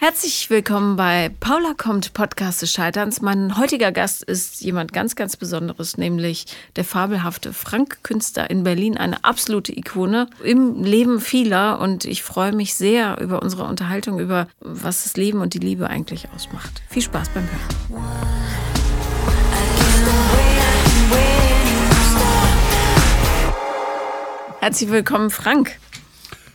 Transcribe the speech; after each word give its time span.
Herzlich 0.00 0.48
willkommen 0.48 0.94
bei 0.94 1.28
Paula 1.40 1.74
kommt 1.76 2.12
Podcast 2.12 2.62
des 2.62 2.70
Scheiterns. 2.70 3.20
Mein 3.20 3.58
heutiger 3.58 3.90
Gast 3.90 4.22
ist 4.22 4.60
jemand 4.60 4.92
ganz, 4.92 5.16
ganz 5.16 5.36
Besonderes, 5.36 5.98
nämlich 5.98 6.46
der 6.76 6.84
fabelhafte 6.84 7.52
Frank 7.52 8.04
Künster 8.04 8.48
in 8.48 8.62
Berlin, 8.62 8.96
eine 8.96 9.24
absolute 9.24 9.76
Ikone 9.76 10.28
im 10.44 10.84
Leben 10.84 11.20
vieler. 11.20 11.80
Und 11.80 12.04
ich 12.04 12.22
freue 12.22 12.52
mich 12.52 12.74
sehr 12.74 13.20
über 13.20 13.42
unsere 13.42 13.64
Unterhaltung 13.64 14.20
über 14.20 14.46
was 14.60 15.02
das 15.02 15.16
Leben 15.16 15.40
und 15.40 15.54
die 15.54 15.58
Liebe 15.58 15.90
eigentlich 15.90 16.28
ausmacht. 16.32 16.80
Viel 16.88 17.02
Spaß 17.02 17.30
beim 17.30 17.42
Hören. 17.42 18.04
Herzlich 24.60 24.90
willkommen, 24.90 25.30
Frank. 25.30 25.76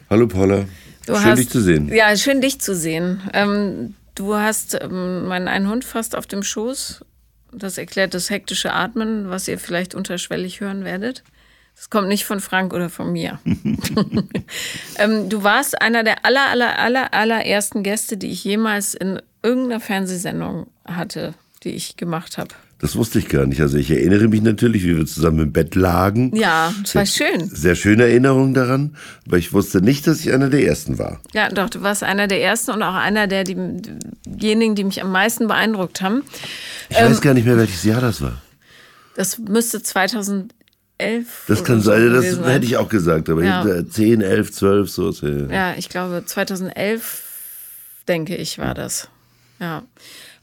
Hallo 0.09 0.27
Paula. 0.27 0.63
Du 1.05 1.15
schön 1.15 1.25
hast, 1.25 1.39
dich 1.39 1.49
zu 1.49 1.61
sehen. 1.61 1.93
Ja, 1.93 2.15
schön 2.15 2.41
dich 2.41 2.59
zu 2.59 2.75
sehen. 2.75 3.21
Ähm, 3.33 3.95
du 4.15 4.35
hast 4.35 4.77
ähm, 4.81 5.27
meinen 5.27 5.47
einen 5.47 5.69
Hund 5.69 5.83
fast 5.83 6.15
auf 6.15 6.27
dem 6.27 6.43
Schoß. 6.43 7.03
Das 7.51 7.77
erklärt 7.77 8.13
das 8.13 8.29
hektische 8.29 8.73
Atmen, 8.73 9.29
was 9.29 9.47
ihr 9.47 9.59
vielleicht 9.59 9.95
unterschwellig 9.95 10.61
hören 10.61 10.83
werdet. 10.83 11.23
Das 11.75 11.89
kommt 11.89 12.07
nicht 12.07 12.25
von 12.25 12.39
Frank 12.39 12.73
oder 12.73 12.89
von 12.89 13.11
mir. 13.11 13.39
ähm, 14.97 15.29
du 15.29 15.43
warst 15.43 15.81
einer 15.81 16.03
der 16.03 16.23
aller, 16.25 16.49
aller, 16.49 16.79
aller, 16.79 17.13
allerersten 17.13 17.83
Gäste, 17.83 18.17
die 18.17 18.31
ich 18.31 18.43
jemals 18.43 18.93
in 18.93 19.21
irgendeiner 19.41 19.79
Fernsehsendung 19.79 20.67
hatte, 20.85 21.33
die 21.63 21.71
ich 21.71 21.97
gemacht 21.97 22.37
habe. 22.37 22.53
Das 22.83 22.97
wusste 22.97 23.17
ich 23.17 23.29
gar 23.29 23.45
nicht. 23.45 23.61
Also 23.61 23.77
ich 23.77 23.89
erinnere 23.89 24.27
mich 24.27 24.41
natürlich, 24.41 24.83
wie 24.83 24.97
wir 24.97 25.05
zusammen 25.05 25.39
im 25.39 25.53
Bett 25.53 25.73
lagen. 25.73 26.35
Ja, 26.35 26.73
das 26.81 26.95
war 26.95 27.05
schön. 27.05 27.47
Sehr 27.47 27.75
schöne 27.75 28.03
Erinnerung 28.03 28.53
daran, 28.53 28.97
aber 29.25 29.37
ich 29.37 29.53
wusste 29.53 29.79
nicht, 29.79 30.05
dass 30.05 30.19
ich 30.19 30.33
einer 30.33 30.49
der 30.49 30.65
Ersten 30.65 30.99
war. 30.99 31.21
Ja, 31.33 31.47
doch, 31.47 31.69
du 31.69 31.81
warst 31.81 32.03
einer 32.03 32.27
der 32.27 32.43
Ersten 32.43 32.71
und 32.71 32.83
auch 32.83 32.95
einer 32.95 33.27
der 33.27 33.45
die, 33.45 33.55
diejenigen, 34.25 34.75
die 34.75 34.83
mich 34.83 35.01
am 35.01 35.13
meisten 35.13 35.47
beeindruckt 35.47 36.01
haben. 36.01 36.23
Ich 36.89 36.97
ähm, 36.99 37.09
weiß 37.09 37.21
gar 37.21 37.33
nicht 37.33 37.45
mehr, 37.45 37.55
welches 37.55 37.85
Jahr 37.85 38.01
das 38.01 38.21
war. 38.21 38.41
Das 39.15 39.37
müsste 39.37 39.81
2011 39.81 40.49
das 41.47 41.63
kann 41.63 41.79
sein, 41.79 42.13
das 42.13 42.31
sein. 42.31 42.43
hätte 42.43 42.65
ich 42.65 42.75
auch 42.75 42.89
gesagt, 42.89 43.29
aber 43.29 43.45
ja. 43.45 43.87
10, 43.89 44.19
11, 44.19 44.51
12, 44.51 44.89
so. 44.89 45.11
Ja, 45.49 45.75
ich 45.77 45.87
glaube 45.87 46.23
2011, 46.25 47.21
denke 48.09 48.35
ich, 48.35 48.59
war 48.59 48.73
das. 48.73 49.07
Ja. 49.61 49.83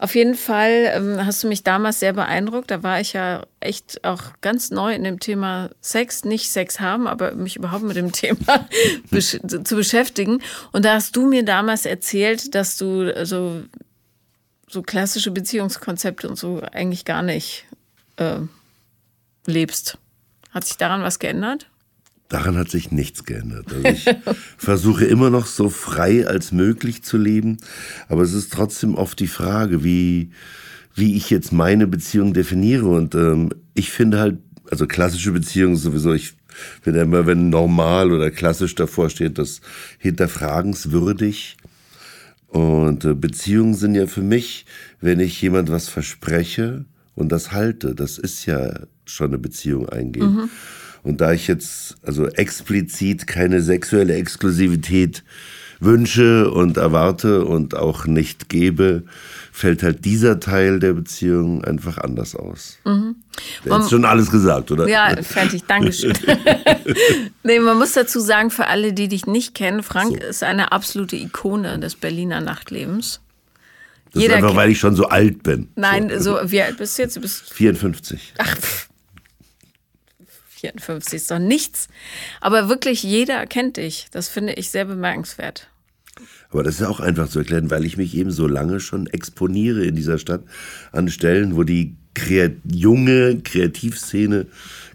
Auf 0.00 0.14
jeden 0.14 0.34
Fall 0.34 0.90
ähm, 0.94 1.26
hast 1.26 1.44
du 1.44 1.48
mich 1.48 1.62
damals 1.62 2.00
sehr 2.00 2.14
beeindruckt. 2.14 2.70
Da 2.70 2.82
war 2.82 3.02
ich 3.02 3.12
ja 3.12 3.44
echt 3.60 4.02
auch 4.02 4.22
ganz 4.40 4.70
neu 4.70 4.94
in 4.94 5.04
dem 5.04 5.20
Thema 5.20 5.68
Sex, 5.82 6.24
nicht 6.24 6.50
Sex 6.50 6.80
haben, 6.80 7.06
aber 7.06 7.34
mich 7.34 7.56
überhaupt 7.56 7.82
mit 7.82 7.96
dem 7.96 8.10
Thema 8.12 8.66
zu 9.10 9.76
beschäftigen. 9.76 10.42
Und 10.72 10.86
da 10.86 10.94
hast 10.94 11.16
du 11.16 11.28
mir 11.28 11.44
damals 11.44 11.84
erzählt, 11.84 12.54
dass 12.54 12.78
du 12.78 13.26
so, 13.26 13.62
so 14.66 14.80
klassische 14.80 15.32
Beziehungskonzepte 15.32 16.30
und 16.30 16.36
so 16.36 16.62
eigentlich 16.72 17.04
gar 17.04 17.20
nicht 17.20 17.66
äh, 18.16 18.38
lebst. 19.44 19.98
Hat 20.50 20.64
sich 20.64 20.78
daran 20.78 21.02
was 21.02 21.18
geändert? 21.18 21.69
Daran 22.31 22.56
hat 22.56 22.70
sich 22.70 22.92
nichts 22.92 23.25
geändert. 23.25 23.67
Also 23.75 23.89
ich 23.89 24.05
versuche 24.56 25.05
immer 25.05 25.31
noch 25.31 25.47
so 25.47 25.69
frei 25.69 26.27
als 26.27 26.53
möglich 26.53 27.03
zu 27.03 27.19
leben, 27.19 27.59
aber 28.09 28.23
es 28.23 28.33
ist 28.33 28.53
trotzdem 28.53 28.95
oft 28.95 29.19
die 29.19 29.27
Frage, 29.27 29.83
wie, 29.83 30.31
wie 30.95 31.17
ich 31.17 31.28
jetzt 31.28 31.53
meine 31.53 31.89
Beziehung 31.89 32.33
definiere. 32.33 32.86
Und 32.86 33.17
ähm, 33.17 33.51
ich 33.75 33.91
finde 33.91 34.20
halt, 34.20 34.39
also 34.70 34.86
klassische 34.86 35.33
Beziehungen 35.33 35.75
sowieso, 35.75 36.14
ich 36.14 36.34
finde 36.81 37.01
immer, 37.01 37.27
wenn 37.27 37.51
normal 37.51 38.12
oder 38.12 38.31
klassisch 38.31 38.77
davor 38.77 39.11
steht, 39.11 39.36
das 39.36 39.61
hinterfragenswürdig. 39.98 41.56
Und 42.47 43.05
äh, 43.05 43.14
Beziehungen 43.14 43.75
sind 43.75 43.97
ja 43.97 44.06
für 44.06 44.23
mich, 44.23 44.67
wenn 45.01 45.19
ich 45.19 45.42
jemand 45.42 45.69
was 45.69 45.89
verspreche 45.89 46.84
und 47.17 47.33
das 47.33 47.51
halte, 47.51 47.97
das 47.97 48.19
ist 48.19 48.47
ja 48.47 48.86
schon 49.05 49.31
eine 49.31 49.39
Beziehung 49.39 49.89
eingehen. 49.89 50.34
Mhm. 50.34 50.51
Und 51.02 51.20
da 51.20 51.33
ich 51.33 51.46
jetzt 51.48 51.96
also 52.02 52.27
explizit 52.27 53.27
keine 53.27 53.62
sexuelle 53.62 54.14
Exklusivität 54.14 55.22
wünsche 55.80 56.50
und 56.50 56.77
erwarte 56.77 57.44
und 57.44 57.74
auch 57.74 58.05
nicht 58.05 58.50
gebe, 58.50 59.05
fällt 59.50 59.83
halt 59.83 60.05
dieser 60.05 60.39
Teil 60.39 60.78
der 60.78 60.92
Beziehung 60.92 61.64
einfach 61.64 61.98
anders 61.98 62.36
aus. 62.36 62.78
Mhm. 62.84 63.16
Du 63.64 63.74
hast 63.74 63.90
schon 63.90 64.05
alles 64.05 64.30
gesagt, 64.30 64.70
oder? 64.70 64.86
Ja, 64.86 65.16
fertig, 65.22 65.64
Dankeschön. 65.64 66.12
nee, 67.42 67.58
man 67.58 67.78
muss 67.78 67.94
dazu 67.94 68.20
sagen, 68.20 68.50
für 68.50 68.66
alle, 68.66 68.92
die 68.92 69.08
dich 69.08 69.27
nicht 69.27 69.55
kennen, 69.55 69.83
Frank 69.83 70.20
so. 70.20 70.28
ist 70.28 70.42
eine 70.42 70.72
absolute 70.72 71.16
Ikone 71.16 71.78
des 71.78 71.94
Berliner 71.94 72.40
Nachtlebens. 72.42 73.20
Das 74.12 74.22
Jeder 74.22 74.39
ist 74.39 74.42
einfach, 74.42 74.56
weil 74.56 74.70
ich 74.70 74.78
schon 74.78 74.96
so 74.96 75.06
alt 75.06 75.42
bin. 75.42 75.68
Nein, 75.77 76.10
so, 76.18 76.36
so 76.36 76.50
wie 76.50 76.60
alt 76.60 76.77
bist 76.77 76.98
du 76.98 77.02
jetzt? 77.02 77.16
Du 77.16 77.20
bist 77.20 77.52
54. 77.52 78.34
Ach, 78.39 78.56
pff. 78.56 78.89
54 80.60 81.14
ist 81.14 81.30
doch 81.30 81.38
nichts. 81.38 81.88
Aber 82.40 82.68
wirklich 82.68 83.02
jeder 83.02 83.46
kennt 83.46 83.76
dich. 83.76 84.06
Das 84.10 84.28
finde 84.28 84.54
ich 84.54 84.70
sehr 84.70 84.84
bemerkenswert. 84.84 85.68
Aber 86.50 86.62
das 86.62 86.74
ist 86.74 86.80
ja 86.80 86.88
auch 86.88 87.00
einfach 87.00 87.28
zu 87.28 87.38
erklären, 87.38 87.70
weil 87.70 87.84
ich 87.84 87.96
mich 87.96 88.14
eben 88.14 88.30
so 88.30 88.46
lange 88.46 88.80
schon 88.80 89.06
exponiere 89.06 89.84
in 89.84 89.94
dieser 89.94 90.18
Stadt 90.18 90.42
an 90.92 91.08
Stellen, 91.08 91.56
wo 91.56 91.62
die 91.62 91.96
kreat 92.14 92.52
junge 92.70 93.40
Kreativszene 93.40 94.46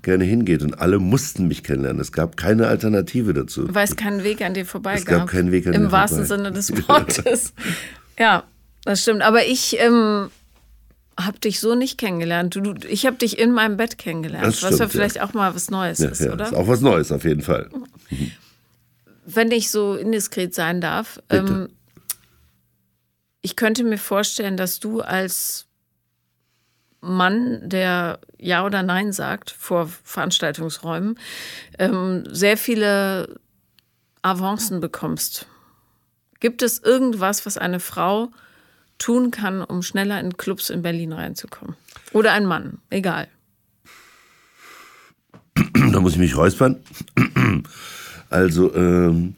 gerne 0.02 0.26
hingeht. 0.26 0.62
Und 0.62 0.80
alle 0.80 1.00
mussten 1.00 1.48
mich 1.48 1.64
kennenlernen. 1.64 2.02
Es 2.02 2.12
gab 2.12 2.36
keine 2.38 2.68
Alternative 2.68 3.34
dazu. 3.34 3.74
Weil 3.74 3.86
es 3.86 3.96
keinen 3.96 4.24
Weg 4.24 4.42
an 4.42 4.54
dir 4.54 4.66
vorbei 4.66 4.96
es 4.96 5.06
gab. 5.06 5.20
gab 5.20 5.30
keinen 5.30 5.52
Weg 5.52 5.66
an 5.68 5.74
Im 5.74 5.84
dir 5.84 5.92
wahrsten 5.92 6.26
vorbei. 6.26 6.44
Sinne 6.44 6.52
des 6.56 6.72
Wortes. 6.88 7.54
ja, 8.20 8.44
das 8.84 9.02
stimmt. 9.02 9.22
Aber 9.22 9.46
ich 9.46 9.78
ähm, 9.80 10.30
habe 11.20 11.40
dich 11.40 11.60
so 11.60 11.76
nicht 11.76 11.98
kennengelernt. 11.98 12.56
Du, 12.56 12.74
ich 12.88 13.06
habe 13.06 13.18
dich 13.18 13.40
in 13.40 13.52
meinem 13.52 13.78
Bett 13.78 13.98
kennengelernt, 13.98 14.48
das 14.48 14.58
stimmt, 14.58 14.74
was 14.74 14.80
ja 14.80 14.88
vielleicht 14.88 15.22
auch 15.22 15.34
mal 15.34 15.56
was 15.56 15.70
Neues 15.70 16.00
ja, 16.00 16.10
ist, 16.10 16.22
oder? 16.22 16.46
Ist 16.46 16.54
auch 16.54 16.68
was 16.68 16.82
Neues 16.82 17.12
auf 17.12 17.24
jeden 17.24 17.42
Fall. 17.42 17.70
Mhm. 18.10 18.32
Wenn 19.26 19.52
ich 19.52 19.72
so 19.72 19.96
indiskret 19.96 20.54
sein 20.54 20.82
darf, 20.82 21.22
ähm, 21.30 21.70
ich 23.42 23.56
könnte 23.56 23.84
mir 23.84 23.98
vorstellen, 23.98 24.58
dass 24.58 24.80
du 24.80 25.02
als 25.02 25.68
Mann, 27.02 27.62
der 27.70 28.20
Ja 28.38 28.66
oder 28.66 28.84
Nein 28.84 29.14
sagt 29.14 29.52
vor 29.52 29.90
Veranstaltungsräumen, 30.04 31.18
ähm, 31.80 32.24
sehr 32.30 32.58
viele 32.58 33.40
Avancen 34.22 34.80
bekommst. 34.80 35.48
Gibt 36.40 36.62
es 36.62 36.80
irgendwas, 36.80 37.46
was 37.46 37.58
eine 37.58 37.80
Frau 37.80 38.32
tun 38.98 39.32
kann, 39.32 39.62
um 39.62 39.82
schneller 39.82 40.20
in 40.20 40.38
Clubs 40.38 40.70
in 40.70 40.82
Berlin 40.82 41.14
reinzukommen. 41.14 41.76
Oder 42.14 42.34
ein 42.34 42.46
Mann, 42.46 42.80
egal. 42.90 43.28
Da 45.92 46.00
muss 46.00 46.14
ich 46.14 46.20
mich 46.20 46.36
räuspern. 46.36 46.78
Also 48.30 48.74
ähm, 48.76 49.36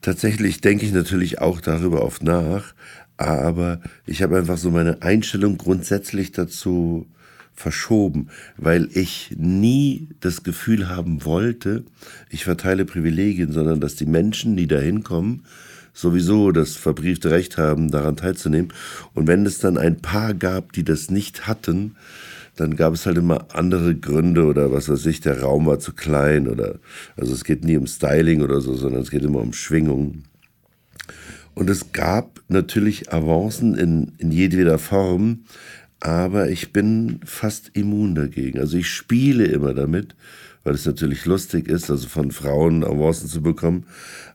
tatsächlich 0.00 0.60
denke 0.60 0.84
ich 0.84 0.92
natürlich 0.92 1.40
auch 1.40 1.60
darüber 1.60 2.02
oft 2.02 2.22
nach, 2.22 2.74
aber 3.16 3.80
ich 4.06 4.22
habe 4.22 4.38
einfach 4.38 4.58
so 4.58 4.70
meine 4.70 5.02
Einstellung 5.02 5.58
grundsätzlich 5.58 6.30
dazu 6.32 7.06
verschoben, 7.54 8.28
weil 8.56 8.88
ich 8.92 9.34
nie 9.36 10.08
das 10.20 10.44
Gefühl 10.44 10.88
haben 10.88 11.24
wollte, 11.24 11.84
ich 12.30 12.44
verteile 12.44 12.84
Privilegien, 12.84 13.50
sondern 13.50 13.80
dass 13.80 13.96
die 13.96 14.06
Menschen, 14.06 14.56
die 14.56 14.68
da 14.68 14.78
hinkommen, 14.78 15.44
sowieso 15.98 16.52
das 16.52 16.76
verbriefte 16.76 17.30
Recht 17.32 17.58
haben, 17.58 17.90
daran 17.90 18.16
teilzunehmen. 18.16 18.72
Und 19.14 19.26
wenn 19.26 19.44
es 19.46 19.58
dann 19.58 19.76
ein 19.76 20.00
paar 20.00 20.32
gab, 20.32 20.72
die 20.72 20.84
das 20.84 21.10
nicht 21.10 21.48
hatten, 21.48 21.96
dann 22.54 22.76
gab 22.76 22.94
es 22.94 23.04
halt 23.04 23.18
immer 23.18 23.46
andere 23.52 23.96
Gründe 23.96 24.44
oder 24.44 24.72
was 24.72 24.88
weiß 24.88 25.06
ich, 25.06 25.20
der 25.20 25.40
Raum 25.40 25.66
war 25.66 25.80
zu 25.80 25.92
klein 25.92 26.48
oder, 26.48 26.76
also 27.16 27.32
es 27.32 27.44
geht 27.44 27.64
nie 27.64 27.76
um 27.76 27.86
Styling 27.86 28.42
oder 28.42 28.60
so, 28.60 28.74
sondern 28.74 29.02
es 29.02 29.10
geht 29.10 29.24
immer 29.24 29.40
um 29.40 29.52
Schwingung. 29.52 30.22
Und 31.54 31.68
es 31.68 31.92
gab 31.92 32.42
natürlich 32.48 33.12
Avancen 33.12 33.74
in, 33.74 34.12
in 34.18 34.30
jedweder 34.30 34.78
Form, 34.78 35.44
aber 35.98 36.48
ich 36.48 36.72
bin 36.72 37.18
fast 37.24 37.72
immun 37.74 38.14
dagegen. 38.14 38.60
Also 38.60 38.76
ich 38.76 38.88
spiele 38.88 39.46
immer 39.46 39.74
damit 39.74 40.14
weil 40.68 40.74
es 40.74 40.84
natürlich 40.84 41.24
lustig 41.24 41.66
ist, 41.66 41.90
also 41.90 42.06
von 42.08 42.30
Frauen 42.30 42.84
Avancen 42.84 43.26
zu 43.26 43.42
bekommen. 43.42 43.86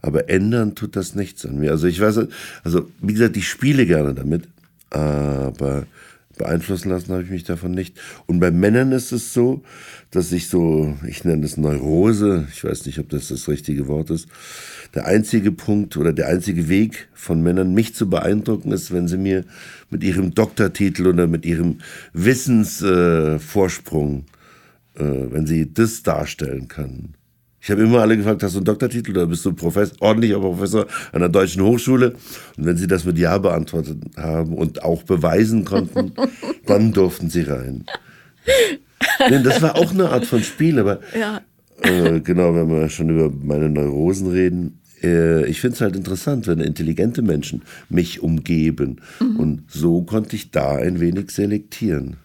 Aber 0.02 0.32
ändern 0.32 0.74
tut 0.74 0.96
das 0.96 1.14
nichts 1.14 1.46
an 1.46 1.60
mir. 1.60 1.70
Also 1.70 1.86
ich 1.86 2.02
weiß, 2.02 2.22
also 2.64 2.90
wie 3.02 3.14
gesagt, 3.14 3.38
ich 3.38 3.48
spiele 3.48 3.86
gerne 3.86 4.16
damit, 4.16 4.48
aber 4.90 5.86
beeinflussen 6.36 6.90
lassen 6.90 7.12
habe 7.12 7.22
ich 7.22 7.30
mich 7.30 7.44
davon 7.44 7.70
nicht. 7.70 8.00
Und 8.26 8.40
bei 8.40 8.50
Männern 8.50 8.94
ist 8.94 9.12
es 9.12 9.32
so, 9.32 9.62
dass 10.10 10.32
ich 10.32 10.48
so, 10.48 10.98
ich 11.08 11.24
nenne 11.24 11.46
es 11.46 11.56
Neurose, 11.56 12.48
ich 12.52 12.64
weiß 12.64 12.88
nicht, 12.88 12.98
ob 12.98 13.10
das 13.10 13.28
das 13.28 13.48
richtige 13.48 13.88
Wort 13.88 14.10
ist, 14.10 14.28
der 14.96 15.06
einzige 15.06 15.52
Punkt 15.52 15.98
oder 15.98 16.14
der 16.14 16.30
einzige 16.30 16.68
Weg 16.68 17.10
von 17.14 17.44
Männern, 17.44 17.76
mich 17.76 17.94
zu 17.94 18.10
beeindrucken, 18.10 18.72
ist, 18.72 18.92
wenn 18.92 19.08
sie 19.08 19.20
mir 19.20 19.46
mit 19.92 20.04
ihrem 20.04 20.34
Doktortitel 20.34 21.06
oder 21.06 21.28
mit 21.28 21.46
ihrem 21.46 21.78
Wissensvorsprung 22.14 24.22
äh, 24.22 24.24
wenn 24.96 25.48
sie 25.48 25.74
das 25.74 26.04
darstellen 26.04 26.68
können. 26.68 27.16
Ich 27.64 27.72
habe 27.72 27.82
immer 27.82 28.02
alle 28.02 28.18
gefragt, 28.18 28.44
hast 28.44 28.56
du 28.56 28.58
einen 28.58 28.66
Doktortitel 28.66 29.12
oder 29.12 29.26
bist 29.26 29.46
du 29.46 29.54
Professor, 29.54 29.96
ordentlicher 30.02 30.40
Professor 30.42 30.86
an 31.14 31.22
der 31.22 31.30
Deutschen 31.30 31.64
Hochschule? 31.64 32.14
Und 32.58 32.66
wenn 32.66 32.76
sie 32.76 32.88
das 32.88 33.06
mit 33.06 33.18
Ja 33.18 33.38
beantwortet 33.38 34.00
haben 34.18 34.54
und 34.54 34.84
auch 34.84 35.04
beweisen 35.04 35.64
konnten, 35.64 36.12
dann 36.66 36.92
durften 36.92 37.30
sie 37.30 37.44
rein. 37.44 37.86
Denn 39.30 39.44
das 39.44 39.62
war 39.62 39.78
auch 39.78 39.92
eine 39.92 40.10
Art 40.10 40.26
von 40.26 40.44
Spiel, 40.44 40.78
aber 40.78 41.00
ja. 41.18 41.40
äh, 41.84 42.20
genau, 42.20 42.54
wenn 42.54 42.70
wir 42.70 42.90
schon 42.90 43.10
über 43.10 43.32
meine 43.32 43.70
Neurosen 43.70 44.30
reden, 44.32 44.82
äh, 45.02 45.46
ich 45.46 45.62
finde 45.62 45.76
es 45.76 45.82
halt 45.82 45.96
interessant, 45.96 46.48
wenn 46.48 46.60
intelligente 46.60 47.22
Menschen 47.22 47.62
mich 47.88 48.22
umgeben. 48.22 48.98
Mhm. 49.22 49.40
Und 49.40 49.64
so 49.72 50.02
konnte 50.02 50.36
ich 50.36 50.52
da 50.52 50.76
ein 50.76 51.00
wenig 51.00 51.32
selektieren. 51.32 52.18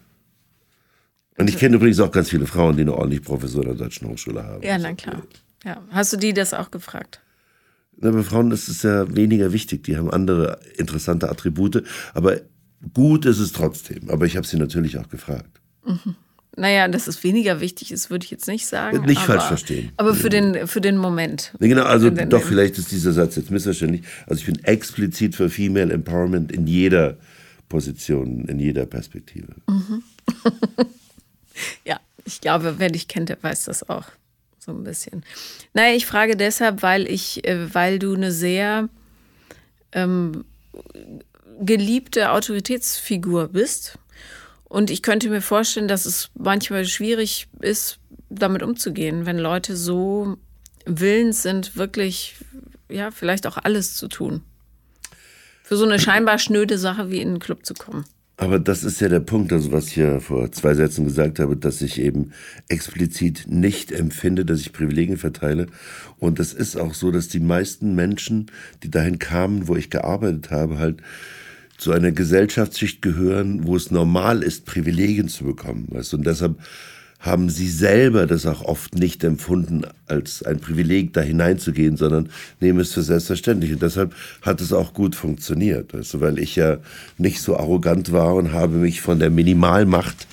Und 1.39 1.49
ich 1.49 1.57
kenne 1.57 1.77
übrigens 1.77 1.99
auch 2.01 2.11
ganz 2.11 2.29
viele 2.29 2.45
Frauen, 2.45 2.75
die 2.75 2.81
eine 2.81 2.93
ordentliche 2.93 3.23
Professur 3.23 3.63
der 3.63 3.75
Deutschen 3.75 4.09
Hochschule 4.09 4.43
haben. 4.43 4.61
Ja, 4.61 4.77
na 4.77 4.93
klar. 4.93 5.23
Ja. 5.63 5.81
Hast 5.89 6.11
du 6.11 6.17
die 6.17 6.33
das 6.33 6.53
auch 6.53 6.69
gefragt? 6.69 7.21
Na, 7.97 8.11
bei 8.11 8.23
Frauen 8.23 8.51
ist 8.51 8.67
es 8.67 8.83
ja 8.83 9.13
weniger 9.15 9.53
wichtig. 9.53 9.83
Die 9.85 9.97
haben 9.97 10.11
andere 10.11 10.59
interessante 10.77 11.29
Attribute. 11.29 11.83
Aber 12.13 12.41
gut 12.93 13.25
ist 13.25 13.39
es 13.39 13.53
trotzdem. 13.53 14.09
Aber 14.09 14.25
ich 14.25 14.35
habe 14.35 14.45
sie 14.45 14.57
natürlich 14.57 14.97
auch 14.97 15.07
gefragt. 15.07 15.61
Mhm. 15.85 16.15
Naja, 16.57 16.89
dass 16.89 17.07
es 17.07 17.23
weniger 17.23 17.61
wichtig 17.61 17.93
ist, 17.93 18.09
würde 18.09 18.25
ich 18.25 18.31
jetzt 18.31 18.47
nicht 18.47 18.67
sagen. 18.67 19.05
Nicht 19.05 19.19
aber, 19.19 19.27
falsch 19.27 19.43
verstehen. 19.45 19.93
Aber 19.95 20.13
für 20.13 20.29
den, 20.29 20.67
für 20.67 20.81
den 20.81 20.97
Moment. 20.97 21.53
Nee, 21.59 21.69
genau, 21.69 21.83
also 21.83 22.09
den, 22.09 22.29
doch, 22.29 22.41
vielleicht 22.41 22.77
ist 22.77 22.91
dieser 22.91 23.13
Satz 23.13 23.37
jetzt 23.37 23.49
missverständlich. 23.49 24.01
Also 24.27 24.41
ich 24.41 24.45
bin 24.45 24.61
explizit 24.65 25.35
für 25.35 25.49
Female 25.49 25.93
Empowerment 25.93 26.51
in 26.51 26.67
jeder 26.67 27.17
Position, 27.69 28.45
in 28.45 28.59
jeder 28.59 28.85
Perspektive. 28.85 29.53
Mhm. 29.67 30.03
ja, 31.85 31.99
ich 32.25 32.41
glaube, 32.41 32.75
wer 32.77 32.89
dich 32.89 33.07
kennt, 33.07 33.29
der 33.29 33.41
weiß 33.41 33.65
das 33.65 33.89
auch 33.89 34.05
so 34.59 34.71
ein 34.71 34.83
bisschen. 34.83 35.23
Naja, 35.73 35.95
ich 35.95 36.05
frage 36.05 36.35
deshalb, 36.35 36.83
weil 36.83 37.07
ich, 37.07 37.45
äh, 37.47 37.73
weil 37.73 37.99
du 37.99 38.13
eine 38.13 38.31
sehr 38.31 38.89
ähm, 39.91 40.45
geliebte 41.59 42.31
Autoritätsfigur 42.31 43.49
bist. 43.49 43.97
Und 44.65 44.91
ich 44.91 45.01
könnte 45.01 45.29
mir 45.29 45.41
vorstellen, 45.41 45.87
dass 45.87 46.05
es 46.05 46.29
manchmal 46.35 46.85
schwierig 46.85 47.47
ist, 47.59 47.97
damit 48.29 48.61
umzugehen, 48.61 49.25
wenn 49.25 49.39
Leute 49.39 49.75
so 49.75 50.37
willens 50.85 51.41
sind, 51.41 51.75
wirklich, 51.75 52.35
ja, 52.87 53.09
vielleicht 53.09 53.47
auch 53.47 53.57
alles 53.57 53.95
zu 53.95 54.07
tun. 54.07 54.43
Für 55.63 55.77
so 55.77 55.85
eine 55.85 55.99
scheinbar 55.99 56.37
schnöde 56.37 56.77
Sache 56.77 57.09
wie 57.09 57.21
in 57.21 57.33
den 57.33 57.39
Club 57.39 57.65
zu 57.65 57.73
kommen. 57.73 58.05
Aber 58.39 58.57
das 58.57 58.85
ist 58.85 59.01
ja 59.01 59.09
der 59.09 59.19
Punkt, 59.19 59.51
also 59.51 59.73
was 59.73 59.87
ich 59.87 59.97
ja 59.97 60.21
vor 60.21 60.49
zwei 60.53 60.73
Sätzen 60.73 61.03
gesagt 61.03 61.39
habe, 61.39 61.57
dass 61.57 61.81
ich 61.81 61.99
eben 61.99 62.31
explizit 62.69 63.47
nicht 63.49 63.91
empfinde, 63.91 64.45
dass 64.45 64.61
ich 64.61 64.71
Privilegien 64.71 65.17
verteile. 65.17 65.67
Und 66.19 66.39
es 66.39 66.53
ist 66.53 66.77
auch 66.77 66.93
so, 66.93 67.11
dass 67.11 67.27
die 67.27 67.41
meisten 67.41 67.95
Menschen, 67.95 68.49
die 68.81 68.89
dahin 68.89 69.19
kamen, 69.19 69.67
wo 69.67 69.75
ich 69.75 69.89
gearbeitet 69.89 70.51
habe, 70.51 70.77
halt 70.77 71.01
zu 71.77 71.91
einer 71.91 72.13
Gesellschaftsschicht 72.13 73.01
gehören, 73.01 73.67
wo 73.67 73.75
es 73.75 73.91
normal 73.91 74.41
ist, 74.41 74.65
Privilegien 74.65 75.27
zu 75.27 75.43
bekommen. 75.43 75.87
Weißt? 75.89 76.13
Und 76.13 76.25
deshalb 76.25 76.57
haben 77.19 77.49
sie 77.49 77.67
selber 77.67 78.27
das 78.27 78.45
auch 78.45 78.61
oft 78.61 78.95
nicht 78.95 79.25
empfunden 79.25 79.83
als 80.07 80.41
ein 80.41 80.59
Privileg, 80.59 81.11
da 81.13 81.21
hineinzugehen, 81.21 81.97
sondern 81.97 82.29
nehmen 82.61 82.79
es 82.79 82.93
für 82.93 83.03
selbstverständlich. 83.03 83.73
Und 83.73 83.81
deshalb 83.81 84.15
hat 84.41 84.61
es 84.61 84.71
auch 84.71 84.93
gut 84.93 85.15
funktioniert, 85.15 85.91
du, 85.91 86.21
weil 86.21 86.39
ich 86.39 86.55
ja 86.55 86.77
nicht 87.17 87.41
so 87.41 87.57
arrogant 87.57 88.13
war 88.13 88.35
und 88.35 88.53
habe 88.53 88.77
mich 88.77 89.01
von 89.01 89.19
der 89.19 89.29
Minimalmacht, 89.29 90.27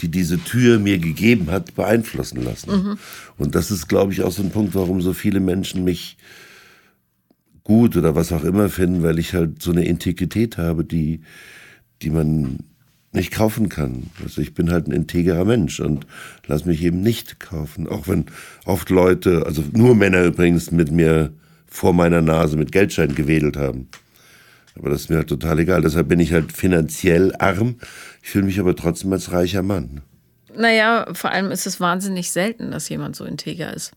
die 0.00 0.08
diese 0.08 0.38
Tür 0.38 0.78
mir 0.78 0.98
gegeben 0.98 1.50
hat, 1.50 1.74
beeinflussen 1.74 2.44
lassen. 2.44 2.70
Mhm. 2.70 2.98
Und 3.36 3.56
das 3.56 3.72
ist, 3.72 3.88
glaube 3.88 4.12
ich, 4.12 4.22
auch 4.22 4.30
so 4.30 4.44
ein 4.44 4.50
Punkt, 4.50 4.76
warum 4.76 5.00
so 5.00 5.12
viele 5.14 5.40
Menschen 5.40 5.82
mich 5.82 6.18
gut 7.64 7.96
oder 7.96 8.14
was 8.14 8.30
auch 8.32 8.44
immer 8.44 8.68
finden, 8.68 9.02
weil 9.02 9.18
ich 9.18 9.34
halt 9.34 9.60
so 9.60 9.72
eine 9.72 9.84
Integrität 9.84 10.56
habe, 10.56 10.84
die, 10.84 11.20
die 12.00 12.10
man 12.10 12.60
nicht 13.12 13.32
kaufen 13.32 13.68
kann. 13.68 14.10
Also 14.22 14.40
ich 14.40 14.54
bin 14.54 14.70
halt 14.70 14.86
ein 14.86 14.92
integrer 14.92 15.44
Mensch 15.44 15.80
und 15.80 16.06
lass 16.46 16.64
mich 16.64 16.82
eben 16.82 17.00
nicht 17.00 17.40
kaufen. 17.40 17.88
Auch 17.88 18.08
wenn 18.08 18.26
oft 18.64 18.90
Leute, 18.90 19.44
also 19.46 19.64
nur 19.72 19.94
Männer 19.94 20.24
übrigens, 20.24 20.70
mit 20.70 20.90
mir 20.90 21.32
vor 21.66 21.92
meiner 21.92 22.22
Nase 22.22 22.56
mit 22.56 22.72
Geldscheinen 22.72 23.14
gewedelt 23.14 23.56
haben. 23.56 23.88
Aber 24.76 24.90
das 24.90 25.02
ist 25.02 25.10
mir 25.10 25.16
halt 25.16 25.28
total 25.28 25.58
egal. 25.58 25.82
Deshalb 25.82 26.08
bin 26.08 26.20
ich 26.20 26.32
halt 26.32 26.52
finanziell 26.52 27.34
arm. 27.38 27.76
Ich 28.22 28.30
fühle 28.30 28.44
mich 28.44 28.60
aber 28.60 28.76
trotzdem 28.76 29.12
als 29.12 29.32
reicher 29.32 29.62
Mann. 29.62 30.02
Naja, 30.56 31.06
vor 31.12 31.30
allem 31.30 31.50
ist 31.50 31.66
es 31.66 31.80
wahnsinnig 31.80 32.30
selten, 32.30 32.70
dass 32.70 32.88
jemand 32.88 33.16
so 33.16 33.24
integer 33.24 33.72
ist. 33.74 33.92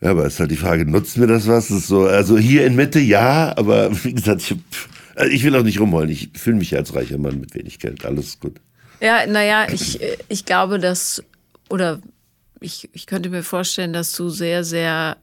Ja, 0.00 0.10
aber 0.12 0.24
es 0.24 0.34
ist 0.34 0.40
halt 0.40 0.50
die 0.50 0.56
Frage, 0.56 0.86
nutzen 0.86 1.20
wir 1.20 1.28
das 1.28 1.46
was? 1.46 1.68
Das 1.68 1.86
so, 1.86 2.06
also 2.06 2.38
hier 2.38 2.66
in 2.66 2.74
Mitte 2.74 3.00
ja, 3.00 3.54
aber 3.56 3.90
wie 4.04 4.14
gesagt, 4.14 4.40
ich, 4.42 4.56
also 5.20 5.32
ich 5.32 5.44
will 5.44 5.54
auch 5.54 5.62
nicht 5.62 5.78
rumholen. 5.78 6.08
Ich 6.08 6.30
fühle 6.34 6.56
mich 6.56 6.70
ja 6.70 6.78
als 6.78 6.94
reicher 6.94 7.18
Mann 7.18 7.40
mit 7.40 7.54
wenig 7.54 7.78
Geld. 7.78 8.06
Alles 8.06 8.40
gut. 8.40 8.58
Ja, 9.00 9.26
naja, 9.26 9.66
ich, 9.70 10.00
ich 10.28 10.44
glaube, 10.46 10.78
dass, 10.78 11.22
oder 11.68 12.00
ich, 12.60 12.88
ich 12.92 13.06
könnte 13.06 13.28
mir 13.28 13.42
vorstellen, 13.42 13.92
dass 13.92 14.12
du 14.14 14.30
sehr, 14.30 14.64
sehr, 14.64 15.18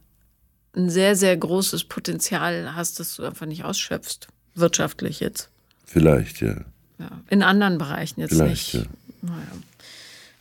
ein 0.75 0.89
sehr, 0.91 1.15
sehr 1.15 1.35
großes 1.35 1.85
Potenzial 1.85 2.75
hast, 2.75 2.99
das 2.99 3.15
du 3.15 3.23
einfach 3.23 3.47
nicht 3.47 3.63
ausschöpfst. 3.63 4.27
Wirtschaftlich 4.53 5.19
jetzt. 5.19 5.49
Vielleicht, 5.85 6.41
ja. 6.41 6.57
ja 6.99 7.21
in 7.29 7.41
anderen 7.41 7.79
Bereichen 7.79 8.19
jetzt 8.19 8.33
Vielleicht, 8.33 8.73
nicht. 8.73 8.85
Ja. 8.85 8.91
Naja. 9.21 9.51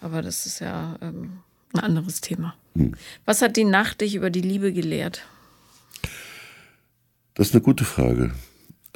Aber 0.02 0.20
das 0.20 0.44
ist 0.44 0.60
ja 0.60 0.98
ähm, 1.00 1.38
ein 1.72 1.80
anderes 1.80 2.20
Thema. 2.20 2.54
Hm. 2.74 2.94
Was 3.24 3.40
hat 3.40 3.56
die 3.56 3.64
Nacht 3.64 4.02
dich 4.02 4.14
über 4.14 4.28
die 4.28 4.42
Liebe 4.42 4.72
gelehrt? 4.72 5.22
Das 7.34 7.48
ist 7.48 7.54
eine 7.54 7.62
gute 7.62 7.84
Frage. 7.84 8.32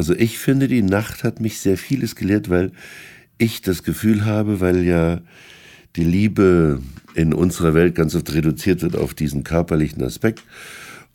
Also 0.01 0.15
ich 0.15 0.39
finde, 0.39 0.67
die 0.67 0.81
Nacht 0.81 1.25
hat 1.25 1.41
mich 1.41 1.59
sehr 1.59 1.77
vieles 1.77 2.17
gelehrt, 2.17 2.49
weil 2.49 2.73
ich 3.37 3.61
das 3.61 3.83
Gefühl 3.83 4.25
habe, 4.25 4.59
weil 4.59 4.83
ja 4.83 5.21
die 5.95 6.05
Liebe 6.05 6.81
in 7.15 7.35
unserer 7.35 7.75
Welt 7.75 7.97
ganz 7.97 8.15
oft 8.15 8.33
reduziert 8.33 8.81
wird 8.81 8.97
auf 8.97 9.13
diesen 9.13 9.45
körperlichen 9.45 10.03
Aspekt. 10.03 10.43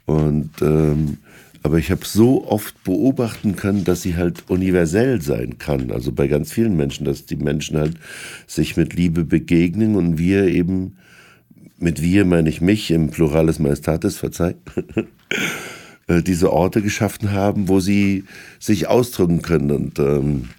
Und 0.06 0.52
ähm, 0.62 1.18
aber 1.64 1.80
ich 1.80 1.90
habe 1.90 2.06
so 2.06 2.48
oft 2.48 2.84
beobachten 2.84 3.56
können, 3.56 3.86
dass 3.86 4.04
sie 4.04 4.18
halt 4.18 4.44
universell 4.52 5.20
sein 5.20 5.58
kann. 5.58 5.90
Also 5.90 6.12
bei 6.12 6.28
ganz 6.28 6.52
vielen 6.52 6.78
Menschen, 6.78 7.06
dass 7.06 7.26
die 7.26 7.38
Menschen 7.38 7.80
halt 7.80 7.96
sich 8.46 8.78
mit 8.78 8.94
Liebe 8.94 9.24
begegnen 9.24 9.96
und 9.96 10.20
wir 10.20 10.46
eben 10.46 10.98
mit 11.80 12.04
wir 12.04 12.24
meine 12.24 12.50
ich 12.50 12.62
mich 12.62 12.92
im 12.92 13.10
Pluralis 13.10 13.58
Majestatis, 13.58 14.16
verzeih. 14.18 14.54
Äh, 16.08 16.22
diese 16.22 16.54
Orte 16.54 16.84
geschaffen 16.84 17.32
haben, 17.32 17.68
wo 17.68 17.80
sie 17.80 18.26
sich 18.60 18.88
ausdrücken 18.88 19.42
können. 19.42 19.72
Und, 19.72 19.98
ähm, 19.98 20.50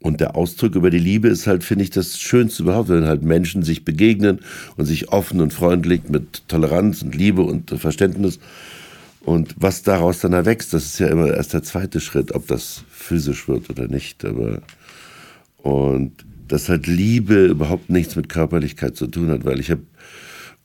und 0.00 0.20
der 0.20 0.36
Ausdruck 0.36 0.74
über 0.74 0.90
die 0.90 0.98
Liebe 0.98 1.28
ist 1.28 1.46
halt, 1.46 1.64
finde 1.64 1.84
ich, 1.84 1.90
das 1.90 2.18
Schönste 2.18 2.62
überhaupt, 2.62 2.88
wenn 2.88 3.04
halt 3.04 3.22
Menschen 3.22 3.62
sich 3.62 3.84
begegnen 3.84 4.40
und 4.76 4.86
sich 4.86 5.10
offen 5.10 5.42
und 5.42 5.52
freundlich 5.52 6.08
mit 6.08 6.48
Toleranz 6.48 7.02
und 7.02 7.14
Liebe 7.14 7.42
und 7.42 7.70
Verständnis. 7.70 8.38
Und 9.20 9.54
was 9.58 9.82
daraus 9.82 10.20
dann 10.20 10.32
erwächst, 10.32 10.72
das 10.72 10.86
ist 10.86 10.98
ja 11.00 11.08
immer 11.08 11.34
erst 11.34 11.52
der 11.52 11.62
zweite 11.62 12.00
Schritt, 12.00 12.34
ob 12.34 12.46
das 12.46 12.84
physisch 12.90 13.48
wird 13.48 13.68
oder 13.68 13.86
nicht. 13.86 14.24
Aber 14.24 14.62
und 15.58 16.12
dass 16.46 16.70
halt 16.70 16.86
Liebe 16.86 17.44
überhaupt 17.44 17.90
nichts 17.90 18.16
mit 18.16 18.30
Körperlichkeit 18.30 18.96
zu 18.96 19.06
tun 19.08 19.28
hat, 19.28 19.44
weil 19.44 19.60
ich 19.60 19.70
habe 19.70 19.82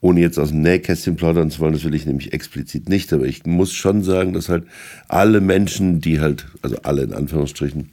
ohne 0.04 0.20
jetzt 0.20 0.38
aus 0.38 0.50
dem 0.50 0.62
Nähkästchen 0.62 1.16
plaudern 1.16 1.50
zu 1.50 1.62
wollen, 1.62 1.72
das 1.72 1.86
will 1.86 1.96
ich 1.96 2.06
nämlich 2.06 2.34
explizit 2.34 2.90
nicht, 2.90 3.14
aber 3.14 3.26
ich 3.26 3.46
muss 3.46 3.72
schon 3.72 4.04
sagen, 4.04 4.34
dass 4.34 4.50
halt 4.50 4.66
alle 5.08 5.40
Menschen, 5.40 6.02
die 6.02 6.20
halt, 6.20 6.46
also 6.62 6.76
alle 6.84 7.04
in 7.04 7.14
Anführungsstrichen, 7.14 7.90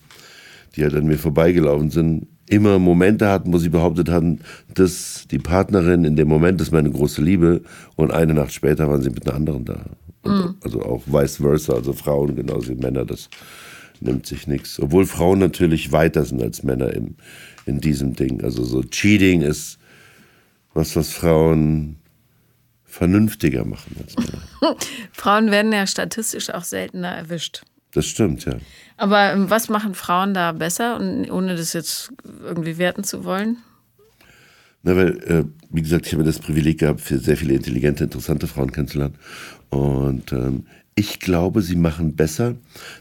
die 0.74 0.82
halt 0.82 0.94
an 0.94 1.06
mir 1.06 1.18
vorbeigelaufen 1.18 1.90
sind, 1.90 2.26
immer 2.48 2.80
Momente 2.80 3.28
hatten, 3.28 3.52
wo 3.52 3.58
sie 3.58 3.68
behauptet 3.68 4.08
hatten, 4.08 4.40
dass 4.74 5.26
die 5.30 5.38
Partnerin 5.38 6.02
in 6.02 6.16
dem 6.16 6.26
Moment 6.26 6.60
ist 6.60 6.72
meine 6.72 6.90
große 6.90 7.22
Liebe 7.22 7.62
und 7.94 8.10
eine 8.10 8.34
Nacht 8.34 8.52
später 8.52 8.90
waren 8.90 9.02
sie 9.02 9.10
mit 9.10 9.28
einer 9.28 9.36
anderen 9.36 9.64
da. 9.64 9.80
Mhm. 10.24 10.56
Also 10.64 10.82
auch 10.82 11.04
vice 11.06 11.36
versa, 11.36 11.74
also 11.74 11.92
Frauen 11.92 12.34
genauso 12.34 12.70
wie 12.70 12.74
Männer, 12.74 13.04
das 13.04 13.30
nimmt 14.00 14.26
sich 14.26 14.48
nichts. 14.48 14.80
Obwohl 14.80 15.06
Frauen 15.06 15.38
natürlich 15.38 15.92
weiter 15.92 16.24
sind 16.24 16.42
als 16.42 16.64
Männer 16.64 16.92
im, 16.92 17.14
in 17.66 17.80
diesem 17.80 18.16
Ding. 18.16 18.42
Also 18.42 18.64
so 18.64 18.82
Cheating 18.82 19.42
ist 19.42 19.79
was, 20.74 20.96
was 20.96 21.10
Frauen 21.12 21.96
vernünftiger 22.84 23.64
machen 23.64 23.96
als 24.02 24.16
Männer. 24.16 24.76
Frauen 25.12 25.50
werden 25.50 25.72
ja 25.72 25.86
statistisch 25.86 26.50
auch 26.50 26.64
seltener 26.64 27.08
erwischt. 27.08 27.62
Das 27.92 28.06
stimmt, 28.06 28.44
ja. 28.44 28.54
Aber 28.96 29.32
ähm, 29.32 29.50
was 29.50 29.68
machen 29.68 29.94
Frauen 29.94 30.34
da 30.34 30.52
besser, 30.52 30.96
und 30.96 31.30
ohne 31.30 31.56
das 31.56 31.72
jetzt 31.72 32.12
irgendwie 32.42 32.78
werten 32.78 33.04
zu 33.04 33.24
wollen? 33.24 33.58
Na, 34.82 34.96
weil, 34.96 35.18
äh, 35.24 35.44
wie 35.70 35.82
gesagt, 35.82 36.06
ich 36.06 36.14
habe 36.14 36.24
das 36.24 36.38
Privileg 36.38 36.78
gehabt, 36.80 37.00
für 37.00 37.18
sehr 37.18 37.36
viele 37.36 37.54
intelligente, 37.54 38.04
interessante 38.04 38.46
Frauen 38.46 38.72
kennenzulernen. 38.72 39.16
Und 39.68 40.32
ähm, 40.32 40.66
ich 40.94 41.20
glaube, 41.20 41.62
sie 41.62 41.76
machen 41.76 42.16
besser, 42.16 42.56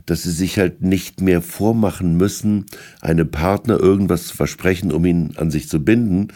dass 0.06 0.24
sie 0.24 0.32
sich 0.32 0.58
halt 0.58 0.82
nicht 0.82 1.22
mehr 1.22 1.42
vormachen 1.42 2.18
müssen, 2.18 2.66
einem 3.02 3.30
Partner 3.30 3.80
irgendwas 3.80 4.28
zu 4.28 4.36
versprechen, 4.36 4.92
um 4.92 5.06
ihn 5.06 5.34
an 5.38 5.52
sich 5.52 5.70
zu 5.70 5.84
binden, 5.84 6.30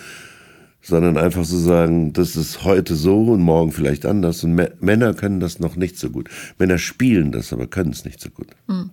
sondern 0.83 1.17
einfach 1.17 1.45
so 1.45 1.57
sagen, 1.57 2.13
das 2.13 2.35
ist 2.35 2.63
heute 2.63 2.95
so 2.95 3.31
und 3.31 3.41
morgen 3.41 3.71
vielleicht 3.71 4.05
anders. 4.05 4.43
Und 4.43 4.61
Männer 4.81 5.13
können 5.13 5.39
das 5.39 5.59
noch 5.59 5.75
nicht 5.75 5.97
so 5.97 6.09
gut. 6.09 6.29
Männer 6.59 6.77
spielen 6.77 7.31
das, 7.31 7.53
aber 7.53 7.67
können 7.67 7.91
es 7.91 8.05
nicht 8.05 8.19
so 8.21 8.29
gut. 8.29 8.47
Hm. 8.67 8.91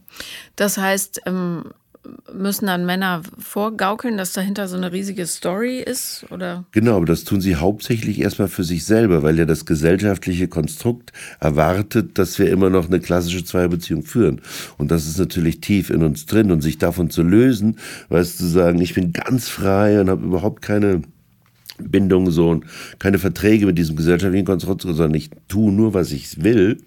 Das 0.54 0.78
heißt, 0.78 1.22
ähm, 1.26 1.64
müssen 2.32 2.66
dann 2.66 2.86
Männer 2.86 3.22
vorgaukeln, 3.38 4.16
dass 4.16 4.32
dahinter 4.32 4.68
so 4.68 4.76
eine 4.76 4.92
riesige 4.92 5.26
Story 5.26 5.80
ist? 5.80 6.24
Oder? 6.30 6.64
Genau, 6.70 6.96
aber 6.96 7.06
das 7.06 7.24
tun 7.24 7.40
sie 7.40 7.56
hauptsächlich 7.56 8.20
erstmal 8.20 8.48
für 8.48 8.64
sich 8.64 8.84
selber, 8.84 9.22
weil 9.22 9.38
ja 9.38 9.44
das 9.44 9.66
gesellschaftliche 9.66 10.48
Konstrukt 10.48 11.12
erwartet, 11.40 12.18
dass 12.18 12.38
wir 12.38 12.50
immer 12.50 12.70
noch 12.70 12.86
eine 12.86 13.00
klassische 13.00 13.44
Zweierbeziehung 13.44 14.02
führen. 14.02 14.40
Und 14.78 14.90
das 14.90 15.06
ist 15.06 15.18
natürlich 15.18 15.60
tief 15.60 15.90
in 15.90 16.02
uns 16.02 16.26
drin. 16.26 16.50
Und 16.50 16.62
sich 16.62 16.78
davon 16.78 17.10
zu 17.10 17.22
lösen, 17.22 17.76
weißt 18.08 18.38
du, 18.38 18.44
zu 18.44 18.50
sagen, 18.50 18.80
ich 18.80 18.94
bin 18.94 19.12
ganz 19.12 19.48
frei 19.48 20.00
und 20.00 20.08
habe 20.08 20.24
überhaupt 20.24 20.62
keine 20.62 21.02
Bindung 21.80 22.30
so 22.30 22.50
und 22.50 22.64
keine 22.98 23.18
Verträge 23.18 23.66
mit 23.66 23.78
diesem 23.78 23.96
gesellschaftlichen 23.96 24.46
Konstrukt, 24.46 24.82
sondern 24.82 25.14
ich 25.14 25.30
tue 25.48 25.72
nur, 25.72 25.94
was 25.94 26.12
ich 26.12 26.42
will 26.42 26.78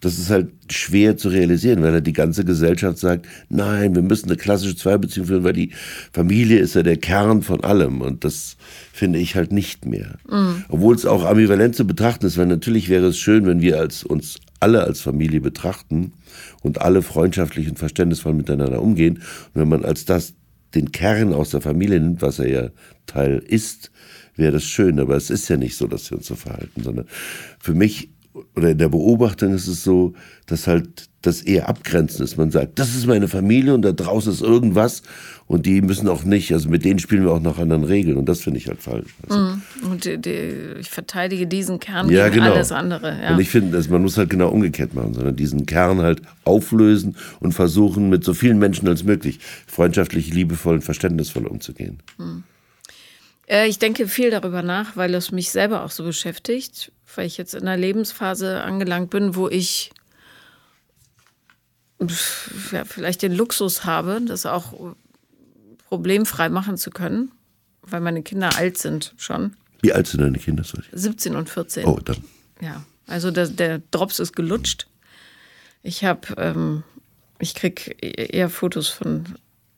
das 0.00 0.18
ist 0.18 0.30
halt 0.30 0.50
schwer 0.70 1.16
zu 1.16 1.28
realisieren, 1.28 1.82
weil 1.82 1.94
er 1.94 2.00
die 2.00 2.12
ganze 2.12 2.44
Gesellschaft 2.44 2.98
sagt, 2.98 3.26
nein, 3.48 3.94
wir 3.94 4.02
müssen 4.02 4.26
eine 4.26 4.36
klassische 4.36 4.76
Zweibeziehung 4.76 5.26
führen, 5.26 5.44
weil 5.44 5.54
die 5.54 5.72
Familie 6.12 6.60
ist 6.60 6.74
ja 6.74 6.82
der 6.82 6.96
Kern 6.96 7.42
von 7.42 7.64
allem 7.64 8.00
und 8.00 8.24
das 8.24 8.56
finde 8.92 9.18
ich 9.18 9.34
halt 9.34 9.50
nicht 9.50 9.86
mehr. 9.86 10.18
Mhm. 10.30 10.64
Obwohl 10.68 10.94
es 10.94 11.04
auch 11.04 11.24
ambivalent 11.24 11.74
zu 11.74 11.86
betrachten 11.86 12.26
ist, 12.26 12.38
weil 12.38 12.46
natürlich 12.46 12.88
wäre 12.88 13.06
es 13.06 13.18
schön, 13.18 13.46
wenn 13.46 13.60
wir 13.60 13.78
als 13.78 14.04
uns 14.04 14.38
alle 14.60 14.84
als 14.84 15.00
Familie 15.00 15.40
betrachten 15.40 16.12
und 16.62 16.80
alle 16.80 17.02
freundschaftlich 17.02 17.68
und 17.68 17.78
verständnisvoll 17.78 18.34
miteinander 18.34 18.82
umgehen. 18.82 19.16
Und 19.54 19.60
wenn 19.60 19.68
man 19.68 19.84
als 19.84 20.04
das 20.04 20.34
den 20.74 20.92
Kern 20.92 21.32
aus 21.32 21.50
der 21.50 21.60
Familie 21.60 22.00
nimmt, 22.00 22.22
was 22.22 22.38
er 22.38 22.48
ja 22.48 22.68
Teil 23.06 23.38
ist, 23.38 23.90
wäre 24.36 24.52
das 24.52 24.64
schön. 24.64 25.00
Aber 25.00 25.16
es 25.16 25.30
ist 25.30 25.48
ja 25.48 25.56
nicht 25.56 25.76
so, 25.76 25.86
dass 25.86 26.10
wir 26.10 26.18
uns 26.18 26.26
so 26.26 26.36
verhalten, 26.36 26.82
sondern 26.82 27.06
für 27.58 27.74
mich 27.74 28.10
oder 28.56 28.70
in 28.70 28.78
der 28.78 28.88
Beobachtung 28.88 29.54
ist 29.54 29.66
es 29.66 29.84
so, 29.84 30.14
dass 30.46 30.66
halt 30.66 31.08
das 31.22 31.42
eher 31.42 31.68
abgrenzen 31.68 32.24
ist. 32.24 32.36
Man 32.36 32.50
sagt, 32.50 32.78
das 32.78 32.94
ist 32.94 33.06
meine 33.06 33.26
Familie 33.26 33.74
und 33.74 33.82
da 33.82 33.92
draußen 33.92 34.32
ist 34.32 34.40
irgendwas 34.40 35.02
und 35.46 35.66
die 35.66 35.82
müssen 35.82 36.08
auch 36.08 36.22
nicht, 36.22 36.52
also 36.52 36.68
mit 36.68 36.84
denen 36.84 37.00
spielen 37.00 37.24
wir 37.24 37.32
auch 37.32 37.40
nach 37.40 37.58
anderen 37.58 37.84
Regeln 37.84 38.16
und 38.16 38.28
das 38.28 38.40
finde 38.40 38.58
ich 38.58 38.68
halt 38.68 38.80
falsch. 38.80 39.14
Also 39.28 39.38
mhm. 39.38 39.62
und 39.90 40.04
die, 40.04 40.18
die, 40.18 40.78
ich 40.78 40.90
verteidige 40.90 41.46
diesen 41.46 41.80
Kern 41.80 42.08
ja, 42.08 42.28
gegen 42.28 42.42
genau. 42.42 42.54
alles 42.54 42.70
andere. 42.70 43.18
Ja. 43.20 43.34
Und 43.34 43.40
ich 43.40 43.50
finde, 43.50 43.82
man 43.90 44.02
muss 44.02 44.16
halt 44.16 44.30
genau 44.30 44.48
umgekehrt 44.50 44.94
machen, 44.94 45.14
sondern 45.14 45.34
diesen 45.34 45.66
Kern 45.66 46.02
halt 46.02 46.22
auflösen 46.44 47.16
und 47.40 47.52
versuchen, 47.52 48.08
mit 48.08 48.22
so 48.22 48.32
vielen 48.32 48.58
Menschen 48.58 48.86
als 48.88 49.02
möglich 49.02 49.40
freundschaftlich, 49.66 50.32
liebevoll 50.32 50.76
und 50.76 50.82
verständnisvoll 50.82 51.46
umzugehen. 51.46 51.98
Mhm. 52.18 52.44
Ich 53.66 53.78
denke 53.78 54.08
viel 54.08 54.30
darüber 54.30 54.62
nach, 54.62 54.96
weil 54.96 55.14
es 55.14 55.32
mich 55.32 55.50
selber 55.50 55.82
auch 55.82 55.90
so 55.90 56.04
beschäftigt 56.04 56.92
weil 57.14 57.26
ich 57.26 57.36
jetzt 57.36 57.54
in 57.54 57.62
einer 57.62 57.76
Lebensphase 57.76 58.62
angelangt 58.62 59.10
bin, 59.10 59.34
wo 59.34 59.48
ich 59.48 59.90
ja, 62.70 62.84
vielleicht 62.84 63.22
den 63.22 63.34
Luxus 63.34 63.84
habe, 63.84 64.20
das 64.24 64.46
auch 64.46 64.94
problemfrei 65.88 66.48
machen 66.48 66.76
zu 66.76 66.90
können, 66.90 67.32
weil 67.82 68.00
meine 68.00 68.22
Kinder 68.22 68.56
alt 68.56 68.78
sind 68.78 69.14
schon. 69.16 69.56
Wie 69.80 69.92
alt 69.92 70.06
sind 70.06 70.20
deine 70.20 70.38
Kinder? 70.38 70.64
17 70.92 71.34
und 71.34 71.48
14. 71.48 71.86
Oh, 71.86 71.98
dann. 72.04 72.22
Ja, 72.60 72.84
also 73.06 73.30
der, 73.30 73.48
der 73.48 73.80
Drops 73.90 74.18
ist 74.18 74.34
gelutscht. 74.34 74.86
Ich 75.82 76.04
habe, 76.04 76.34
ähm, 76.36 76.82
ich 77.38 77.54
kriege 77.54 77.92
eher 77.92 78.50
Fotos 78.50 78.88
von 78.88 79.24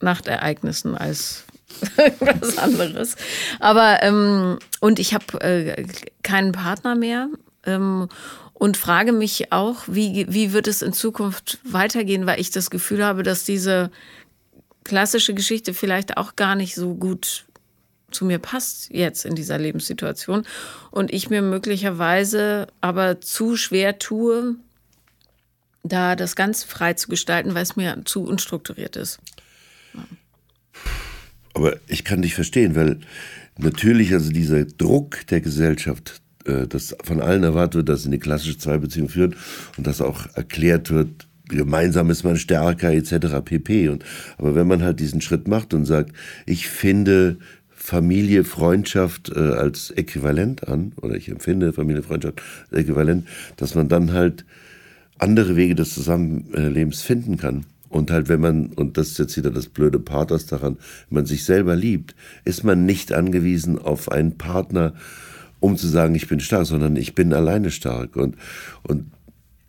Nachtereignissen 0.01 0.97
als 0.97 1.45
was 2.41 2.59
anderes. 2.59 3.17
Aber 3.59 4.03
ähm, 4.03 4.59
und 4.81 4.99
ich 4.99 5.15
habe 5.15 5.41
äh, 5.41 5.87
keinen 6.23 6.53
Partner 6.53 6.95
mehr 6.95 7.29
ähm, 7.65 8.09
und 8.55 8.77
frage 8.77 9.12
mich 9.12 9.53
auch, 9.53 9.85
wie, 9.87 10.27
wie 10.29 10.53
wird 10.53 10.69
es 10.69 10.83
in 10.83 10.93
Zukunft 10.93 11.59
weitergehen, 11.65 12.27
weil 12.27 12.41
ich 12.41 12.50
das 12.50 12.71
Gefühl 12.71 13.05
habe, 13.05 13.23
dass 13.23 13.45
diese 13.45 13.91
klassische 14.85 15.35
Geschichte 15.35 15.75
vielleicht 15.75 16.17
auch 16.17 16.37
gar 16.37 16.55
nicht 16.55 16.75
so 16.75 16.95
gut 16.95 17.47
zu 18.11 18.25
mir 18.25 18.39
passt 18.39 18.91
jetzt 18.91 19.25
in 19.25 19.35
dieser 19.35 19.57
Lebenssituation 19.57 20.45
und 20.91 21.12
ich 21.12 21.31
mir 21.31 21.43
möglicherweise 21.43 22.67
aber 22.81 23.21
zu 23.21 23.57
schwer 23.57 23.99
tue, 23.99 24.57
da 25.83 26.17
das 26.17 26.37
ganz 26.37 26.65
frei 26.65 26.95
zu 26.95 27.09
gestalten, 27.09 27.55
weil 27.55 27.62
es 27.62 27.77
mir 27.77 28.03
zu 28.05 28.25
unstrukturiert 28.25 28.97
ist. 28.97 29.21
Ja. 29.95 30.05
Aber 31.54 31.76
ich 31.88 32.04
kann 32.04 32.23
dich 32.23 32.35
verstehen, 32.35 32.75
weil 32.76 32.99
natürlich 33.59 34.12
also 34.12 34.30
dieser 34.30 34.64
Druck 34.64 35.26
der 35.28 35.40
Gesellschaft, 35.40 36.21
äh, 36.45 36.66
dass 36.66 36.97
von 37.02 37.21
allen 37.21 37.42
erwartet 37.42 37.75
wird, 37.76 37.88
dass 37.88 38.02
sie 38.02 38.09
eine 38.09 38.19
klassische 38.19 38.59
Zweibeziehung 38.59 39.09
führen 39.09 39.35
und 39.76 39.87
dass 39.87 40.00
auch 40.00 40.26
erklärt 40.35 40.90
wird, 40.90 41.26
gemeinsam 41.49 42.11
ist 42.11 42.25
man 42.25 42.37
stärker 42.37 42.92
etc. 42.92 43.45
pp. 43.45 43.88
Und, 43.88 44.04
aber 44.38 44.54
wenn 44.54 44.66
man 44.66 44.83
halt 44.83 45.00
diesen 45.00 45.21
Schritt 45.21 45.49
macht 45.49 45.75
und 45.75 45.85
sagt, 45.85 46.12
ich 46.47 46.69
finde 46.69 47.38
Familie, 47.71 48.45
Freundschaft 48.45 49.33
äh, 49.35 49.38
als 49.38 49.90
äquivalent 49.90 50.69
an, 50.69 50.92
oder 51.00 51.16
ich 51.16 51.28
empfinde 51.28 51.73
Familie, 51.73 52.02
Freundschaft 52.02 52.42
als 52.71 52.83
äquivalent, 52.83 53.26
dass 53.57 53.75
man 53.75 53.88
dann 53.88 54.12
halt 54.12 54.45
andere 55.19 55.57
Wege 55.57 55.75
des 55.75 55.95
Zusammenlebens 55.95 57.02
finden 57.02 57.37
kann. 57.37 57.64
Und 57.91 58.13
halt, 58.13 58.29
wenn 58.29 58.41
man, 58.41 58.67
und 58.69 58.97
das 58.97 59.09
ist 59.09 59.19
jetzt 59.19 59.37
wieder 59.37 59.51
das 59.51 59.67
blöde 59.67 59.99
Pathos 59.99 60.47
daran, 60.47 60.77
wenn 61.09 61.17
man 61.17 61.27
sich 61.27 61.45
selber 61.45 61.75
liebt, 61.75 62.15
ist 62.45 62.63
man 62.63 62.87
nicht 62.87 63.13
angewiesen 63.13 63.79
auf 63.79 64.11
einen 64.11 64.39
Partner, 64.39 64.95
um 65.59 65.77
zu 65.77 65.89
sagen, 65.89 66.15
ich 66.15 66.29
bin 66.29 66.39
stark, 66.39 66.67
sondern 66.67 66.95
ich 66.95 67.17
bin 67.17 67.35
alleine 67.35 67.73
stark. 67.73 68.15
Und, 68.15 68.37
und 68.85 69.11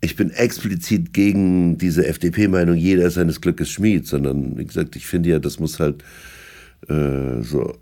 ich 0.02 0.16
bin 0.16 0.30
explizit 0.30 1.14
gegen 1.14 1.80
diese 1.80 2.06
FDP-Meinung, 2.06 2.76
jeder 2.76 3.08
ist 3.08 3.16
seines 3.16 3.42
Glückes 3.42 3.72
Schmied, 3.72 4.08
sondern 4.08 4.56
wie 4.56 4.66
gesagt, 4.66 4.96
ich 4.96 5.08
finde 5.08 5.32
ja, 5.32 5.40
das 5.40 5.60
muss 5.60 5.80
halt 5.80 6.04
äh, 6.88 7.42
so 7.42 7.74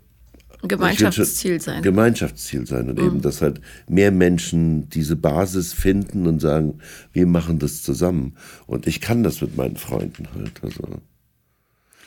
Gemeinschaftsziel 0.62 1.60
sein. 1.60 1.82
Gemeinschaftsziel 1.82 2.66
sein 2.66 2.90
und 2.90 2.98
mhm. 2.98 3.06
eben, 3.06 3.22
dass 3.22 3.40
halt 3.42 3.60
mehr 3.88 4.10
Menschen 4.10 4.88
diese 4.90 5.16
Basis 5.16 5.72
finden 5.72 6.26
und 6.26 6.40
sagen, 6.40 6.80
wir 7.12 7.26
machen 7.26 7.58
das 7.58 7.82
zusammen. 7.82 8.36
Und 8.66 8.86
ich 8.86 9.00
kann 9.00 9.22
das 9.22 9.40
mit 9.40 9.56
meinen 9.56 9.76
Freunden 9.76 10.28
halt. 10.34 10.62
Also. 10.62 11.00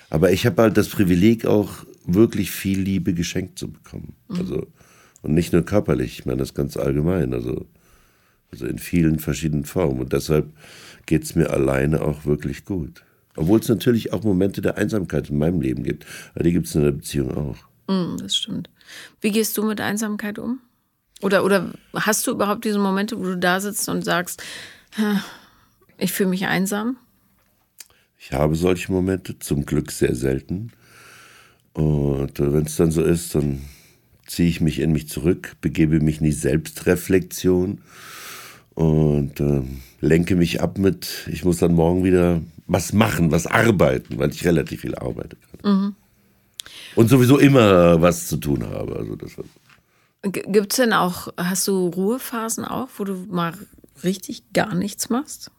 Aber 0.10 0.32
ich 0.32 0.46
habe 0.46 0.62
halt 0.62 0.78
das 0.78 0.90
Privileg 0.90 1.46
auch 1.46 1.86
wirklich 2.06 2.52
viel 2.52 2.80
Liebe 2.80 3.14
geschenkt 3.14 3.58
zu 3.58 3.72
bekommen. 3.72 4.14
Mhm. 4.30 4.38
Also 4.38 4.68
und 5.22 5.34
nicht 5.34 5.54
nur 5.54 5.64
körperlich, 5.64 6.20
ich 6.20 6.26
meine 6.26 6.40
das 6.40 6.54
ganz 6.54 6.76
allgemein. 6.76 7.34
Also 7.34 7.66
also 8.54 8.68
in 8.68 8.78
vielen 8.78 9.18
verschiedenen 9.18 9.66
Formen. 9.66 10.00
Und 10.00 10.14
deshalb 10.14 10.54
geht 11.08 11.24
es 11.24 11.36
mir 11.36 11.50
alleine 11.50 12.02
auch 12.02 12.26
wirklich 12.26 12.66
gut. 12.66 13.04
Obwohl 13.36 13.60
es 13.60 13.68
natürlich 13.68 14.14
auch 14.14 14.24
Momente 14.24 14.62
der 14.62 14.78
Einsamkeit 14.78 15.32
in 15.32 15.40
meinem 15.40 15.60
Leben 15.60 15.84
gibt. 15.84 16.06
Aber 16.36 16.44
die 16.44 16.54
gibt 16.54 16.68
es 16.68 16.76
in 16.76 16.84
der 16.84 16.92
Beziehung 16.92 17.36
auch. 17.36 17.58
Mm, 17.88 18.18
das 18.18 18.36
stimmt. 18.36 18.70
Wie 19.22 19.32
gehst 19.32 19.58
du 19.58 19.64
mit 19.64 19.82
Einsamkeit 19.82 20.40
um? 20.40 20.60
Oder, 21.22 21.46
oder 21.46 21.74
hast 21.94 22.28
du 22.28 22.32
überhaupt 22.32 22.66
diese 22.66 22.80
Momente, 22.80 23.18
wo 23.18 23.24
du 23.24 23.38
da 23.38 23.60
sitzt 23.62 23.88
und 23.88 24.04
sagst, 24.04 24.44
ich 25.98 26.12
fühle 26.12 26.30
mich 26.30 26.46
einsam? 26.46 26.98
Ich 28.20 28.34
habe 28.34 28.56
solche 28.56 28.92
Momente, 28.92 29.40
zum 29.40 29.66
Glück 29.66 29.92
sehr 29.92 30.16
selten. 30.16 30.72
Und 31.74 32.40
wenn 32.40 32.66
es 32.66 32.76
dann 32.76 32.92
so 32.92 33.02
ist, 33.02 33.36
dann 33.36 33.62
ziehe 34.26 34.50
ich 34.50 34.62
mich 34.62 34.80
in 34.80 34.92
mich 34.92 35.10
zurück, 35.10 35.56
begebe 35.62 36.00
mich 36.00 36.20
in 36.20 36.26
die 36.26 36.32
Selbstreflexion 36.32 37.82
und 38.76 39.40
äh, 39.40 39.62
lenke 40.00 40.36
mich 40.36 40.62
ab 40.62 40.78
mit, 40.78 41.28
ich 41.32 41.44
muss 41.46 41.58
dann 41.58 41.74
morgen 41.74 42.04
wieder 42.04 42.42
was 42.66 42.94
machen, 42.94 43.32
was 43.32 43.48
arbeiten, 43.48 44.18
weil 44.18 44.32
ich 44.32 44.46
relativ 44.46 44.82
viel 44.82 44.96
arbeite. 44.96 45.38
Mhm. 45.64 45.96
Und 46.96 47.10
sowieso 47.10 47.38
immer 47.38 48.02
was 48.02 48.28
zu 48.28 48.38
tun 48.38 48.66
habe. 48.70 48.96
Also 48.96 49.16
das 49.16 49.32
Gibt 50.24 50.72
es 50.72 50.78
denn 50.78 50.94
auch, 50.94 51.28
hast 51.36 51.68
du 51.68 51.88
Ruhephasen 51.88 52.64
auch, 52.64 52.88
wo 52.98 53.04
du 53.04 53.26
mal 53.30 53.54
richtig 54.04 54.54
gar 54.54 54.74
nichts 54.74 55.10
machst? 55.10 55.52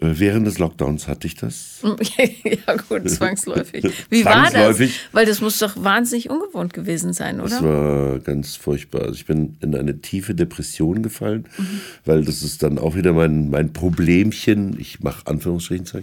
Äh, 0.00 0.12
während 0.18 0.46
des 0.46 0.58
Lockdowns 0.58 1.08
hatte 1.08 1.26
ich 1.26 1.34
das. 1.34 1.80
ja, 2.44 2.76
gut, 2.88 3.08
zwangsläufig. 3.08 3.84
Wie 4.10 4.22
zwangsläufig. 4.22 4.90
war 4.90 5.02
das? 5.02 5.12
Weil 5.12 5.26
das 5.26 5.40
muss 5.40 5.58
doch 5.58 5.82
wahnsinnig 5.82 6.30
ungewohnt 6.30 6.72
gewesen 6.72 7.12
sein, 7.12 7.40
oder? 7.40 7.48
Das 7.48 7.62
war 7.62 8.18
ganz 8.20 8.56
furchtbar. 8.56 9.02
Also 9.02 9.14
ich 9.14 9.26
bin 9.26 9.56
in 9.60 9.74
eine 9.74 10.00
tiefe 10.00 10.34
Depression 10.34 11.02
gefallen, 11.02 11.48
mhm. 11.56 11.80
weil 12.04 12.24
das 12.24 12.42
ist 12.42 12.62
dann 12.62 12.78
auch 12.78 12.94
wieder 12.94 13.12
mein, 13.12 13.50
mein 13.50 13.72
Problemchen. 13.72 14.78
Ich 14.78 15.00
mache 15.00 15.26
Anführungsstrichen. 15.26 15.86
Äh, 15.86 16.02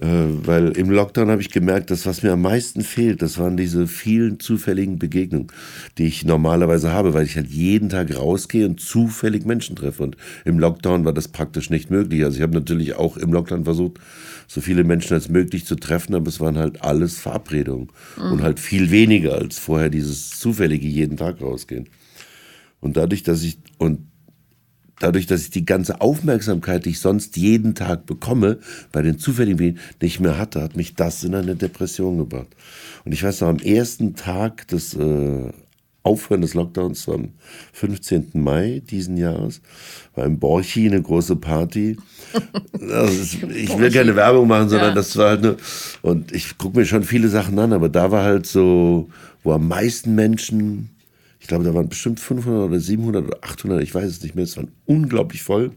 weil 0.00 0.76
im 0.76 0.90
Lockdown 0.90 1.28
habe 1.28 1.42
ich 1.42 1.50
gemerkt, 1.50 1.90
dass 1.90 2.06
was 2.06 2.22
mir 2.22 2.32
am 2.32 2.42
meisten 2.42 2.82
fehlt, 2.82 3.20
das 3.20 3.36
waren 3.36 3.56
diese 3.56 3.88
vielen 3.88 4.38
zufälligen 4.38 5.00
Begegnungen, 5.00 5.48
die 5.98 6.06
ich 6.06 6.24
normalerweise 6.24 6.92
habe, 6.92 7.14
weil 7.14 7.24
ich 7.24 7.34
halt 7.34 7.48
jeden 7.48 7.88
Tag 7.88 8.16
rausgehe 8.16 8.64
und 8.64 8.78
zufällig 8.80 9.44
Menschen 9.44 9.74
treffe. 9.74 10.04
Und 10.04 10.16
im 10.44 10.60
Lockdown 10.60 11.04
war 11.04 11.12
das 11.12 11.26
praktisch 11.26 11.68
nicht 11.68 11.90
möglich. 11.90 12.22
Also 12.22 12.36
ich 12.36 12.42
habe 12.42 12.54
natürlich 12.54 12.94
auch 12.94 13.16
im 13.16 13.32
Lockdown 13.32 13.64
versucht, 13.64 13.98
so 14.46 14.60
viele 14.60 14.84
Menschen 14.84 15.14
als 15.14 15.28
möglich 15.28 15.66
zu 15.66 15.74
treffen, 15.74 16.14
aber 16.14 16.28
es 16.28 16.38
waren 16.38 16.58
halt 16.58 16.82
alles 16.82 17.18
Verabredungen 17.18 17.88
mhm. 18.16 18.32
und 18.32 18.42
halt 18.42 18.60
viel 18.60 18.92
weniger 18.92 19.34
als 19.34 19.58
vorher 19.58 19.90
dieses 19.90 20.38
zufällige 20.38 20.86
jeden 20.86 21.16
Tag 21.16 21.40
rausgehen. 21.40 21.88
Und 22.80 22.96
dadurch, 22.96 23.24
dass 23.24 23.42
ich, 23.42 23.58
und 23.78 24.06
dadurch, 25.00 25.26
dass 25.26 25.42
ich 25.42 25.50
die 25.50 25.64
ganze 25.64 26.00
Aufmerksamkeit, 26.00 26.84
die 26.84 26.90
ich 26.90 27.00
sonst 27.00 27.36
jeden 27.36 27.74
Tag 27.74 28.06
bekomme, 28.06 28.58
bei 28.92 29.02
den 29.02 29.18
zufälligen 29.18 29.78
nicht 30.00 30.20
mehr 30.20 30.38
hatte, 30.38 30.62
hat 30.62 30.76
mich 30.76 30.94
das 30.94 31.24
in 31.24 31.34
eine 31.34 31.56
Depression 31.56 32.18
gebracht. 32.18 32.48
Und 33.04 33.12
ich 33.12 33.22
weiß 33.22 33.40
noch, 33.40 33.48
am 33.48 33.58
ersten 33.58 34.14
Tag 34.14 34.68
des 34.68 34.94
äh, 34.94 35.50
Aufhören 36.02 36.40
des 36.40 36.54
Lockdowns, 36.54 37.08
am 37.08 37.30
15. 37.74 38.30
Mai 38.34 38.82
diesen 38.88 39.16
Jahres, 39.16 39.60
war 40.14 40.24
im 40.24 40.38
Borchi 40.38 40.86
eine 40.86 41.02
große 41.02 41.36
Party. 41.36 41.96
Ist, 42.72 43.42
ich 43.42 43.78
will 43.78 43.90
keine 43.90 44.16
Werbung 44.16 44.48
machen, 44.48 44.68
sondern 44.68 44.90
ja. 44.90 44.94
das 44.94 45.16
war 45.16 45.30
halt 45.30 45.42
nur, 45.42 45.56
und 46.02 46.32
ich 46.32 46.56
gucke 46.56 46.78
mir 46.78 46.86
schon 46.86 47.02
viele 47.02 47.28
Sachen 47.28 47.58
an, 47.58 47.72
aber 47.72 47.88
da 47.88 48.10
war 48.10 48.24
halt 48.24 48.46
so, 48.46 49.10
wo 49.42 49.52
am 49.52 49.68
meisten 49.68 50.14
Menschen 50.14 50.90
ich 51.40 51.46
glaube, 51.46 51.64
da 51.64 51.74
waren 51.74 51.88
bestimmt 51.88 52.20
500 52.20 52.68
oder 52.68 52.80
700 52.80 53.26
oder 53.26 53.38
800, 53.42 53.82
ich 53.82 53.94
weiß 53.94 54.04
es 54.04 54.22
nicht 54.22 54.34
mehr, 54.34 54.44
es 54.44 54.56
waren 54.56 54.72
unglaublich 54.86 55.42
voll. 55.42 55.72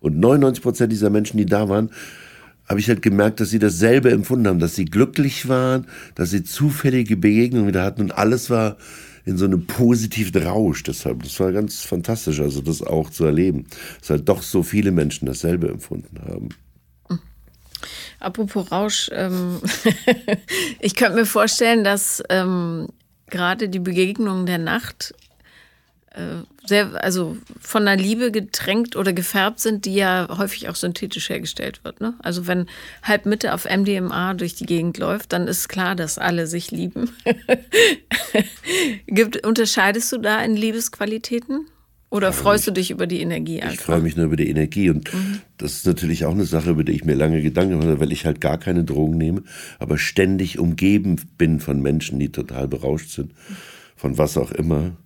Und 0.00 0.18
99 0.18 0.62
Prozent 0.62 0.92
dieser 0.92 1.10
Menschen, 1.10 1.38
die 1.38 1.46
da 1.46 1.68
waren, 1.68 1.90
habe 2.68 2.80
ich 2.80 2.88
halt 2.88 3.02
gemerkt, 3.02 3.40
dass 3.40 3.50
sie 3.50 3.58
dasselbe 3.58 4.10
empfunden 4.10 4.46
haben, 4.46 4.58
dass 4.58 4.74
sie 4.74 4.84
glücklich 4.84 5.48
waren, 5.48 5.86
dass 6.14 6.30
sie 6.30 6.44
zufällige 6.44 7.16
Begegnungen 7.16 7.66
wieder 7.66 7.82
hatten 7.82 8.02
und 8.02 8.12
alles 8.12 8.50
war 8.50 8.76
in 9.24 9.36
so 9.36 9.44
einem 9.44 9.66
positiven 9.66 10.42
Rausch. 10.42 10.82
Deshalb, 10.82 11.22
das 11.22 11.38
war 11.40 11.52
ganz 11.52 11.82
fantastisch, 11.82 12.40
also 12.40 12.60
das 12.60 12.82
auch 12.82 13.10
zu 13.10 13.24
erleben, 13.24 13.66
dass 14.00 14.10
halt 14.10 14.28
doch 14.28 14.42
so 14.42 14.62
viele 14.62 14.90
Menschen 14.90 15.26
dasselbe 15.26 15.68
empfunden 15.68 16.18
haben. 16.26 16.48
Apropos 18.20 18.72
Rausch, 18.72 19.10
ähm, 19.12 19.60
ich 20.80 20.94
könnte 20.96 21.16
mir 21.16 21.26
vorstellen, 21.26 21.84
dass 21.84 22.22
ähm, 22.30 22.88
gerade 23.30 23.68
die 23.68 23.78
Begegnungen 23.78 24.46
der 24.46 24.58
Nacht 24.58 25.14
äh, 26.18 26.42
sehr, 26.66 27.02
also 27.02 27.36
von 27.60 27.86
einer 27.86 28.00
Liebe 28.00 28.30
getränkt 28.30 28.96
oder 28.96 29.12
gefärbt 29.12 29.60
sind, 29.60 29.84
die 29.84 29.94
ja 29.94 30.28
häufig 30.36 30.68
auch 30.68 30.74
synthetisch 30.74 31.30
hergestellt 31.30 31.84
wird. 31.84 32.00
Ne? 32.00 32.14
Also 32.18 32.46
wenn 32.46 32.66
halb 33.02 33.24
Mitte 33.24 33.54
auf 33.54 33.64
MDMA 33.64 34.34
durch 34.34 34.54
die 34.54 34.66
Gegend 34.66 34.98
läuft, 34.98 35.32
dann 35.32 35.48
ist 35.48 35.68
klar, 35.68 35.94
dass 35.94 36.18
alle 36.18 36.46
sich 36.46 36.70
lieben. 36.70 37.16
Gibt, 39.06 39.46
unterscheidest 39.46 40.12
du 40.12 40.18
da 40.18 40.42
in 40.42 40.56
Liebesqualitäten? 40.56 41.66
Oder 42.10 42.32
freust 42.32 42.66
du 42.66 42.70
dich 42.70 42.90
über 42.90 43.06
die 43.06 43.20
Energie 43.20 43.60
einfach? 43.60 43.74
Ich 43.74 43.80
freue 43.80 44.00
mich 44.00 44.16
nur 44.16 44.26
über 44.26 44.36
die 44.36 44.48
Energie 44.48 44.88
und 44.88 45.12
mhm. 45.12 45.40
das 45.58 45.74
ist 45.74 45.86
natürlich 45.86 46.24
auch 46.24 46.32
eine 46.32 46.44
Sache, 46.44 46.70
über 46.70 46.82
die 46.82 46.92
ich 46.92 47.04
mir 47.04 47.14
lange 47.14 47.42
Gedanken 47.42 47.72
gemacht 47.72 47.88
habe, 47.88 48.00
weil 48.00 48.12
ich 48.12 48.24
halt 48.24 48.40
gar 48.40 48.56
keine 48.56 48.84
Drogen 48.84 49.18
nehme, 49.18 49.42
aber 49.78 49.98
ständig 49.98 50.58
umgeben 50.58 51.16
bin 51.36 51.60
von 51.60 51.82
Menschen, 51.82 52.18
die 52.18 52.32
total 52.32 52.66
berauscht 52.66 53.10
sind, 53.10 53.32
von 53.94 54.16
was 54.16 54.38
auch 54.38 54.52
immer. 54.52 54.96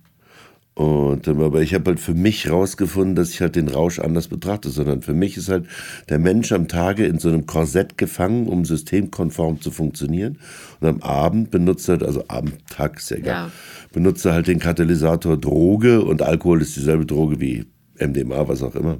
Und, 0.75 1.27
ähm, 1.27 1.39
aber 1.41 1.61
ich 1.61 1.75
habe 1.75 1.91
halt 1.91 1.99
für 1.99 2.15
mich 2.15 2.49
rausgefunden, 2.49 3.15
dass 3.15 3.29
ich 3.29 3.41
halt 3.41 3.55
den 3.55 3.67
Rausch 3.67 3.99
anders 3.99 4.27
betrachte, 4.27 4.69
sondern 4.69 5.03
für 5.03 5.13
mich 5.13 5.37
ist 5.37 5.49
halt 5.49 5.67
der 6.09 6.17
Mensch 6.17 6.51
am 6.51 6.67
Tage 6.67 7.05
in 7.05 7.19
so 7.19 7.29
einem 7.29 7.45
Korsett 7.45 7.97
gefangen, 7.97 8.47
um 8.47 8.65
systemkonform 8.65 9.61
zu 9.61 9.69
funktionieren. 9.69 10.39
Und 10.79 10.87
am 10.87 11.01
Abend 11.03 11.51
benutzt 11.51 11.87
er, 11.89 12.01
also 12.01 12.23
Abend, 12.27 12.55
Tag, 12.69 12.97
ist 12.97 13.11
ja 13.11 13.17
egal, 13.17 13.33
ja. 13.33 13.51
benutzt 13.91 14.25
er 14.25 14.33
halt 14.33 14.47
den 14.47 14.57
Katalysator 14.57 15.37
Droge 15.37 16.01
und 16.01 16.23
Alkohol 16.23 16.61
ist 16.63 16.75
dieselbe 16.75 17.05
Droge 17.05 17.39
wie 17.39 17.65
MDMA, 17.99 18.47
was 18.47 18.63
auch 18.63 18.75
immer, 18.75 18.97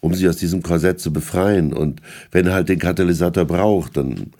um 0.00 0.12
sich 0.12 0.28
aus 0.28 0.36
diesem 0.36 0.62
Korsett 0.62 1.00
zu 1.00 1.10
befreien. 1.10 1.72
Und 1.72 2.02
wenn 2.32 2.46
er 2.46 2.52
halt 2.52 2.68
den 2.68 2.78
Katalysator 2.78 3.46
braucht, 3.46 3.96
dann 3.96 4.32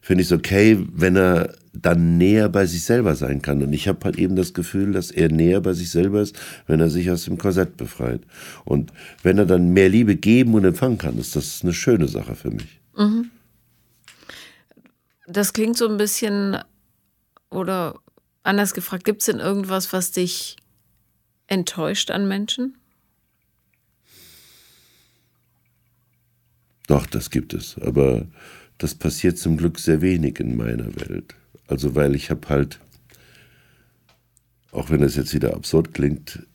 finde 0.00 0.22
ich 0.22 0.28
es 0.28 0.36
okay, 0.36 0.84
wenn 0.92 1.16
er 1.16 1.50
dann 1.82 2.18
näher 2.18 2.48
bei 2.48 2.66
sich 2.66 2.84
selber 2.84 3.14
sein 3.14 3.42
kann. 3.42 3.62
Und 3.62 3.72
ich 3.72 3.88
habe 3.88 4.04
halt 4.04 4.18
eben 4.18 4.36
das 4.36 4.54
Gefühl, 4.54 4.92
dass 4.92 5.10
er 5.10 5.30
näher 5.30 5.60
bei 5.60 5.72
sich 5.72 5.90
selber 5.90 6.20
ist, 6.20 6.36
wenn 6.66 6.80
er 6.80 6.90
sich 6.90 7.10
aus 7.10 7.24
dem 7.24 7.38
Korsett 7.38 7.76
befreit. 7.76 8.22
Und 8.64 8.92
wenn 9.22 9.38
er 9.38 9.46
dann 9.46 9.70
mehr 9.70 9.88
Liebe 9.88 10.16
geben 10.16 10.54
und 10.54 10.64
empfangen 10.64 10.98
kann, 10.98 11.18
ist 11.18 11.36
das 11.36 11.62
eine 11.62 11.72
schöne 11.72 12.08
Sache 12.08 12.34
für 12.34 12.50
mich. 12.50 12.80
Mhm. 12.96 13.30
Das 15.26 15.52
klingt 15.52 15.76
so 15.76 15.88
ein 15.88 15.96
bisschen, 15.96 16.58
oder 17.50 17.98
anders 18.42 18.74
gefragt, 18.74 19.04
gibt 19.04 19.20
es 19.22 19.26
denn 19.26 19.40
irgendwas, 19.40 19.92
was 19.92 20.12
dich 20.12 20.56
enttäuscht 21.48 22.10
an 22.10 22.28
Menschen? 22.28 22.76
Doch, 26.86 27.06
das 27.06 27.30
gibt 27.30 27.52
es. 27.54 27.76
Aber 27.78 28.26
das 28.78 28.94
passiert 28.94 29.38
zum 29.38 29.56
Glück 29.56 29.78
sehr 29.78 30.00
wenig 30.00 30.38
in 30.38 30.56
meiner 30.56 30.94
Welt. 30.96 31.34
Also 31.68 31.94
weil 31.94 32.14
ich 32.14 32.30
habe 32.30 32.48
halt, 32.48 32.80
auch 34.72 34.90
wenn 34.90 35.00
das 35.00 35.16
jetzt 35.16 35.34
wieder 35.34 35.54
absurd 35.54 35.94
klingt, 35.94 36.46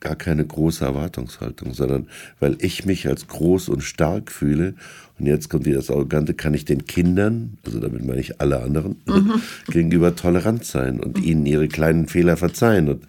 gar 0.00 0.16
keine 0.16 0.44
große 0.44 0.84
Erwartungshaltung, 0.84 1.74
sondern 1.74 2.08
weil 2.40 2.56
ich 2.60 2.86
mich 2.86 3.06
als 3.06 3.28
groß 3.28 3.68
und 3.68 3.82
stark 3.82 4.32
fühle. 4.32 4.74
Und 5.18 5.26
jetzt 5.26 5.50
kommt 5.50 5.66
wieder 5.66 5.76
das 5.76 5.90
Arrogante, 5.90 6.32
kann 6.32 6.54
ich 6.54 6.64
den 6.64 6.86
Kindern, 6.86 7.58
also 7.66 7.78
damit 7.80 8.04
meine 8.04 8.20
ich 8.20 8.40
alle 8.40 8.62
anderen, 8.62 8.96
mhm. 9.06 9.34
gegenüber 9.68 10.16
tolerant 10.16 10.64
sein 10.64 10.98
und 11.00 11.18
mhm. 11.18 11.24
ihnen 11.24 11.46
ihre 11.46 11.68
kleinen 11.68 12.08
Fehler 12.08 12.38
verzeihen. 12.38 12.88
Und 12.88 13.04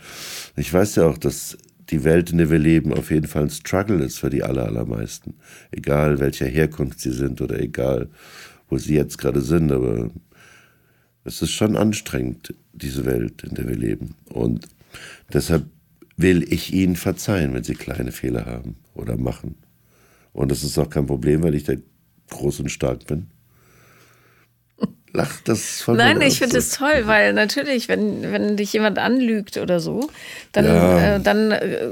ich 0.57 0.71
weiß 0.73 0.95
ja 0.97 1.05
auch, 1.05 1.17
dass 1.17 1.57
die 1.89 2.03
Welt, 2.03 2.31
in 2.31 2.37
der 2.37 2.49
wir 2.49 2.59
leben, 2.59 2.93
auf 2.93 3.09
jeden 3.09 3.27
Fall 3.27 3.43
ein 3.43 3.49
Struggle 3.49 4.03
ist 4.03 4.19
für 4.19 4.29
die 4.29 4.43
allermeisten. 4.43 5.35
Egal 5.71 6.19
welcher 6.19 6.45
Herkunft 6.45 6.99
sie 6.99 7.11
sind 7.11 7.41
oder 7.41 7.59
egal 7.59 8.09
wo 8.69 8.77
sie 8.77 8.95
jetzt 8.95 9.17
gerade 9.17 9.41
sind, 9.41 9.69
aber 9.71 10.09
es 11.23 11.41
ist 11.41 11.51
schon 11.51 11.75
anstrengend, 11.75 12.53
diese 12.73 13.05
Welt, 13.05 13.43
in 13.43 13.55
der 13.55 13.67
wir 13.67 13.75
leben. 13.75 14.15
Und 14.29 14.67
deshalb 15.31 15.65
will 16.17 16.51
ich 16.51 16.73
ihnen 16.73 16.95
verzeihen, 16.95 17.53
wenn 17.53 17.63
sie 17.63 17.75
kleine 17.75 18.11
Fehler 18.11 18.45
haben 18.45 18.75
oder 18.93 19.17
machen. 19.17 19.55
Und 20.33 20.51
das 20.51 20.63
ist 20.63 20.77
auch 20.77 20.89
kein 20.89 21.07
Problem, 21.07 21.43
weil 21.43 21.55
ich 21.55 21.63
da 21.63 21.73
groß 22.29 22.61
und 22.61 22.69
stark 22.69 23.05
bin. 23.07 23.27
Lacht 25.13 25.49
das 25.49 25.81
von 25.81 25.97
Nein, 25.97 26.21
ich 26.21 26.39
finde 26.39 26.57
es 26.57 26.69
toll, 26.69 27.03
weil 27.03 27.33
natürlich, 27.33 27.89
wenn, 27.89 28.21
wenn 28.31 28.55
dich 28.55 28.71
jemand 28.71 28.97
anlügt 28.97 29.57
oder 29.57 29.81
so, 29.81 30.09
dann. 30.53 30.65
Ja, 30.65 31.15
äh, 31.15 31.19
dann 31.19 31.51
äh, 31.51 31.89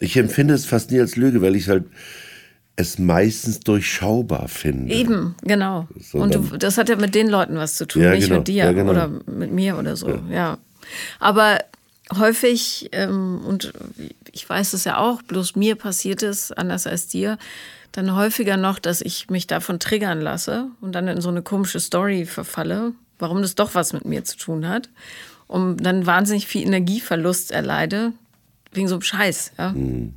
ich 0.00 0.18
empfinde 0.18 0.52
es 0.52 0.66
fast 0.66 0.90
nie 0.90 1.00
als 1.00 1.16
Lüge, 1.16 1.40
weil 1.40 1.56
ich 1.56 1.70
halt 1.70 1.84
es 2.78 2.98
meistens 2.98 3.58
durchschaubar 3.58 4.46
finde. 4.46 4.94
Eben, 4.94 5.34
genau. 5.42 5.88
So 6.00 6.18
und 6.18 6.34
du, 6.34 6.56
das 6.56 6.78
hat 6.78 6.88
ja 6.88 6.94
mit 6.94 7.12
den 7.12 7.28
Leuten 7.28 7.56
was 7.56 7.74
zu 7.74 7.86
tun, 7.86 8.02
ja, 8.02 8.12
nicht 8.12 8.28
genau, 8.28 8.36
mit 8.38 8.48
dir 8.48 8.64
ja, 8.66 8.72
genau. 8.72 8.92
oder 8.92 9.10
mit 9.26 9.52
mir 9.52 9.76
oder 9.76 9.96
so. 9.96 10.08
Ja. 10.08 10.22
ja. 10.30 10.58
Aber 11.18 11.58
häufig, 12.16 12.88
ähm, 12.92 13.40
und 13.44 13.72
ich 14.30 14.48
weiß 14.48 14.74
es 14.74 14.84
ja 14.84 14.98
auch, 14.98 15.22
bloß 15.22 15.56
mir 15.56 15.74
passiert 15.74 16.22
es, 16.22 16.52
anders 16.52 16.86
als 16.86 17.08
dir, 17.08 17.36
dann 17.90 18.14
häufiger 18.14 18.56
noch, 18.56 18.78
dass 18.78 19.00
ich 19.00 19.28
mich 19.28 19.48
davon 19.48 19.80
triggern 19.80 20.20
lasse 20.20 20.68
und 20.80 20.92
dann 20.92 21.08
in 21.08 21.20
so 21.20 21.30
eine 21.30 21.42
komische 21.42 21.80
Story 21.80 22.26
verfalle, 22.26 22.92
warum 23.18 23.42
das 23.42 23.56
doch 23.56 23.74
was 23.74 23.92
mit 23.92 24.04
mir 24.04 24.22
zu 24.22 24.36
tun 24.36 24.68
hat. 24.68 24.88
Und 25.48 25.78
dann 25.78 26.06
wahnsinnig 26.06 26.46
viel 26.46 26.64
Energieverlust 26.64 27.50
erleide, 27.50 28.12
wegen 28.70 28.86
so 28.86 28.94
einem 28.94 29.02
Scheiß. 29.02 29.52
Ja? 29.58 29.72
Mhm. 29.72 30.14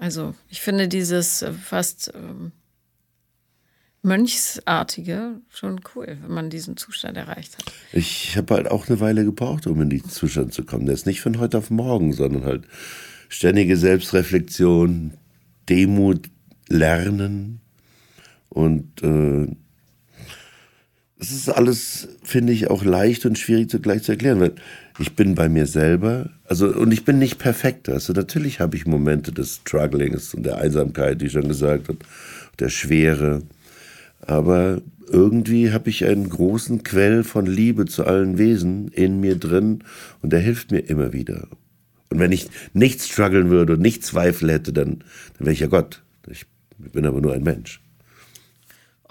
Also 0.00 0.34
ich 0.48 0.62
finde 0.62 0.88
dieses 0.88 1.42
äh, 1.42 1.52
fast 1.52 2.10
ähm, 2.14 2.52
Mönchsartige 4.00 5.42
schon 5.50 5.82
cool, 5.94 6.16
wenn 6.22 6.32
man 6.32 6.48
diesen 6.48 6.78
Zustand 6.78 7.18
erreicht 7.18 7.58
hat. 7.58 7.70
Ich 7.92 8.34
habe 8.38 8.54
halt 8.54 8.70
auch 8.70 8.88
eine 8.88 8.98
Weile 9.00 9.26
gebraucht, 9.26 9.66
um 9.66 9.78
in 9.82 9.90
diesen 9.90 10.08
Zustand 10.08 10.54
zu 10.54 10.64
kommen. 10.64 10.86
Der 10.86 10.94
ist 10.94 11.04
nicht 11.04 11.20
von 11.20 11.38
heute 11.38 11.58
auf 11.58 11.68
morgen, 11.68 12.14
sondern 12.14 12.44
halt 12.44 12.64
ständige 13.28 13.76
Selbstreflexion, 13.76 15.18
Demut, 15.68 16.30
Lernen 16.70 17.60
und 18.48 19.02
äh, 19.02 19.48
ist 21.18 21.50
alles, 21.50 22.08
finde 22.22 22.54
ich, 22.54 22.70
auch 22.70 22.84
leicht 22.84 23.26
und 23.26 23.38
schwierig 23.38 23.68
zugleich 23.68 24.02
zu 24.02 24.12
erklären, 24.12 24.40
weil 24.40 24.54
ich 25.00 25.16
bin 25.16 25.34
bei 25.34 25.48
mir 25.48 25.66
selber, 25.66 26.28
also 26.44 26.68
und 26.68 26.92
ich 26.92 27.04
bin 27.04 27.18
nicht 27.18 27.38
perfekt. 27.38 27.88
Also 27.88 28.12
natürlich 28.12 28.60
habe 28.60 28.76
ich 28.76 28.86
Momente 28.86 29.32
des 29.32 29.56
Strugglings 29.56 30.34
und 30.34 30.44
der 30.44 30.58
Einsamkeit, 30.58 31.20
die 31.20 31.26
ich 31.26 31.32
schon 31.32 31.48
gesagt 31.48 31.88
habe, 31.88 31.98
der 32.58 32.68
Schwere. 32.68 33.42
Aber 34.20 34.82
irgendwie 35.08 35.72
habe 35.72 35.88
ich 35.88 36.04
einen 36.04 36.28
großen 36.28 36.82
Quell 36.82 37.24
von 37.24 37.46
Liebe 37.46 37.86
zu 37.86 38.04
allen 38.04 38.36
Wesen 38.36 38.88
in 38.88 39.20
mir 39.20 39.36
drin 39.36 39.84
und 40.20 40.32
der 40.32 40.40
hilft 40.40 40.70
mir 40.70 40.80
immer 40.80 41.14
wieder. 41.14 41.48
Und 42.10 42.18
wenn 42.18 42.32
ich 42.32 42.48
nicht 42.74 43.02
strugglen 43.02 43.48
würde 43.48 43.74
und 43.74 43.80
nicht 43.80 44.04
Zweifel 44.04 44.52
hätte, 44.52 44.72
dann, 44.72 44.98
dann 45.38 45.46
wäre 45.46 45.52
ich 45.52 45.60
ja 45.60 45.68
Gott. 45.68 46.02
Ich 46.28 46.44
bin 46.76 47.06
aber 47.06 47.22
nur 47.22 47.32
ein 47.32 47.42
Mensch. 47.42 47.80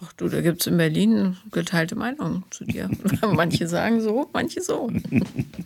Ach 0.02 0.14
du, 0.14 0.30
da 0.30 0.40
gibt 0.42 0.62
es 0.62 0.68
in 0.68 0.78
Berlin 0.78 1.36
geteilte 1.52 1.96
Meinungen 1.96 2.44
zu 2.52 2.64
dir. 2.64 2.90
manche 3.34 3.68
sagen 3.68 4.00
so, 4.02 4.30
manche 4.34 4.62
so. 4.62 4.90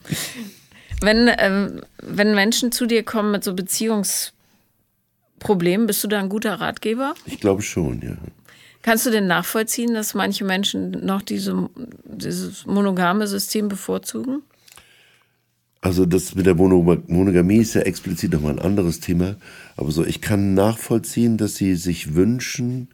wenn, 1.02 1.30
ähm, 1.38 1.82
wenn 2.02 2.34
Menschen 2.34 2.72
zu 2.72 2.88
dir 2.88 3.04
kommen 3.04 3.32
mit 3.32 3.44
so 3.44 3.54
Beziehungsproblemen, 3.54 5.86
bist 5.86 6.04
du 6.04 6.08
da 6.08 6.20
ein 6.20 6.30
guter 6.30 6.56
Ratgeber? 6.56 7.14
Ich 7.26 7.40
glaube 7.40 7.62
schon, 7.62 8.02
ja. 8.02 8.18
Kannst 8.82 9.06
du 9.06 9.12
denn 9.12 9.28
nachvollziehen, 9.28 9.94
dass 9.94 10.14
manche 10.14 10.44
Menschen 10.44 11.06
noch 11.06 11.22
diese, 11.22 11.70
dieses 12.04 12.66
monogame 12.66 13.28
System 13.28 13.70
bevorzugen? 13.70 14.42
Also 15.80 16.06
das 16.06 16.36
mit 16.36 16.46
der 16.46 16.56
Monogamie 16.56 17.58
ist 17.58 17.76
ja 17.76 17.82
explizit 17.82 18.34
nochmal 18.34 18.54
ein 18.54 18.60
anderes 18.60 19.00
Thema. 19.00 19.36
Aber 19.78 19.92
so, 19.92 20.06
ich 20.06 20.22
kann 20.22 20.54
nachvollziehen, 20.54 21.38
dass 21.38 21.56
sie 21.56 21.76
sich 21.76 22.16
wünschen, 22.16 22.90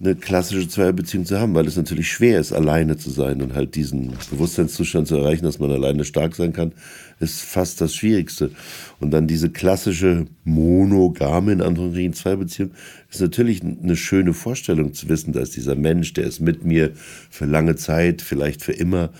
eine 0.00 0.16
klassische 0.16 0.68
Zweierbeziehung 0.68 1.24
zu 1.24 1.38
haben, 1.38 1.54
weil 1.54 1.66
es 1.66 1.76
natürlich 1.76 2.10
schwer 2.10 2.40
ist, 2.40 2.52
alleine 2.52 2.96
zu 2.96 3.10
sein 3.10 3.40
und 3.40 3.54
halt 3.54 3.74
diesen 3.76 4.12
Bewusstseinszustand 4.30 5.06
zu 5.06 5.16
erreichen, 5.16 5.44
dass 5.44 5.60
man 5.60 5.70
alleine 5.70 6.04
stark 6.04 6.34
sein 6.34 6.52
kann, 6.52 6.72
ist 7.20 7.42
fast 7.42 7.80
das 7.80 7.94
Schwierigste. 7.94 8.50
Und 8.98 9.12
dann 9.12 9.28
diese 9.28 9.50
klassische 9.50 10.26
monogame, 10.42 11.52
in 11.52 11.62
anderen 11.62 12.12
Zweierbeziehung, 12.12 12.72
ist 13.08 13.20
natürlich 13.20 13.62
eine 13.62 13.96
schöne 13.96 14.34
Vorstellung 14.34 14.94
zu 14.94 15.08
wissen, 15.08 15.32
da 15.32 15.40
ist 15.40 15.56
dieser 15.56 15.76
Mensch, 15.76 16.12
der 16.12 16.24
ist 16.24 16.40
mit 16.40 16.64
mir 16.64 16.92
für 17.30 17.46
lange 17.46 17.76
Zeit, 17.76 18.20
vielleicht 18.20 18.62
für 18.62 18.72
immer. 18.72 19.10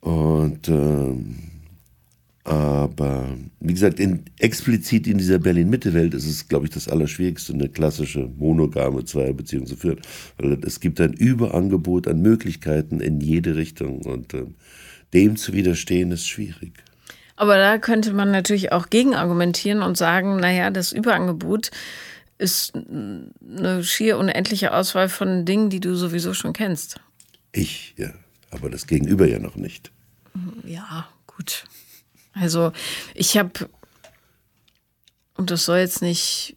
Und 0.00 0.68
ähm, 0.68 1.36
aber 2.48 3.36
wie 3.60 3.74
gesagt, 3.74 4.00
in, 4.00 4.24
explizit 4.38 5.06
in 5.06 5.18
dieser 5.18 5.38
Berlin-Mitte-Welt 5.38 6.14
ist 6.14 6.26
es, 6.26 6.48
glaube 6.48 6.64
ich, 6.64 6.72
das 6.72 6.88
Allerschwierigste, 6.88 7.52
eine 7.52 7.68
klassische 7.68 8.30
monogame 8.38 9.04
Zweierbeziehung 9.04 9.66
zu 9.66 9.76
führen. 9.76 10.00
Weil 10.38 10.58
es 10.64 10.80
gibt 10.80 10.98
ein 11.02 11.12
Überangebot 11.12 12.08
an 12.08 12.22
Möglichkeiten 12.22 13.00
in 13.00 13.20
jede 13.20 13.56
Richtung 13.56 14.00
und 14.00 14.32
äh, 14.32 14.46
dem 15.12 15.36
zu 15.36 15.52
widerstehen 15.52 16.10
ist 16.10 16.26
schwierig. 16.26 16.72
Aber 17.36 17.58
da 17.58 17.76
könnte 17.76 18.14
man 18.14 18.30
natürlich 18.30 18.72
auch 18.72 18.88
gegenargumentieren 18.88 19.82
und 19.82 19.98
sagen, 19.98 20.36
naja, 20.36 20.70
das 20.70 20.92
Überangebot 20.92 21.70
ist 22.38 22.74
eine 22.74 23.84
schier 23.84 24.16
unendliche 24.16 24.72
Auswahl 24.72 25.10
von 25.10 25.44
Dingen, 25.44 25.68
die 25.68 25.80
du 25.80 25.94
sowieso 25.94 26.32
schon 26.32 26.54
kennst. 26.54 26.98
Ich, 27.52 27.94
ja. 27.98 28.10
Aber 28.50 28.70
das 28.70 28.86
Gegenüber 28.86 29.28
ja 29.28 29.38
noch 29.38 29.56
nicht. 29.56 29.92
Ja, 30.64 31.08
gut. 31.26 31.66
Also 32.40 32.72
ich 33.14 33.36
habe, 33.36 33.68
und 35.36 35.50
das 35.50 35.64
soll 35.64 35.78
jetzt 35.78 36.02
nicht 36.02 36.56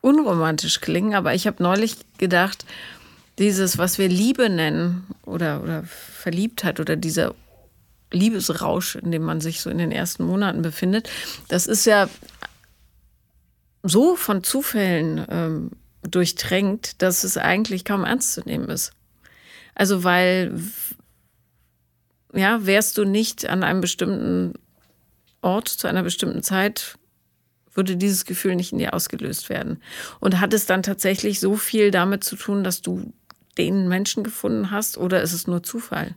unromantisch 0.00 0.80
klingen, 0.80 1.14
aber 1.14 1.34
ich 1.34 1.46
habe 1.46 1.62
neulich 1.62 1.96
gedacht, 2.18 2.64
dieses, 3.38 3.78
was 3.78 3.98
wir 3.98 4.08
Liebe 4.08 4.48
nennen 4.48 5.06
oder, 5.24 5.62
oder 5.62 5.84
Verliebtheit 5.84 6.80
oder 6.80 6.96
dieser 6.96 7.34
Liebesrausch, 8.12 8.96
in 8.96 9.12
dem 9.12 9.22
man 9.22 9.40
sich 9.40 9.60
so 9.60 9.70
in 9.70 9.78
den 9.78 9.92
ersten 9.92 10.24
Monaten 10.24 10.62
befindet, 10.62 11.08
das 11.48 11.66
ist 11.66 11.86
ja 11.86 12.08
so 13.82 14.16
von 14.16 14.44
Zufällen 14.44 15.24
ähm, 15.30 15.70
durchtränkt, 16.02 17.02
dass 17.02 17.24
es 17.24 17.36
eigentlich 17.36 17.84
kaum 17.84 18.04
ernst 18.04 18.34
zu 18.34 18.40
nehmen 18.42 18.68
ist. 18.68 18.92
Also 19.74 20.04
weil, 20.04 20.60
ja, 22.34 22.66
wärst 22.66 22.98
du 22.98 23.04
nicht 23.04 23.48
an 23.48 23.62
einem 23.62 23.80
bestimmten 23.80 24.54
Ort 25.42 25.68
zu 25.68 25.88
einer 25.88 26.02
bestimmten 26.02 26.42
Zeit 26.42 26.96
würde 27.74 27.96
dieses 27.96 28.24
Gefühl 28.24 28.56
nicht 28.56 28.72
in 28.72 28.78
dir 28.78 28.94
ausgelöst 28.94 29.48
werden. 29.48 29.78
Und 30.18 30.40
hat 30.40 30.52
es 30.52 30.66
dann 30.66 30.82
tatsächlich 30.82 31.40
so 31.40 31.56
viel 31.56 31.90
damit 31.90 32.24
zu 32.24 32.36
tun, 32.36 32.64
dass 32.64 32.82
du 32.82 33.12
den 33.58 33.88
Menschen 33.88 34.24
gefunden 34.24 34.70
hast 34.70 34.98
oder 34.98 35.22
ist 35.22 35.32
es 35.32 35.46
nur 35.46 35.62
Zufall? 35.62 36.16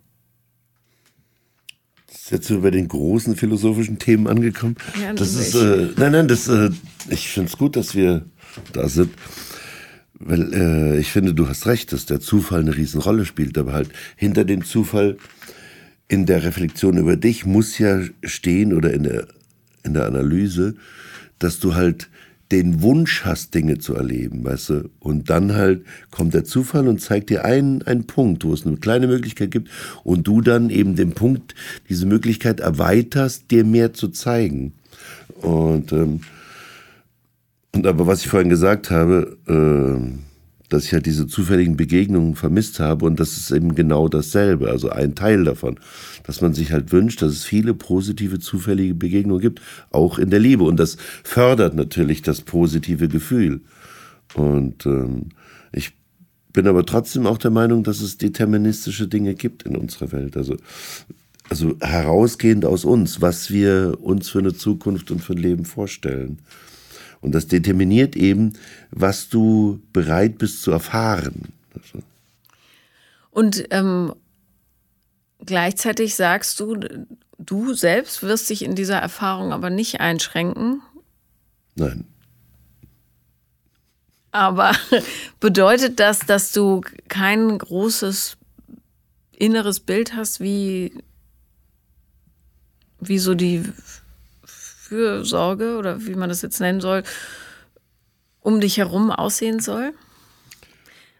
Das 2.07 2.21
ist 2.21 2.31
jetzt 2.31 2.47
so 2.47 2.61
bei 2.61 2.71
den 2.71 2.87
großen 2.87 3.35
philosophischen 3.35 3.99
Themen 3.99 4.27
angekommen. 4.27 4.75
Ja, 5.01 5.13
das 5.13 5.33
ist, 5.33 5.55
äh, 5.55 5.89
nein, 5.97 6.11
nein, 6.11 6.27
das, 6.27 6.47
äh, 6.47 6.69
ich 7.09 7.29
finde 7.29 7.49
es 7.49 7.57
gut, 7.57 7.75
dass 7.75 7.95
wir 7.95 8.25
da 8.71 8.87
sind. 8.87 9.13
Weil 10.13 10.53
äh, 10.53 10.99
ich 10.99 11.11
finde, 11.11 11.33
du 11.33 11.49
hast 11.49 11.65
recht, 11.65 11.91
dass 11.91 12.05
der 12.05 12.19
Zufall 12.19 12.61
eine 12.61 12.75
Riesenrolle 12.75 13.25
spielt, 13.25 13.57
aber 13.57 13.73
halt 13.73 13.89
hinter 14.15 14.45
dem 14.45 14.63
Zufall 14.63 15.17
in 16.07 16.25
der 16.25 16.43
Reflexion 16.43 16.97
über 16.97 17.15
dich 17.15 17.45
muss 17.45 17.77
ja 17.79 18.01
stehen 18.23 18.73
oder 18.73 18.93
in 18.93 19.03
der, 19.03 19.27
in 19.83 19.93
der 19.93 20.05
Analyse, 20.05 20.75
dass 21.39 21.59
du 21.59 21.75
halt 21.75 22.09
den 22.51 22.83
Wunsch 22.83 23.25
hast, 23.25 23.55
Dinge 23.55 23.79
zu 23.79 23.95
erleben, 23.95 24.43
weißt 24.43 24.69
du? 24.69 24.89
Und 24.99 25.31
dann 25.31 25.53
halt 25.53 25.83
kommt 26.11 26.35
der 26.35 26.43
Zufall 26.43 26.87
und 26.87 27.01
zeigt 27.01 27.31
dir 27.31 27.45
einen, 27.45 27.81
einen 27.81 28.05
Punkt, 28.05 28.43
wo 28.43 28.53
es 28.53 28.65
eine 28.65 28.77
kleine 28.77 29.07
Möglichkeit 29.07 29.49
gibt 29.49 29.69
und 30.03 30.27
du 30.27 30.41
dann 30.41 30.69
eben 30.69 30.95
den 30.95 31.13
Punkt, 31.13 31.55
diese 31.89 32.05
Möglichkeit 32.05 32.59
erweiterst, 32.59 33.49
dir 33.49 33.65
mehr 33.65 33.93
zu 33.93 34.09
zeigen. 34.09 34.73
Und, 35.41 35.91
ähm, 35.93 36.21
und 37.73 37.87
aber 37.87 38.05
was 38.05 38.21
ich 38.21 38.27
vorhin 38.27 38.49
gesagt 38.49 38.91
habe, 38.91 39.37
äh, 39.47 40.32
dass 40.73 40.85
ich 40.85 40.93
halt 40.93 41.05
diese 41.05 41.27
zufälligen 41.27 41.77
Begegnungen 41.77 42.35
vermisst 42.35 42.79
habe 42.79 43.05
und 43.05 43.19
das 43.19 43.37
ist 43.37 43.51
eben 43.51 43.75
genau 43.75 44.07
dasselbe, 44.07 44.69
also 44.69 44.89
ein 44.89 45.13
Teil 45.13 45.43
davon, 45.43 45.79
dass 46.23 46.41
man 46.41 46.53
sich 46.53 46.71
halt 46.71 46.91
wünscht, 46.91 47.21
dass 47.21 47.31
es 47.31 47.43
viele 47.43 47.75
positive 47.75 48.39
zufällige 48.39 48.95
Begegnungen 48.95 49.41
gibt, 49.41 49.61
auch 49.91 50.17
in 50.17 50.31
der 50.31 50.39
Liebe. 50.39 50.63
Und 50.63 50.77
das 50.79 50.97
fördert 51.23 51.75
natürlich 51.75 52.23
das 52.23 52.41
positive 52.41 53.07
Gefühl. 53.07 53.61
Und 54.33 54.87
ähm, 54.87 55.29
ich 55.71 55.93
bin 56.53 56.67
aber 56.67 56.85
trotzdem 56.85 57.27
auch 57.27 57.37
der 57.37 57.51
Meinung, 57.51 57.83
dass 57.83 58.01
es 58.01 58.17
deterministische 58.17 59.07
Dinge 59.07 59.35
gibt 59.35 59.63
in 59.63 59.75
unserer 59.75 60.11
Welt, 60.11 60.35
also 60.35 60.57
also 61.49 61.75
herausgehend 61.81 62.65
aus 62.65 62.83
uns, 62.85 63.21
was 63.21 63.51
wir 63.51 63.97
uns 64.01 64.29
für 64.29 64.39
eine 64.39 64.53
Zukunft 64.53 65.11
und 65.11 65.19
für 65.19 65.33
ein 65.33 65.39
Leben 65.39 65.65
vorstellen. 65.65 66.39
Und 67.23 67.31
das 67.31 67.47
determiniert 67.47 68.17
eben, 68.17 68.53
was 68.91 69.29
du 69.29 69.81
bereit 69.93 70.37
bist 70.37 70.61
zu 70.61 70.71
erfahren. 70.71 71.53
Und 73.31 73.65
ähm, 73.69 74.13
gleichzeitig 75.45 76.15
sagst 76.15 76.59
du, 76.59 76.77
du 77.39 77.73
selbst 77.73 78.23
wirst 78.23 78.49
dich 78.49 78.61
in 78.61 78.75
dieser 78.75 78.97
Erfahrung 78.97 79.53
aber 79.53 79.69
nicht 79.69 80.01
einschränken. 80.01 80.81
Nein. 81.75 82.03
Aber 84.31 84.73
bedeutet 85.39 86.01
das, 86.01 86.19
dass 86.19 86.51
du 86.51 86.81
kein 87.07 87.57
großes 87.57 88.35
inneres 89.31 89.79
Bild 89.79 90.13
hast, 90.13 90.41
wie, 90.41 91.01
wie 92.99 93.17
so 93.17 93.33
die 93.33 93.63
Fürsorge 94.93 95.77
oder 95.77 96.05
wie 96.05 96.13
man 96.13 96.29
das 96.29 96.43
jetzt 96.43 96.59
nennen 96.59 96.81
soll, 96.81 97.03
um 98.41 98.61
dich 98.61 98.77
herum 98.77 99.09
aussehen 99.09 99.59
soll? 99.59 99.93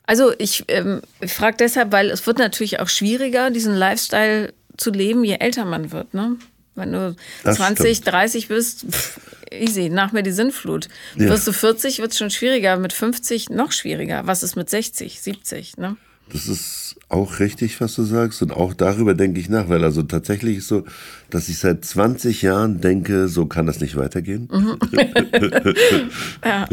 Also 0.06 0.32
ich, 0.38 0.66
ähm, 0.68 1.02
ich 1.22 1.34
frage 1.34 1.58
deshalb, 1.58 1.92
weil 1.92 2.12
es 2.12 2.28
wird 2.28 2.38
natürlich 2.38 2.80
auch 2.80 2.90
schwieriger, 2.90 3.50
diesen 3.50 3.74
Lifestyle 3.74 4.54
zu 4.78 4.92
leben, 4.92 5.24
je 5.24 5.38
älter 5.40 5.66
man 5.66 5.92
wird. 5.92 6.14
Ne? 6.14 6.36
Wenn 6.76 6.92
du 6.92 7.16
das 7.44 7.58
20, 7.58 7.98
stimmt. 7.98 8.14
30 8.14 8.48
bist, 8.48 8.86
pff, 8.92 9.20
easy, 9.52 9.90
nach 9.90 10.12
mir 10.12 10.22
die 10.22 10.32
Sinnflut. 10.32 10.88
Ja. 11.16 11.30
Wirst 11.30 11.48
du 11.48 11.52
40, 11.52 12.00
wird 12.00 12.12
es 12.12 12.18
schon 12.18 12.30
schwieriger, 12.30 12.78
mit 12.78 12.94
50 12.94 13.50
noch 13.50 13.72
schwieriger. 13.72 14.28
Was 14.28 14.44
ist 14.44 14.56
mit 14.56 14.70
60, 14.70 15.20
70? 15.20 15.78
Ne? 15.78 15.96
Das 16.32 16.48
ist 16.48 16.96
auch 17.10 17.40
richtig, 17.40 17.80
was 17.80 17.96
du 17.96 18.04
sagst. 18.04 18.42
Und 18.42 18.52
auch 18.52 18.74
darüber 18.74 19.14
denke 19.14 19.40
ich 19.40 19.50
nach, 19.50 19.70
weil 19.70 19.84
also 19.84 20.02
tatsächlich 20.04 20.58
ist 20.58 20.68
so, 20.68 20.84
dass 21.30 21.50
ich 21.50 21.60
seit 21.60 21.86
20 21.86 22.42
Jahren 22.42 22.82
denke, 22.82 23.28
so 23.28 23.46
kann 23.46 23.66
das 23.66 23.80
nicht 23.80 23.96
weitergehen. 23.96 24.50
Mhm. 24.52 24.78
ja. 26.46 26.68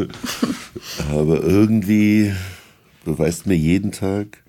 Aber 1.10 1.42
irgendwie 1.42 2.32
beweist 3.04 3.46
mir 3.46 3.56
jeden 3.56 3.92
Tag, 3.92 4.42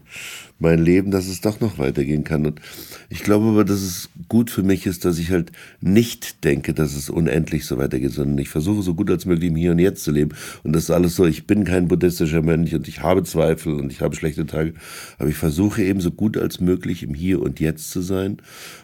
mein 0.60 0.80
Leben, 0.80 1.12
dass 1.12 1.28
es 1.28 1.42
doch 1.42 1.60
noch 1.60 1.80
weitergehen 1.80 2.24
kann. 2.24 2.46
Und 2.46 2.62
ich 3.10 3.24
glaube 3.24 3.48
aber, 3.48 3.66
dass 3.66 3.82
es 3.82 4.10
gut 4.30 4.52
für 4.52 4.64
mich 4.64 4.86
ist, 4.86 5.06
dass 5.06 5.18
ich 5.18 5.32
halt 5.32 5.52
nicht 5.82 6.44
denke, 6.44 6.74
dass 6.74 6.96
es 6.96 7.10
unendlich 7.10 7.66
so 7.66 7.78
weitergeht, 7.78 8.12
sondern 8.12 8.38
ich 8.38 8.50
versuche 8.50 8.84
so 8.84 8.94
gut 8.94 9.10
als 9.10 9.26
möglich 9.26 9.50
im 9.50 9.56
Hier 9.56 9.72
und 9.72 9.80
Jetzt 9.80 10.04
zu 10.04 10.12
leben. 10.12 10.36
Und 10.64 10.74
das 10.74 10.84
ist 10.84 10.92
alles 10.92 11.16
so, 11.16 11.26
ich 11.26 11.48
bin 11.48 11.64
kein 11.64 11.88
buddhistischer 11.88 12.42
Mensch 12.42 12.74
und 12.74 12.88
ich 12.88 13.02
habe 13.02 13.24
Zweifel 13.24 13.74
und 13.74 13.92
ich 13.92 14.02
habe 14.02 14.16
schlechte 14.16 14.46
Tage, 14.46 14.74
aber 15.18 15.30
ich 15.30 15.36
versuche 15.36 15.84
eben 15.84 16.00
so 16.00 16.12
gut 16.12 16.38
als 16.38 16.60
möglich 16.60 17.04
im 17.04 17.14
Hier 17.14 17.42
und 17.42 17.60
Jetzt 17.60 17.90
zu 17.90 18.02
sein 18.02 18.38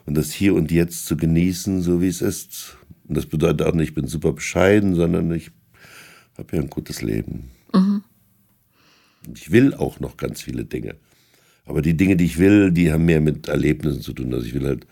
und 0.05 0.17
das 0.17 0.31
Hier 0.31 0.55
und 0.55 0.71
Jetzt 0.71 1.05
zu 1.05 1.15
genießen, 1.15 1.81
so 1.81 2.01
wie 2.01 2.07
es 2.07 2.21
ist. 2.21 2.77
Und 3.07 3.15
das 3.15 3.27
bedeutet 3.27 3.61
auch 3.67 3.73
nicht, 3.73 3.89
ich 3.89 3.95
bin 3.95 4.07
super 4.07 4.33
bescheiden, 4.33 4.95
sondern 4.95 5.31
ich 5.31 5.51
habe 6.37 6.55
ja 6.55 6.61
ein 6.61 6.69
gutes 6.69 7.01
Leben. 7.01 7.51
Mhm. 7.73 8.03
Ich 9.33 9.51
will 9.51 9.73
auch 9.73 9.99
noch 9.99 10.17
ganz 10.17 10.41
viele 10.41 10.65
Dinge. 10.65 10.95
Aber 11.67 11.81
die 11.81 11.95
Dinge, 11.95 12.15
die 12.15 12.25
ich 12.25 12.37
will, 12.39 12.71
die 12.71 12.91
haben 12.91 13.05
mehr 13.05 13.21
mit 13.21 13.47
Erlebnissen 13.47 14.01
zu 14.01 14.13
tun. 14.13 14.33
Also 14.33 14.45
ich 14.45 14.53
will 14.53 14.65
halt 14.65 14.87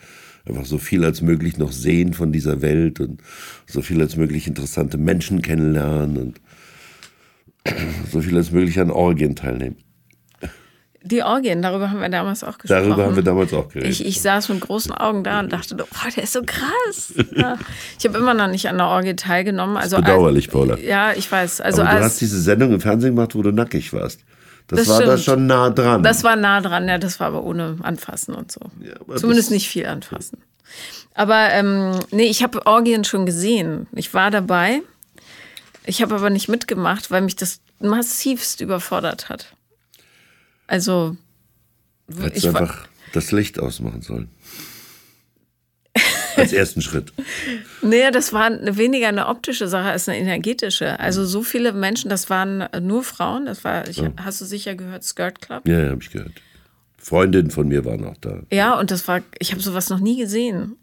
einfach 0.48 0.66
so 0.66 0.78
viel 0.78 1.04
als 1.04 1.22
möglich 1.22 1.58
noch 1.58 1.72
sehen 1.72 2.14
von 2.14 2.32
dieser 2.32 2.62
Welt 2.62 3.00
und 3.00 3.22
so 3.66 3.82
viel 3.82 4.02
als 4.02 4.16
möglich 4.16 4.48
interessante 4.48 4.98
Menschen 4.98 5.42
kennenlernen 5.42 6.18
und 6.18 6.42
so 8.12 8.22
viel 8.22 8.36
als 8.38 8.52
möglich 8.52 8.80
an 8.80 8.92
Orgien 8.92 9.36
teilnehmen. 9.36 9.78
Die 11.08 11.22
Orgien, 11.22 11.62
darüber 11.62 11.92
haben 11.92 12.02
wir 12.02 12.10
damals 12.10 12.44
auch 12.44 12.58
gesprochen. 12.58 12.82
Darüber 12.82 13.06
haben 13.06 13.16
wir 13.16 13.22
damals 13.22 13.54
auch 13.54 13.70
geredet. 13.70 13.92
Ich, 13.92 14.04
ich 14.04 14.22
saß 14.22 14.50
mit 14.50 14.62
großen 14.62 14.92
Augen 14.92 15.24
da 15.24 15.40
und 15.40 15.54
dachte, 15.54 15.78
oh, 15.80 16.10
der 16.16 16.24
ist 16.24 16.34
so 16.34 16.42
krass. 16.44 17.14
Ja. 17.36 17.60
Ich 18.00 18.06
habe 18.06 18.18
immer 18.18 18.34
noch 18.34 18.48
nicht 18.48 18.68
an 18.70 18.78
der 18.78 18.88
Orgie 18.88 19.16
teilgenommen. 19.16 19.78
Also, 19.78 19.98
bedauerlich, 19.98 20.50
Paula. 20.50 20.78
Ja, 20.78 21.12
ich 21.14 21.30
weiß. 21.32 21.62
Also 21.62 21.82
Aber 21.82 21.92
du 21.92 21.96
als, 21.98 22.06
hast 22.06 22.22
diese 22.22 22.42
Sendung 22.42 22.74
im 22.74 22.80
Fernsehen 22.80 23.16
gemacht, 23.16 23.36
wo 23.36 23.42
du 23.44 23.52
nackig 23.52 23.94
warst. 23.94 24.22
Das, 24.67 24.80
Das 24.80 24.88
war 24.89 24.99
da 25.04 25.17
stimmt. 25.17 25.23
schon 25.25 25.47
nah 25.47 25.69
dran. 25.69 26.01
Das 26.04 26.23
war 26.23 26.36
nah 26.36 26.60
dran, 26.62 26.88
ja, 26.88 26.97
das 26.97 27.19
war 27.19 27.28
aber 27.28 27.43
ohne 27.43 27.78
Anfassen 27.84 28.34
und 28.34 28.51
so. 28.51 28.62
Ja, 28.82 28.93
Zumindest 29.17 29.51
nicht 29.51 29.69
viel 29.69 29.86
anfassen. 29.86 30.39
Aber 31.13 31.51
ähm, 31.51 31.99
nee, 32.12 32.25
ich 32.25 32.41
habe 32.43 32.65
Orgien 32.65 33.04
schon 33.04 33.25
gesehen. 33.25 33.88
Ich 33.93 34.13
war 34.13 34.32
dabei. 34.32 34.82
Ich 35.86 36.01
habe 36.01 36.15
aber 36.15 36.30
nicht 36.32 36.47
mitgemacht, 36.49 37.12
weil 37.12 37.21
mich 37.21 37.36
das 37.36 37.60
massivst 37.80 38.60
überfordert 38.62 39.30
hat. 39.30 39.56
Also, 40.67 41.15
Hättest 42.08 42.38
ich 42.38 42.47
einfach 42.47 42.88
das 43.13 43.32
Licht 43.32 43.60
ausmachen 43.60 44.01
sollen. 44.01 44.30
Als 46.36 46.54
ersten 46.54 46.82
Schritt. 46.82 47.13
nee, 47.82 48.10
das 48.12 48.34
war 48.34 48.52
weniger 48.76 49.08
eine 49.08 49.28
optische 49.28 49.67
Sache 49.67 49.89
als 49.89 50.08
eine 50.10 50.17
energetische. 50.17 51.00
Also 51.00 51.26
so 51.26 51.43
viele 51.43 51.74
Menschen, 51.74 52.10
das 52.10 52.30
waren 52.30 52.67
nur 52.82 53.04
Frauen. 53.04 53.45
Das 53.45 53.63
war, 53.63 53.88
ich, 53.88 54.02
hast 54.17 54.41
du 54.41 54.45
sicher 54.45 54.76
gehört, 54.76 55.04
Skirt 55.04 55.41
Club? 55.41 55.67
Ja, 55.67 55.80
ja, 55.80 55.89
habe 55.89 56.02
ich 56.02 56.12
gehört. 56.12 56.34
Freundinnen 56.98 57.52
von 57.52 57.67
mir 57.67 57.86
waren 57.86 58.04
auch 58.06 58.17
da. 58.19 58.41
Ja, 58.52 58.80
und 58.80 58.91
das 58.91 59.08
war, 59.08 59.21
ich 59.39 59.52
habe 59.52 59.62
sowas 59.62 59.89
noch 59.89 60.00
nie 60.00 60.17
gesehen. 60.17 60.76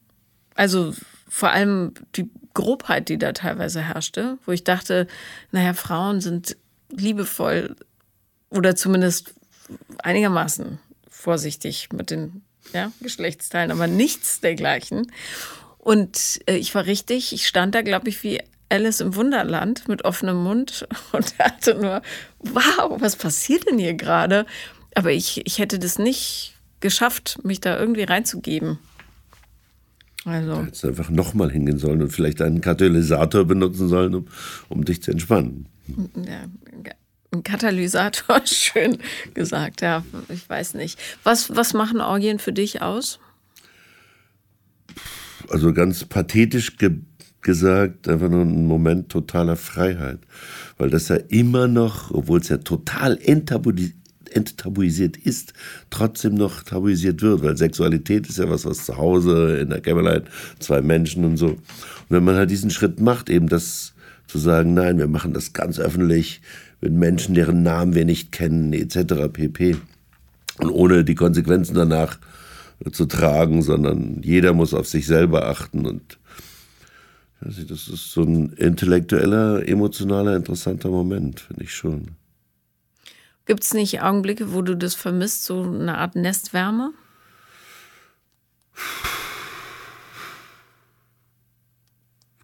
Also 0.54 0.94
vor 1.28 1.50
allem 1.50 1.94
die 2.14 2.30
Grobheit, 2.54 3.08
die 3.08 3.18
da 3.18 3.32
teilweise 3.32 3.80
herrschte, 3.80 4.38
wo 4.44 4.52
ich 4.52 4.64
dachte, 4.64 5.06
naja, 5.50 5.74
Frauen 5.74 6.20
sind 6.20 6.56
liebevoll 6.90 7.74
oder 8.50 8.76
zumindest 8.76 9.34
einigermaßen 10.02 10.78
vorsichtig 11.08 11.88
mit 11.92 12.10
den 12.10 12.42
ja, 12.72 12.92
Geschlechtsteilen, 13.00 13.70
aber 13.70 13.86
nichts 13.86 14.40
dergleichen. 14.40 15.10
Und 15.78 16.40
äh, 16.46 16.56
ich 16.56 16.74
war 16.74 16.86
richtig, 16.86 17.32
ich 17.32 17.46
stand 17.46 17.74
da, 17.74 17.82
glaube 17.82 18.08
ich, 18.08 18.22
wie 18.22 18.40
Alice 18.68 19.00
im 19.00 19.14
Wunderland 19.16 19.88
mit 19.88 20.04
offenem 20.04 20.42
Mund 20.42 20.86
und 21.12 21.34
dachte 21.38 21.74
nur, 21.74 22.02
wow, 22.40 23.00
was 23.00 23.16
passiert 23.16 23.68
denn 23.68 23.78
hier 23.78 23.94
gerade? 23.94 24.46
Aber 24.94 25.12
ich, 25.12 25.46
ich 25.46 25.58
hätte 25.58 25.78
das 25.78 25.98
nicht 25.98 26.56
geschafft, 26.80 27.38
mich 27.42 27.60
da 27.60 27.78
irgendwie 27.78 28.02
reinzugeben. 28.02 28.78
Also, 30.24 30.62
Hättest 30.62 30.84
du 30.84 30.88
einfach 30.88 31.10
nochmal 31.10 31.50
hingehen 31.50 31.78
sollen 31.78 32.00
und 32.00 32.10
vielleicht 32.10 32.40
einen 32.42 32.60
Katalysator 32.60 33.44
benutzen 33.44 33.88
sollen, 33.88 34.14
um, 34.14 34.28
um 34.68 34.84
dich 34.84 35.02
zu 35.02 35.10
entspannen. 35.10 35.66
ja, 36.14 36.44
ein 37.32 37.42
Katalysator, 37.42 38.42
schön 38.46 38.98
gesagt, 39.34 39.80
ja, 39.80 40.04
ich 40.28 40.48
weiß 40.48 40.74
nicht. 40.74 40.98
Was, 41.24 41.54
was 41.56 41.72
machen 41.72 42.00
Orgien 42.00 42.38
für 42.38 42.52
dich 42.52 42.82
aus? 42.82 43.18
Also 45.48 45.72
ganz 45.72 46.04
pathetisch 46.04 46.76
ge 46.76 46.98
gesagt, 47.40 48.06
einfach 48.06 48.28
nur 48.28 48.42
ein 48.42 48.66
Moment 48.66 49.08
totaler 49.08 49.56
Freiheit. 49.56 50.20
Weil 50.78 50.90
das 50.90 51.08
ja 51.08 51.16
immer 51.16 51.66
noch, 51.66 52.12
obwohl 52.12 52.38
es 52.38 52.48
ja 52.48 52.58
total 52.58 53.18
enttabuisiert 53.20 53.96
enttabuisiert 54.34 55.18
ist, 55.18 55.52
trotzdem 55.90 56.34
noch 56.34 56.62
tabuisiert 56.62 57.20
wird, 57.20 57.42
weil 57.42 57.54
Sexualität 57.54 58.26
ist 58.28 58.38
ja 58.38 58.48
was, 58.48 58.64
was 58.64 58.86
zu 58.86 58.96
Hause 58.96 59.58
in 59.58 59.68
der 59.68 59.82
Kämmerlein, 59.82 60.22
zwei 60.58 60.80
Menschen 60.80 61.26
und 61.26 61.36
so. 61.36 61.48
Und 61.48 61.60
wenn 62.08 62.24
man 62.24 62.36
halt 62.36 62.50
diesen 62.50 62.70
Schritt 62.70 62.98
macht, 62.98 63.28
eben 63.28 63.48
das 63.48 63.91
zu 64.32 64.38
sagen, 64.38 64.72
nein, 64.72 64.98
wir 64.98 65.08
machen 65.08 65.34
das 65.34 65.52
ganz 65.52 65.78
öffentlich 65.78 66.40
mit 66.80 66.94
Menschen, 66.94 67.34
deren 67.34 67.62
Namen 67.62 67.94
wir 67.94 68.06
nicht 68.06 68.32
kennen, 68.32 68.72
etc. 68.72 69.30
pp. 69.30 69.76
Und 70.58 70.70
ohne 70.70 71.04
die 71.04 71.14
Konsequenzen 71.14 71.74
danach 71.74 72.18
zu 72.92 73.04
tragen, 73.04 73.60
sondern 73.60 74.22
jeder 74.22 74.54
muss 74.54 74.72
auf 74.72 74.88
sich 74.88 75.06
selber 75.06 75.48
achten 75.48 75.84
und 75.86 76.18
das 77.40 77.88
ist 77.88 78.12
so 78.12 78.22
ein 78.22 78.52
intellektueller, 78.52 79.68
emotionaler, 79.68 80.36
interessanter 80.36 80.88
Moment, 80.88 81.40
finde 81.40 81.64
ich 81.64 81.74
schon. 81.74 82.12
Gibt 83.46 83.64
es 83.64 83.74
nicht 83.74 84.00
Augenblicke, 84.00 84.54
wo 84.54 84.62
du 84.62 84.76
das 84.76 84.94
vermisst, 84.94 85.44
so 85.44 85.62
eine 85.62 85.98
Art 85.98 86.14
Nestwärme? 86.14 86.92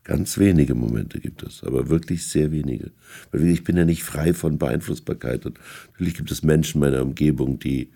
Ganz 0.09 0.38
wenige 0.38 0.75
Momente 0.75 1.21
gibt 1.21 1.42
es, 1.42 1.62
aber 1.62 1.90
wirklich 1.90 2.27
sehr 2.27 2.51
wenige. 2.51 2.92
Weil 3.31 3.47
ich 3.47 3.62
bin 3.62 3.77
ja 3.77 3.85
nicht 3.85 4.05
frei 4.05 4.33
von 4.33 4.57
Beeinflussbarkeit. 4.57 5.44
Und 5.44 5.59
natürlich 5.92 6.14
gibt 6.14 6.31
es 6.31 6.42
Menschen 6.42 6.83
in 6.83 6.88
meiner 6.88 7.03
Umgebung, 7.03 7.59
die 7.59 7.90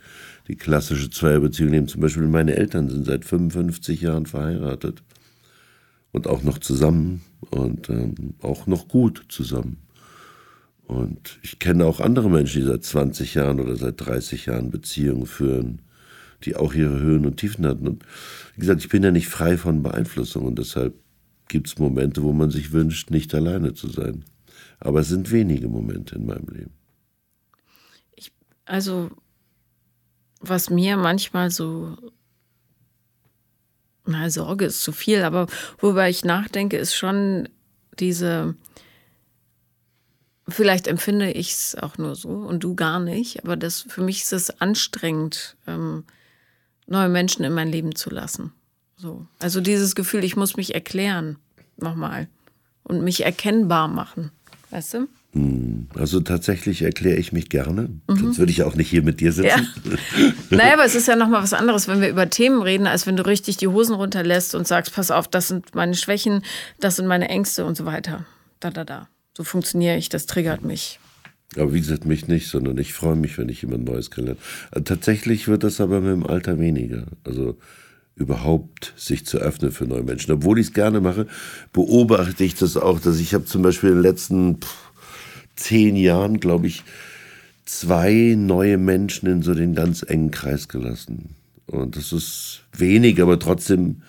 die 0.47 0.57
klassische 0.57 1.09
Zweierbeziehung 1.09 1.71
nehmen. 1.71 1.89
Zum 1.89 2.03
Beispiel 2.03 2.25
meine 2.25 2.55
Eltern 2.55 2.91
sind 2.91 3.07
seit 3.07 3.25
55 3.25 4.03
Jahren 4.03 4.27
verheiratet 4.27 5.03
und 6.13 6.27
auch 6.27 6.43
noch 6.43 6.59
zusammen 6.59 7.23
und 7.49 7.89
ähm, 7.89 8.35
auch 8.43 8.67
noch 8.67 8.89
gut 8.89 9.25
zusammen. 9.31 9.79
Und 10.85 11.39
ich 11.43 11.61
kenne 11.61 11.87
auch 11.87 12.01
andere 12.01 12.29
Menschen, 12.29 12.61
die 12.61 12.69
seit 12.69 12.85
20 12.85 13.37
Jahren 13.37 13.59
oder 13.59 13.75
seit 13.77 14.05
30 14.05 14.45
Jahren 14.45 14.71
Beziehungen 14.71 15.25
führen, 15.25 15.81
die 16.45 16.57
auch 16.57 16.75
ihre 16.75 17.01
Höhen 17.01 17.25
und 17.25 17.39
Tiefen 17.39 17.65
hatten. 17.65 17.89
Und 17.89 18.05
wie 18.55 18.61
gesagt, 18.61 18.83
ich 18.83 18.91
bin 18.91 19.03
ja 19.03 19.11
nicht 19.11 19.29
frei 19.29 19.57
von 19.57 19.83
Beeinflussung 19.83 20.45
und 20.45 20.59
deshalb 20.59 20.93
gibt 21.53 21.69
es 21.69 21.79
Momente, 21.79 22.23
wo 22.23 22.33
man 22.33 22.51
sich 22.51 22.73
wünscht, 22.73 23.11
nicht 23.11 23.33
alleine 23.35 23.75
zu 23.75 23.89
sein. 23.89 24.25
Aber 24.81 25.01
es 25.01 25.09
sind 25.09 25.31
wenige 25.31 25.69
Momente 25.69 26.17
in 26.17 26.27
meinem 26.27 26.49
Leben. 26.49 26.73
Also, 28.65 29.11
was 30.41 30.71
mir 30.71 30.97
manchmal 30.97 31.51
so, 31.51 31.97
na, 34.07 34.31
Sorge 34.31 34.65
ist 34.65 34.83
zu 34.83 34.93
viel, 34.93 35.23
aber 35.23 35.47
worüber 35.79 36.09
ich 36.09 36.25
nachdenke, 36.25 36.79
ist 36.79 36.95
schon 36.95 37.49
diese, 37.99 38.55
vielleicht 40.49 40.87
empfinde 40.87 41.33
ich 41.33 41.53
es 41.53 41.77
auch 41.77 41.99
nur 41.99 42.17
so 42.17 42.31
und 42.31 42.65
du 42.65 42.75
gar 42.75 42.99
nicht, 42.99 43.45
aber 43.45 43.57
das, 43.57 43.83
für 43.83 44.03
mich 44.03 44.23
ist 44.23 44.33
es 44.33 44.61
anstrengend, 44.61 45.57
ähm, 45.67 46.05
neue 46.87 47.11
Menschen 47.11 47.45
in 47.45 47.53
mein 47.53 47.69
Leben 47.69 47.95
zu 47.95 48.09
lassen. 48.09 48.53
So. 48.97 49.27
Also 49.41 49.61
dieses 49.61 49.95
Gefühl, 49.95 50.25
ich 50.25 50.37
muss 50.37 50.57
mich 50.57 50.75
erklären, 50.75 51.37
nochmal, 51.83 52.29
und 52.85 53.03
mich 53.03 53.25
erkennbar 53.25 53.89
machen, 53.89 54.31
weißt 54.71 54.95
du? 54.95 55.09
Also 55.95 56.21
tatsächlich 56.21 56.83
erkläre 56.83 57.17
ich 57.17 57.33
mich 57.33 57.49
gerne, 57.49 57.89
sonst 58.07 58.39
würde 58.39 58.53
ich 58.53 58.65
auch 58.65 58.75
nicht 58.75 58.91
hier 58.91 59.03
mit 59.03 59.21
dir 59.21 59.33
sitzen. 59.33 59.67
Ja. 59.85 59.93
Naja, 60.51 60.75
aber 60.75 60.85
es 60.85 60.95
ist 60.95 61.09
ja 61.09 61.17
nochmal 61.17 61.43
was 61.43 61.55
anderes, 61.55 61.89
wenn 61.89 62.03
wir 62.03 62.11
über 62.11 62.29
Themen 62.29 62.61
reden, 62.61 62.87
als 62.87 63.07
wenn 63.07 63.17
du 63.17 63.25
richtig 63.25 63.57
die 63.57 63.69
Hosen 63.69 63.95
runterlässt 63.95 64.55
und 64.55 64.69
sagst, 64.69 64.95
pass 64.95 65.11
auf, 65.11 65.29
das 65.29 65.49
sind 65.49 65.75
meine 65.75 65.95
Schwächen, 65.95 66.43
das 66.81 66.97
sind 66.97 67.07
meine 67.07 67.31
Ängste 67.31 67.65
und 67.65 67.79
so 67.79 67.87
weiter. 67.87 68.27
Da, 68.61 68.71
da, 68.71 68.85
da. 68.85 69.09
So 69.35 69.45
funktioniere 69.45 69.97
ich, 69.97 70.11
das 70.11 70.27
triggert 70.27 70.63
mich. 70.63 71.01
Aber 71.57 71.73
wie 71.73 71.81
gesagt, 71.81 72.05
mich 72.05 72.29
nicht, 72.29 72.49
sondern 72.49 72.77
ich 72.77 72.93
freue 72.93 73.17
mich, 73.17 73.39
wenn 73.39 73.49
ich 73.49 73.63
jemand 73.63 73.85
Neues 73.85 74.11
kennenlerne. 74.11 74.41
Also 74.71 74.85
tatsächlich 74.85 75.49
wird 75.49 75.65
das 75.65 75.81
aber 75.81 76.03
mit 76.03 76.13
dem 76.13 76.27
Alter 76.27 76.59
weniger. 76.59 77.07
Also 77.25 77.57
überhaupt 78.15 78.93
sich 78.97 79.27
zu 79.27 79.39
öffnen 79.39 79.73
für 79.73 79.85
neue 79.85 80.03
Menschen. 80.03 80.33
Obwohl 80.33 80.59
ich 80.59 80.69
es 80.69 80.73
gerne 80.73 81.01
mache, 81.01 81.27
beobachte 81.73 82.45
ich 82.45 82.55
das 82.55 82.77
auch, 82.77 83.01
dass 83.01 83.19
ich 83.19 83.35
habe 83.35 83.45
zum 83.45 83.63
Beispiel 83.63 83.91
in 83.91 83.97
den 83.97 84.03
letzten 84.03 84.57
pff, 84.57 84.91
zehn 85.57 85.97
Jahren, 85.97 86.41
glaube 86.41 86.67
ich, 86.67 86.85
zwei 87.65 88.35
neue 88.37 88.79
Menschen 88.79 89.29
in 89.29 89.43
so 89.43 89.55
den 89.55 89.75
ganz 89.75 90.03
engen 90.03 90.31
Kreis 90.31 90.69
gelassen. 90.69 91.31
Und 91.67 91.97
das 91.97 92.13
ist 92.13 92.65
wenig, 92.77 93.21
aber 93.23 93.39
trotzdem, 93.39 94.03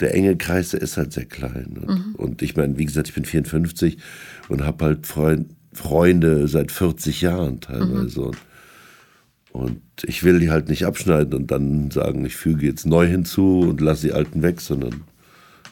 der 0.00 0.14
enge 0.14 0.36
Kreis, 0.36 0.70
der 0.70 0.82
ist 0.82 0.96
halt 0.96 1.12
sehr 1.12 1.24
klein. 1.24 1.78
Und, 1.80 2.14
und 2.14 2.42
ich 2.42 2.56
meine, 2.56 2.78
wie 2.78 2.84
gesagt, 2.84 3.08
ich 3.08 3.14
bin 3.14 3.24
54 3.24 3.98
und 4.48 4.64
habe 4.64 4.84
halt 4.84 5.06
Freund, 5.06 5.50
Freunde 5.72 6.48
seit 6.48 6.70
40 6.70 7.22
Jahren 7.22 7.60
teilweise. 7.60 8.20
Und, 8.20 8.36
und 9.52 9.80
ich 10.04 10.24
will 10.24 10.40
die 10.40 10.50
halt 10.50 10.68
nicht 10.68 10.84
abschneiden 10.86 11.34
und 11.34 11.50
dann 11.50 11.90
sagen, 11.90 12.24
ich 12.24 12.36
füge 12.36 12.66
jetzt 12.66 12.86
neu 12.86 13.06
hinzu 13.06 13.60
und 13.60 13.80
lasse 13.80 14.06
die 14.06 14.12
alten 14.12 14.42
weg, 14.42 14.60
sondern 14.60 15.02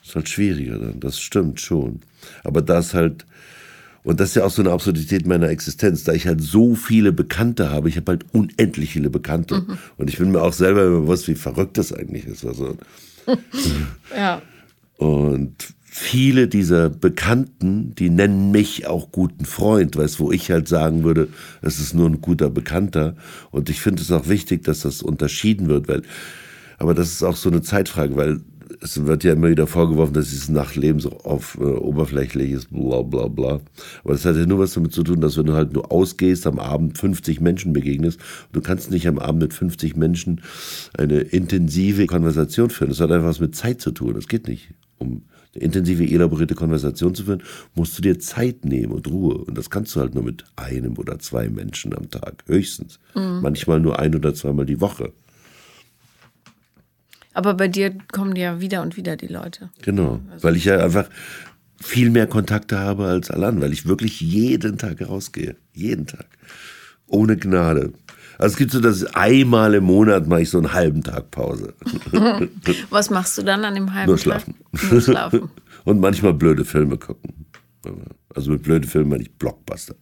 ist 0.05 0.15
halt 0.15 0.29
schwieriger 0.29 0.79
dann. 0.79 1.01
Das 1.01 1.19
stimmt 1.21 1.61
schon. 1.61 2.01
Aber 2.45 2.61
das 2.63 2.93
halt, 2.95 3.27
und 4.05 4.21
das 4.21 4.31
ist 4.31 4.35
ja 4.37 4.45
auch 4.45 4.51
so 4.51 4.63
eine 4.63 4.73
Absurdität 4.73 5.27
meiner 5.27 5.49
Existenz, 5.49 6.05
da 6.05 6.13
ich 6.13 6.27
halt 6.27 6.43
so 6.43 6.75
viele 6.75 7.13
Bekannte 7.13 7.71
habe, 7.71 7.89
ich 7.89 7.97
habe 7.97 8.13
halt 8.13 8.27
unendlich 8.33 8.93
viele 8.93 9.11
Bekannte. 9.11 9.65
Und 9.97 10.11
ich 10.11 10.19
bin 10.19 10.31
mir 10.31 10.43
auch 10.43 10.53
selber 10.53 10.89
bewusst, 10.89 11.29
wie 11.29 11.35
verrückt 11.35 11.79
das 11.79 11.93
eigentlich 11.93 12.27
ist. 12.27 12.45
Also, 12.45 12.77
Ja. 14.17 14.43
und 14.99 15.55
viele 15.93 16.47
dieser 16.47 16.89
Bekannten, 16.89 17.97
die 17.97 18.11
nennen 18.11 18.53
mich 18.53 18.87
auch 18.87 19.11
guten 19.11 19.45
Freund, 19.45 19.97
weißt 19.97 20.21
wo 20.21 20.31
ich 20.31 20.49
halt 20.49 20.69
sagen 20.69 21.03
würde, 21.03 21.29
es 21.63 21.81
ist 21.81 21.95
nur 21.95 22.09
ein 22.09 22.21
guter 22.21 22.49
Bekannter. 22.49 23.17
Und 23.51 23.69
ich 23.69 23.81
finde 23.81 24.01
es 24.01 24.13
auch 24.13 24.29
wichtig, 24.29 24.63
dass 24.63 24.83
das 24.83 25.03
unterschieden 25.03 25.67
wird, 25.67 25.89
weil, 25.89 26.03
aber 26.79 26.95
das 26.95 27.11
ist 27.11 27.25
auch 27.25 27.35
so 27.35 27.51
eine 27.51 27.63
Zeitfrage, 27.63 28.15
weil 28.15 28.41
es 28.81 29.05
wird 29.05 29.25
ja 29.25 29.33
immer 29.33 29.51
wieder 29.51 29.67
vorgeworfen, 29.67 30.15
dass 30.15 30.31
dieses 30.31 30.49
Nachtleben 30.49 31.01
so 31.01 31.11
auf 31.25 31.59
äh, 31.61 31.65
oberflächlich 31.65 32.53
ist, 32.53 32.71
bla 32.71 33.03
bla 33.03 33.27
bla. 33.27 33.61
Aber 34.05 34.13
das 34.13 34.25
hat 34.25 34.37
ja 34.37 34.47
nur 34.47 34.61
was 34.61 34.75
damit 34.75 34.93
zu 34.93 35.03
tun, 35.03 35.21
dass 35.21 35.37
wenn 35.37 35.47
du 35.47 35.55
halt 35.55 35.73
nur 35.73 35.91
ausgehst, 35.91 36.47
am 36.47 36.61
Abend 36.61 36.99
50 36.99 37.41
Menschen 37.41 37.73
begegnest, 37.73 38.21
du 38.53 38.61
kannst 38.61 38.93
nicht 38.93 39.09
am 39.09 39.19
Abend 39.19 39.43
mit 39.43 39.55
50 39.55 39.97
Menschen 39.97 40.41
eine 40.97 41.19
intensive 41.19 42.07
Konversation 42.07 42.71
führen. 42.71 42.91
Das 42.91 43.01
hat 43.01 43.11
einfach 43.11 43.27
was 43.27 43.41
mit 43.41 43.57
Zeit 43.57 43.81
zu 43.81 43.91
tun. 43.91 44.15
Das 44.15 44.29
geht 44.29 44.47
nicht. 44.47 44.73
Um 44.99 45.23
intensive, 45.53 46.05
elaborierte 46.05 46.55
Konversation 46.55 47.15
zu 47.15 47.25
führen, 47.25 47.43
musst 47.75 47.97
du 47.99 48.03
dir 48.03 48.19
Zeit 48.19 48.65
nehmen 48.65 48.93
und 48.93 49.07
Ruhe. 49.09 49.39
Und 49.39 49.59
das 49.59 49.71
kannst 49.71 49.95
du 49.95 50.01
halt 50.01 50.15
nur 50.15 50.25
mit 50.25 50.45
einem 50.57 50.97
oder 50.99 51.19
zwei 51.19 51.49
Menschen 51.49 51.97
am 51.97 52.11
Tag, 52.11 52.45
höchstens. 52.47 52.99
Mhm. 53.15 53.41
Manchmal 53.43 53.81
nur 53.81 53.99
ein 53.99 54.15
oder 54.15 54.35
zweimal 54.35 54.67
die 54.67 54.81
Woche. 54.81 55.13
Aber 57.33 57.55
bei 57.55 57.69
dir 57.69 57.97
kommen 58.13 58.37
ja 58.37 58.61
wieder 58.61 58.83
und 58.83 58.97
wieder 58.97 59.17
die 59.17 59.29
Leute. 59.29 59.71
Genau, 59.83 60.21
also 60.31 60.45
weil 60.45 60.57
ich 60.57 60.65
ja 60.65 60.83
einfach 60.83 61.09
viel 61.81 62.11
mehr 62.11 62.27
Kontakte 62.27 62.79
habe 62.79 63.07
als 63.07 63.31
alle 63.31 63.47
anderen, 63.47 63.63
weil 63.63 63.73
ich 63.73 63.87
wirklich 63.87 64.21
jeden 64.21 64.79
Tag 64.79 65.01
rausgehe. 65.01 65.57
Jeden 65.73 66.07
Tag. 66.07 66.27
Ohne 67.07 67.37
Gnade. 67.37 67.93
Also 68.41 68.55
es 68.55 68.57
gibt 68.57 68.71
so, 68.71 68.81
dass 68.81 69.05
einmal 69.15 69.75
im 69.75 69.85
Monat 69.85 70.27
mache 70.27 70.41
ich 70.41 70.49
so 70.49 70.57
einen 70.57 70.73
halben 70.73 71.03
Tag 71.03 71.31
Pause. 71.31 71.75
Was 72.89 73.11
machst 73.11 73.37
du 73.37 73.43
dann 73.43 73.67
an 73.67 73.75
dem 73.75 73.93
halben 73.93 74.09
Nur 74.09 74.17
schlafen. 74.17 74.55
Tag? 74.73 74.91
Nur 74.91 75.01
schlafen. 75.03 75.51
Und 75.85 76.01
manchmal 76.01 76.33
blöde 76.33 76.65
Filme 76.65 76.97
gucken. 76.97 77.45
Also 78.35 78.53
mit 78.53 78.63
blöden 78.63 78.89
Filmen 78.89 79.11
meine 79.11 79.25
ich 79.25 79.33
Blockbuster. 79.33 79.95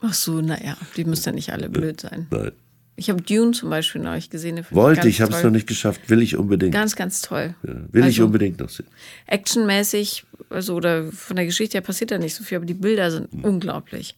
Ach 0.00 0.14
so, 0.14 0.40
naja, 0.40 0.78
die 0.96 1.04
müssen 1.04 1.28
ja 1.28 1.32
nicht 1.32 1.52
alle 1.52 1.68
blöd 1.68 2.00
sein. 2.00 2.26
Nein. 2.30 2.52
Ich 2.96 3.10
habe 3.10 3.20
Dune 3.20 3.52
zum 3.52 3.68
Beispiel 3.68 4.00
neulich 4.00 4.30
gesehen. 4.30 4.64
Wollte, 4.70 5.06
ich, 5.06 5.16
ich 5.16 5.20
habe 5.20 5.34
es 5.34 5.42
noch 5.42 5.50
nicht 5.50 5.66
geschafft. 5.66 6.08
Will 6.08 6.22
ich 6.22 6.36
unbedingt. 6.36 6.72
Ganz, 6.72 6.96
ganz 6.96 7.20
toll. 7.20 7.54
Ja, 7.62 7.74
will 7.92 8.02
also, 8.02 8.08
ich 8.08 8.22
unbedingt 8.22 8.60
noch 8.60 8.70
sehen. 8.70 8.86
Actionmäßig, 9.26 10.24
also 10.48 10.74
oder 10.74 11.12
von 11.12 11.36
der 11.36 11.44
Geschichte 11.44 11.74
her 11.74 11.82
passiert 11.82 12.12
da 12.12 12.18
nicht 12.18 12.34
so 12.34 12.44
viel, 12.44 12.56
aber 12.56 12.66
die 12.66 12.74
Bilder 12.74 13.10
sind 13.10 13.32
mhm. 13.32 13.44
unglaublich. 13.44 14.16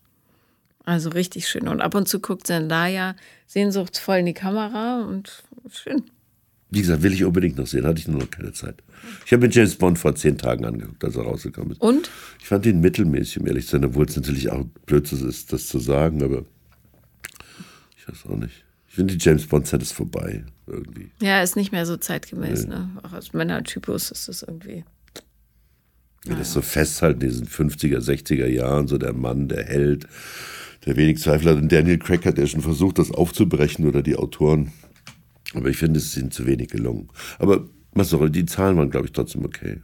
Also 0.85 1.11
richtig 1.11 1.49
schön. 1.49 1.69
Und 1.69 1.81
ab 1.81 1.95
und 1.95 2.09
zu 2.09 2.21
guckt 2.21 2.47
Zendaya 2.47 3.15
sehnsuchtsvoll 3.47 4.19
in 4.19 4.27
die 4.27 4.35
Kamera 4.35 5.03
und 5.03 5.43
schön. 5.71 6.05
Wie 6.71 6.81
gesagt, 6.81 7.03
will 7.03 7.13
ich 7.13 7.25
unbedingt 7.25 7.59
noch 7.59 7.67
sehen. 7.67 7.85
Hatte 7.85 7.99
ich 7.99 8.09
nur 8.09 8.21
noch 8.21 8.31
keine 8.31 8.53
Zeit. 8.53 8.77
Ich 9.27 9.33
habe 9.33 9.47
mir 9.47 9.53
James 9.53 9.75
Bond 9.75 9.99
vor 9.99 10.15
zehn 10.15 10.39
Tagen 10.39 10.65
angeguckt, 10.65 11.03
als 11.05 11.17
er 11.17 11.23
rausgekommen 11.23 11.73
ist. 11.73 11.81
Und? 11.81 12.11
Ich 12.39 12.47
fand 12.47 12.65
ihn 12.65 12.81
mittelmäßig, 12.81 13.41
um 13.41 13.47
ehrlich 13.47 13.67
zu 13.67 13.73
sein, 13.73 13.85
obwohl 13.85 14.07
es 14.07 14.17
natürlich 14.17 14.51
auch 14.51 14.65
Blödsinn 14.87 15.29
ist, 15.29 15.53
das 15.53 15.67
zu 15.67 15.81
sagen, 15.81 16.23
aber 16.23 16.45
ich 17.97 18.09
weiß 18.09 18.31
auch 18.31 18.37
nicht. 18.37 18.65
Ich 18.89 18.95
finde, 18.95 19.17
die 19.17 19.25
James 19.25 19.47
Bond-Zeit 19.47 19.83
ist 19.83 19.93
vorbei. 19.93 20.45
Irgendwie. 20.67 21.11
Ja, 21.21 21.43
ist 21.43 21.57
nicht 21.57 21.73
mehr 21.73 21.87
so 21.87 21.97
zeitgemäß. 21.97 22.65
Nee. 22.65 22.75
Ne? 22.75 22.91
Auch 23.03 23.13
als 23.13 23.33
Männertypus 23.33 24.11
ist 24.11 24.29
das 24.29 24.43
irgendwie. 24.43 24.85
Ja, 26.25 26.35
das 26.37 26.53
so 26.53 26.63
festhalten, 26.63 27.21
diesen 27.21 27.47
50er, 27.47 27.99
60er 27.99 28.47
Jahren, 28.47 28.87
so 28.87 28.99
der 28.99 29.13
Mann, 29.13 29.49
der 29.49 29.65
Held, 29.65 30.07
der 30.87 30.97
wenig 30.97 31.19
Zweifel 31.19 31.51
hat. 31.51 31.57
Und 31.57 31.71
Daniel 31.71 31.99
Craig 31.99 32.25
hat 32.27 32.39
ja 32.39 32.47
schon 32.47 32.63
versucht, 32.63 32.99
das 32.99 33.11
aufzubrechen 33.11 33.87
oder 33.87 34.03
die 34.03 34.17
Autoren. 34.17 34.73
Aber 35.55 35.69
ich 35.69 35.77
finde, 35.77 35.99
es 35.99 36.13
sind 36.13 36.33
zu 36.33 36.47
wenig 36.47 36.69
gelungen. 36.69 37.09
Aber 37.39 37.67
was 37.93 38.11
soll, 38.11 38.31
die 38.31 38.47
Zahlen 38.47 38.77
waren, 38.77 38.91
glaube 38.91 39.07
ich, 39.07 39.13
trotzdem 39.13 39.45
okay. 39.45 39.81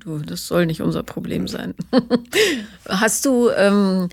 Du, 0.00 0.18
das 0.18 0.46
soll 0.46 0.66
nicht 0.66 0.80
unser 0.80 1.02
Problem 1.02 1.46
sein. 1.46 1.74
Hast 2.88 3.24
du, 3.24 3.50
ähm, 3.50 4.08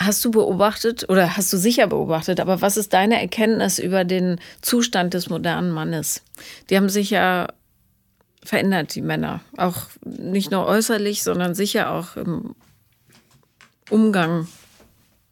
Hast 0.00 0.24
du 0.24 0.30
beobachtet 0.30 1.08
oder 1.08 1.36
hast 1.36 1.52
du 1.52 1.56
sicher 1.56 1.88
beobachtet, 1.88 2.38
aber 2.38 2.60
was 2.60 2.76
ist 2.76 2.92
deine 2.92 3.20
Erkenntnis 3.20 3.80
über 3.80 4.04
den 4.04 4.40
Zustand 4.62 5.12
des 5.12 5.28
modernen 5.28 5.72
Mannes? 5.72 6.22
Die 6.70 6.76
haben 6.76 6.88
sich 6.88 7.10
ja 7.10 7.48
verändert, 8.44 8.94
die 8.94 9.02
Männer. 9.02 9.40
Auch 9.56 9.88
nicht 10.04 10.52
nur 10.52 10.66
äußerlich, 10.66 11.24
sondern 11.24 11.56
sicher 11.56 11.90
auch 11.90 12.16
im 12.16 12.54
Umgang, 13.90 14.46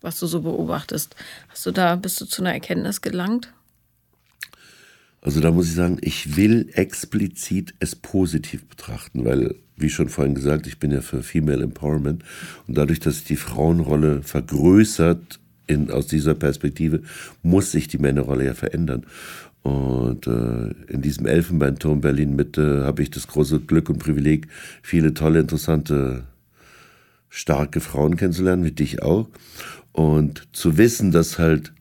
was 0.06 0.20
du 0.20 0.26
so 0.26 0.40
beobachtest. 0.40 1.16
Hast 1.48 1.66
du 1.66 1.72
da, 1.72 1.96
bist 1.96 2.20
du 2.20 2.24
zu 2.24 2.40
einer 2.40 2.52
Erkenntnis 2.52 3.02
gelangt? 3.02 3.52
Also 5.20 5.40
da 5.40 5.50
muss 5.50 5.66
ich 5.66 5.74
sagen, 5.74 5.98
ich 6.00 6.36
will 6.36 6.70
explizit 6.72 7.74
es 7.80 7.96
positiv 7.96 8.64
betrachten, 8.66 9.24
weil, 9.24 9.56
wie 9.76 9.90
schon 9.90 10.08
vorhin 10.08 10.36
gesagt, 10.36 10.68
ich 10.68 10.78
bin 10.78 10.92
ja 10.92 11.00
für 11.00 11.24
Female 11.24 11.64
Empowerment 11.64 12.22
und 12.68 12.78
dadurch, 12.78 13.00
dass 13.00 13.16
sich 13.16 13.24
die 13.24 13.36
Frauenrolle 13.36 14.22
vergrößert 14.22 15.40
in, 15.66 15.90
aus 15.90 16.06
dieser 16.06 16.34
Perspektive, 16.34 17.02
muss 17.42 17.72
sich 17.72 17.88
die 17.88 17.98
Männerrolle 17.98 18.46
ja 18.46 18.54
verändern. 18.54 19.04
Und 19.62 20.28
äh, 20.28 20.92
in 20.92 21.02
diesem 21.02 21.26
Elfenbeinturm 21.26 22.00
Berlin 22.00 22.36
Mitte 22.36 22.84
habe 22.84 23.02
ich 23.02 23.10
das 23.10 23.26
große 23.26 23.58
Glück 23.58 23.90
und 23.90 23.98
Privileg, 23.98 24.46
viele 24.82 25.12
tolle, 25.12 25.40
interessante, 25.40 26.22
starke 27.28 27.80
Frauen 27.80 28.16
kennenzulernen, 28.16 28.64
wie 28.64 28.70
dich 28.70 29.02
auch. 29.02 29.28
Und 29.96 30.46
zu 30.52 30.76
wissen, 30.76 31.10
dass 31.10 31.38
halt 31.38 31.72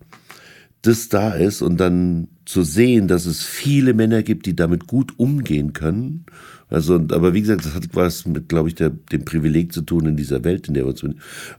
das 0.83 1.09
da 1.09 1.31
ist 1.31 1.61
und 1.61 1.77
dann 1.81 2.29
zu 2.45 2.63
sehen, 2.63 3.09
dass 3.09 3.25
es 3.25 3.43
viele 3.43 3.93
Männer 3.93 4.23
gibt, 4.23 4.45
die 4.45 4.55
damit 4.55 4.87
gut 4.87 5.19
umgehen 5.19 5.73
können. 5.73 6.25
Also, 6.69 6.95
aber 6.95 7.33
wie 7.33 7.41
gesagt, 7.41 7.65
das 7.65 7.75
hat 7.75 7.89
was 7.91 8.25
mit, 8.25 8.47
glaube 8.47 8.69
ich, 8.69 8.75
der, 8.75 8.89
dem 8.89 9.25
Privileg 9.25 9.73
zu 9.73 9.81
tun 9.81 10.05
in 10.05 10.15
dieser 10.15 10.45
Welt, 10.45 10.69
in 10.69 10.75
der 10.75 10.85
wir 10.85 10.91
uns, 10.91 11.03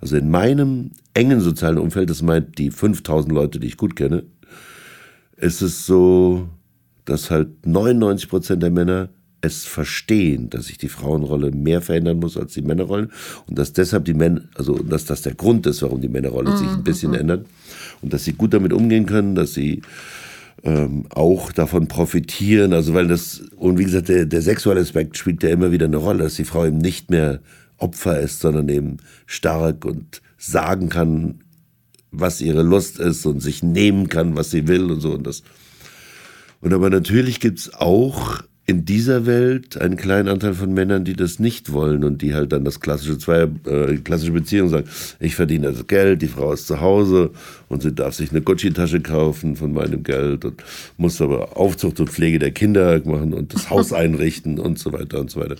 also 0.00 0.16
in 0.16 0.30
meinem 0.30 0.92
engen 1.12 1.40
sozialen 1.40 1.76
Umfeld, 1.76 2.08
das 2.08 2.22
meint 2.22 2.56
die 2.56 2.70
5000 2.70 3.34
Leute, 3.34 3.60
die 3.60 3.66
ich 3.66 3.76
gut 3.76 3.94
kenne, 3.94 4.24
ist 5.36 5.60
es 5.60 5.84
so, 5.84 6.48
dass 7.04 7.30
halt 7.30 7.66
99 7.66 8.30
Prozent 8.30 8.62
der 8.62 8.70
Männer 8.70 9.10
es 9.46 9.64
verstehen, 9.64 10.50
dass 10.50 10.66
sich 10.66 10.78
die 10.78 10.88
Frauenrolle 10.88 11.50
mehr 11.50 11.80
verändern 11.80 12.18
muss 12.18 12.36
als 12.36 12.54
die 12.54 12.62
Männerrolle 12.62 13.08
und 13.46 13.58
dass 13.58 13.72
deshalb 13.72 14.04
die 14.04 14.14
Männer, 14.14 14.42
also 14.54 14.78
dass 14.78 15.04
das 15.04 15.22
der 15.22 15.34
Grund 15.34 15.66
ist, 15.66 15.82
warum 15.82 16.00
die 16.00 16.08
Männerrolle 16.08 16.50
mhm. 16.50 16.56
sich 16.56 16.68
ein 16.68 16.84
bisschen 16.84 17.12
mhm. 17.12 17.18
ändert 17.18 17.46
und 18.02 18.12
dass 18.12 18.24
sie 18.24 18.32
gut 18.34 18.54
damit 18.54 18.72
umgehen 18.72 19.06
können, 19.06 19.34
dass 19.34 19.54
sie 19.54 19.82
ähm, 20.62 21.06
auch 21.10 21.52
davon 21.52 21.88
profitieren. 21.88 22.72
Also 22.72 22.94
weil 22.94 23.08
das, 23.08 23.42
und 23.56 23.78
wie 23.78 23.84
gesagt, 23.84 24.08
der, 24.08 24.26
der 24.26 24.42
sexuelle 24.42 24.80
Aspekt 24.80 25.16
spielt 25.16 25.42
ja 25.42 25.50
immer 25.50 25.72
wieder 25.72 25.86
eine 25.86 25.96
Rolle, 25.96 26.24
dass 26.24 26.34
die 26.34 26.44
Frau 26.44 26.66
eben 26.66 26.78
nicht 26.78 27.10
mehr 27.10 27.40
Opfer 27.78 28.20
ist, 28.20 28.40
sondern 28.40 28.68
eben 28.68 28.96
stark 29.26 29.84
und 29.84 30.22
sagen 30.38 30.88
kann, 30.88 31.40
was 32.10 32.40
ihre 32.40 32.62
Lust 32.62 32.98
ist 32.98 33.26
und 33.26 33.40
sich 33.40 33.62
nehmen 33.62 34.08
kann, 34.08 34.36
was 34.36 34.50
sie 34.50 34.68
will 34.68 34.90
und 34.90 35.00
so. 35.00 35.12
Und 35.12 35.26
das. 35.26 35.42
Und 36.60 36.72
aber 36.72 36.90
natürlich 36.90 37.40
gibt's 37.40 37.72
auch 37.74 38.42
in 38.68 38.84
dieser 38.84 39.26
Welt 39.26 39.80
einen 39.80 39.96
kleinen 39.96 40.28
Anteil 40.28 40.54
von 40.54 40.74
Männern, 40.74 41.04
die 41.04 41.14
das 41.14 41.38
nicht 41.38 41.72
wollen 41.72 42.02
und 42.02 42.20
die 42.20 42.34
halt 42.34 42.50
dann 42.52 42.64
das 42.64 42.80
klassische 42.80 43.16
zwei 43.16 43.48
äh, 43.64 43.96
klassische 43.98 44.32
Beziehung 44.32 44.68
sagen, 44.68 44.88
ich 45.20 45.36
verdiene 45.36 45.70
das 45.70 45.86
Geld, 45.86 46.20
die 46.20 46.26
Frau 46.26 46.52
ist 46.52 46.66
zu 46.66 46.80
Hause 46.80 47.30
und 47.68 47.82
sie 47.82 47.92
darf 47.92 48.14
sich 48.14 48.32
eine 48.32 48.42
Gucci-Tasche 48.42 49.00
kaufen 49.00 49.54
von 49.54 49.72
meinem 49.72 50.02
Geld 50.02 50.44
und 50.44 50.64
muss 50.96 51.20
aber 51.20 51.56
Aufzucht 51.56 52.00
und 52.00 52.10
Pflege 52.10 52.40
der 52.40 52.50
Kinder 52.50 53.00
machen 53.04 53.34
und 53.34 53.54
das 53.54 53.70
Haus 53.70 53.92
einrichten 53.92 54.58
und 54.58 54.80
so 54.80 54.92
weiter 54.92 55.20
und 55.20 55.30
so 55.30 55.40
weiter. 55.40 55.56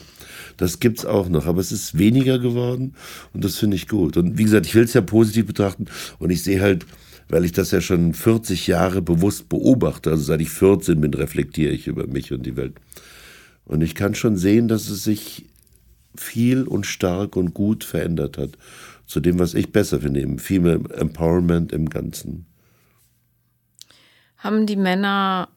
Das 0.57 0.81
gibt's 0.81 1.07
auch 1.07 1.29
noch, 1.29 1.47
aber 1.47 1.61
es 1.61 1.71
ist 1.71 1.97
weniger 1.97 2.40
geworden 2.40 2.95
und 3.33 3.45
das 3.45 3.57
finde 3.57 3.77
ich 3.77 3.87
gut. 3.87 4.16
Und 4.16 4.37
wie 4.37 4.45
gesagt, 4.45 4.66
ich 4.66 4.75
will 4.75 4.85
es 4.85 4.95
ja 4.95 5.01
positiv 5.01 5.47
betrachten 5.47 5.85
und 6.19 6.31
ich 6.31 6.42
sehe 6.42 6.61
halt, 6.61 6.87
weil 7.29 7.45
ich 7.45 7.53
das 7.53 7.71
ja 7.71 7.81
schon 7.81 8.15
40 8.15 8.67
Jahre 8.67 9.03
bewusst 9.03 9.49
beobachte. 9.49 10.11
Also 10.11 10.23
seit 10.23 10.41
ich 10.41 10.51
14 10.51 11.01
bin, 11.01 11.15
reflektiere 11.15 11.73
ich 11.73 11.87
über 11.87 12.07
mich 12.07 12.33
und 12.33 12.45
die 12.45 12.57
Welt. 12.57 12.75
Und 13.65 13.83
ich 13.83 13.95
kann 13.95 14.15
schon 14.15 14.37
sehen, 14.37 14.69
dass 14.69 14.89
es 14.89 15.03
sich 15.03 15.47
viel 16.17 16.62
und 16.62 16.87
stark 16.87 17.37
und 17.37 17.53
gut 17.53 17.85
verändert 17.85 18.39
hat. 18.39 18.51
Zu 19.07 19.21
dem, 19.21 19.39
was 19.39 19.55
ich 19.55 19.73
besser 19.73 20.01
finde, 20.01 20.21
im 20.21 20.39
Female 20.39 20.83
Empowerment 20.95 21.73
im 21.73 21.91
Ganzen. 21.91 22.47
Haben 24.39 24.67
die 24.67 24.77
Männer 24.77 25.49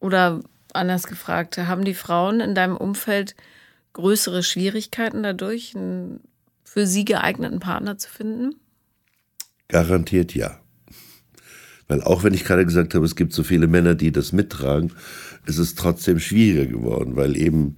oder 0.00 0.40
anders 0.72 1.06
gefragt, 1.06 1.56
haben 1.58 1.84
die 1.84 1.94
Frauen 1.94 2.40
in 2.40 2.54
deinem 2.54 2.76
Umfeld 2.76 3.34
größere 3.92 4.42
Schwierigkeiten 4.42 5.22
dadurch, 5.22 5.74
einen 5.74 6.20
für 6.64 6.86
sie 6.86 7.04
geeigneten 7.04 7.60
Partner 7.60 7.96
zu 7.96 8.10
finden? 8.10 8.56
Garantiert 9.68 10.34
ja. 10.34 10.60
Weil 11.88 12.02
auch 12.02 12.24
wenn 12.24 12.34
ich 12.34 12.44
gerade 12.44 12.64
gesagt 12.64 12.94
habe, 12.94 13.04
es 13.04 13.16
gibt 13.16 13.32
so 13.32 13.42
viele 13.42 13.66
Männer, 13.66 13.94
die 13.94 14.12
das 14.12 14.32
mittragen, 14.32 14.92
ist 15.46 15.58
es 15.58 15.74
trotzdem 15.74 16.18
schwieriger 16.18 16.66
geworden, 16.66 17.16
weil 17.16 17.36
eben 17.36 17.76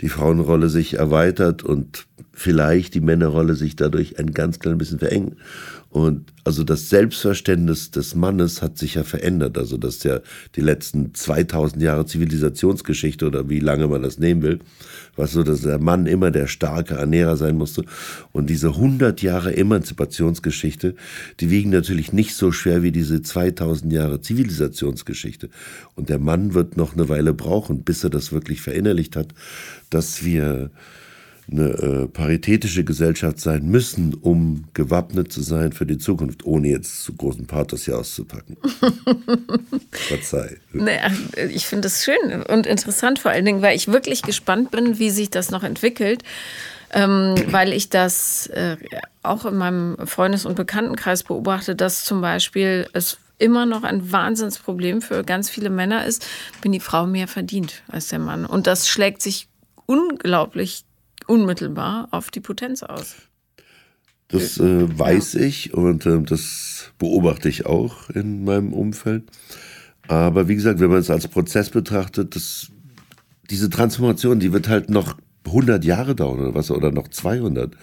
die 0.00 0.08
Frauenrolle 0.08 0.68
sich 0.68 0.94
erweitert 0.94 1.62
und 1.62 2.06
vielleicht 2.32 2.94
die 2.94 3.00
Männerrolle 3.00 3.54
sich 3.54 3.76
dadurch 3.76 4.18
ein 4.18 4.32
ganz 4.32 4.58
klein 4.58 4.78
bisschen 4.78 4.98
verengt. 4.98 5.36
Und 5.94 6.32
also 6.42 6.64
das 6.64 6.90
Selbstverständnis 6.90 7.92
des 7.92 8.16
Mannes 8.16 8.62
hat 8.62 8.78
sich 8.78 8.94
ja 8.94 9.04
verändert. 9.04 9.56
Also 9.56 9.76
dass 9.76 10.02
ja 10.02 10.18
die 10.56 10.60
letzten 10.60 11.14
2000 11.14 11.80
Jahre 11.80 12.04
Zivilisationsgeschichte 12.04 13.24
oder 13.24 13.48
wie 13.48 13.60
lange 13.60 13.86
man 13.86 14.02
das 14.02 14.18
nehmen 14.18 14.42
will, 14.42 14.58
was 15.14 15.30
so, 15.30 15.44
dass 15.44 15.60
der 15.60 15.78
Mann 15.78 16.06
immer 16.06 16.32
der 16.32 16.48
starke 16.48 16.94
Ernährer 16.94 17.36
sein 17.36 17.56
musste. 17.56 17.84
Und 18.32 18.50
diese 18.50 18.70
100 18.70 19.22
Jahre 19.22 19.56
Emanzipationsgeschichte, 19.56 20.96
die 21.38 21.50
wiegen 21.50 21.70
natürlich 21.70 22.12
nicht 22.12 22.34
so 22.34 22.50
schwer 22.50 22.82
wie 22.82 22.90
diese 22.90 23.22
2000 23.22 23.92
Jahre 23.92 24.20
Zivilisationsgeschichte. 24.20 25.48
Und 25.94 26.08
der 26.08 26.18
Mann 26.18 26.54
wird 26.54 26.76
noch 26.76 26.94
eine 26.94 27.08
Weile 27.08 27.34
brauchen, 27.34 27.84
bis 27.84 28.02
er 28.02 28.10
das 28.10 28.32
wirklich 28.32 28.62
verinnerlicht 28.62 29.14
hat, 29.14 29.28
dass 29.90 30.24
wir 30.24 30.72
eine 31.50 31.68
äh, 31.68 32.08
paritätische 32.08 32.84
Gesellschaft 32.84 33.38
sein 33.38 33.66
müssen, 33.66 34.14
um 34.14 34.64
gewappnet 34.72 35.30
zu 35.32 35.42
sein 35.42 35.72
für 35.72 35.86
die 35.86 35.98
Zukunft, 35.98 36.44
ohne 36.44 36.68
jetzt 36.68 37.04
zu 37.04 37.14
großen 37.14 37.46
Pathos 37.46 37.84
hier 37.84 37.98
auszupacken. 37.98 38.56
Verzeih. 39.90 40.56
Naja, 40.72 41.10
ich 41.50 41.66
finde 41.66 41.88
es 41.88 42.04
schön 42.04 42.42
und 42.48 42.66
interessant 42.66 43.18
vor 43.18 43.30
allen 43.30 43.44
Dingen, 43.44 43.62
weil 43.62 43.76
ich 43.76 43.88
wirklich 43.88 44.22
gespannt 44.22 44.70
bin, 44.70 44.98
wie 44.98 45.10
sich 45.10 45.30
das 45.30 45.50
noch 45.50 45.62
entwickelt. 45.62 46.22
Ähm, 46.96 47.34
weil 47.48 47.72
ich 47.72 47.88
das 47.88 48.46
äh, 48.48 48.76
auch 49.24 49.46
in 49.46 49.56
meinem 49.56 49.96
Freundes- 50.06 50.46
und 50.46 50.54
Bekanntenkreis 50.54 51.24
beobachte, 51.24 51.74
dass 51.74 52.04
zum 52.04 52.20
Beispiel 52.20 52.86
es 52.92 53.18
immer 53.38 53.66
noch 53.66 53.82
ein 53.82 54.12
Wahnsinnsproblem 54.12 55.02
für 55.02 55.24
ganz 55.24 55.50
viele 55.50 55.70
Männer 55.70 56.06
ist, 56.06 56.24
wenn 56.62 56.70
die 56.70 56.78
Frau 56.78 57.06
mehr 57.06 57.26
verdient 57.26 57.82
als 57.88 58.08
der 58.08 58.20
Mann. 58.20 58.46
Und 58.46 58.68
das 58.68 58.88
schlägt 58.88 59.22
sich 59.22 59.48
unglaublich 59.86 60.84
unmittelbar 61.26 62.08
auf 62.10 62.30
die 62.30 62.40
Potenz 62.40 62.82
aus. 62.82 63.16
Das 64.28 64.58
äh, 64.58 64.98
weiß 64.98 65.34
ja. 65.34 65.40
ich 65.40 65.74
und 65.74 66.06
äh, 66.06 66.22
das 66.22 66.92
beobachte 66.98 67.48
ich 67.48 67.66
auch 67.66 68.10
in 68.10 68.44
meinem 68.44 68.72
Umfeld. 68.72 69.24
Aber 70.08 70.48
wie 70.48 70.54
gesagt, 70.54 70.80
wenn 70.80 70.90
man 70.90 70.98
es 70.98 71.10
als 71.10 71.28
Prozess 71.28 71.70
betrachtet, 71.70 72.34
das, 72.34 72.68
diese 73.50 73.70
Transformation, 73.70 74.40
die 74.40 74.52
wird 74.52 74.68
halt 74.68 74.90
noch 74.90 75.16
100 75.46 75.84
Jahre 75.84 76.14
dauern 76.14 76.40
oder 76.40 76.54
was, 76.54 76.70
oder 76.70 76.90
noch 76.90 77.08
200. 77.08 77.76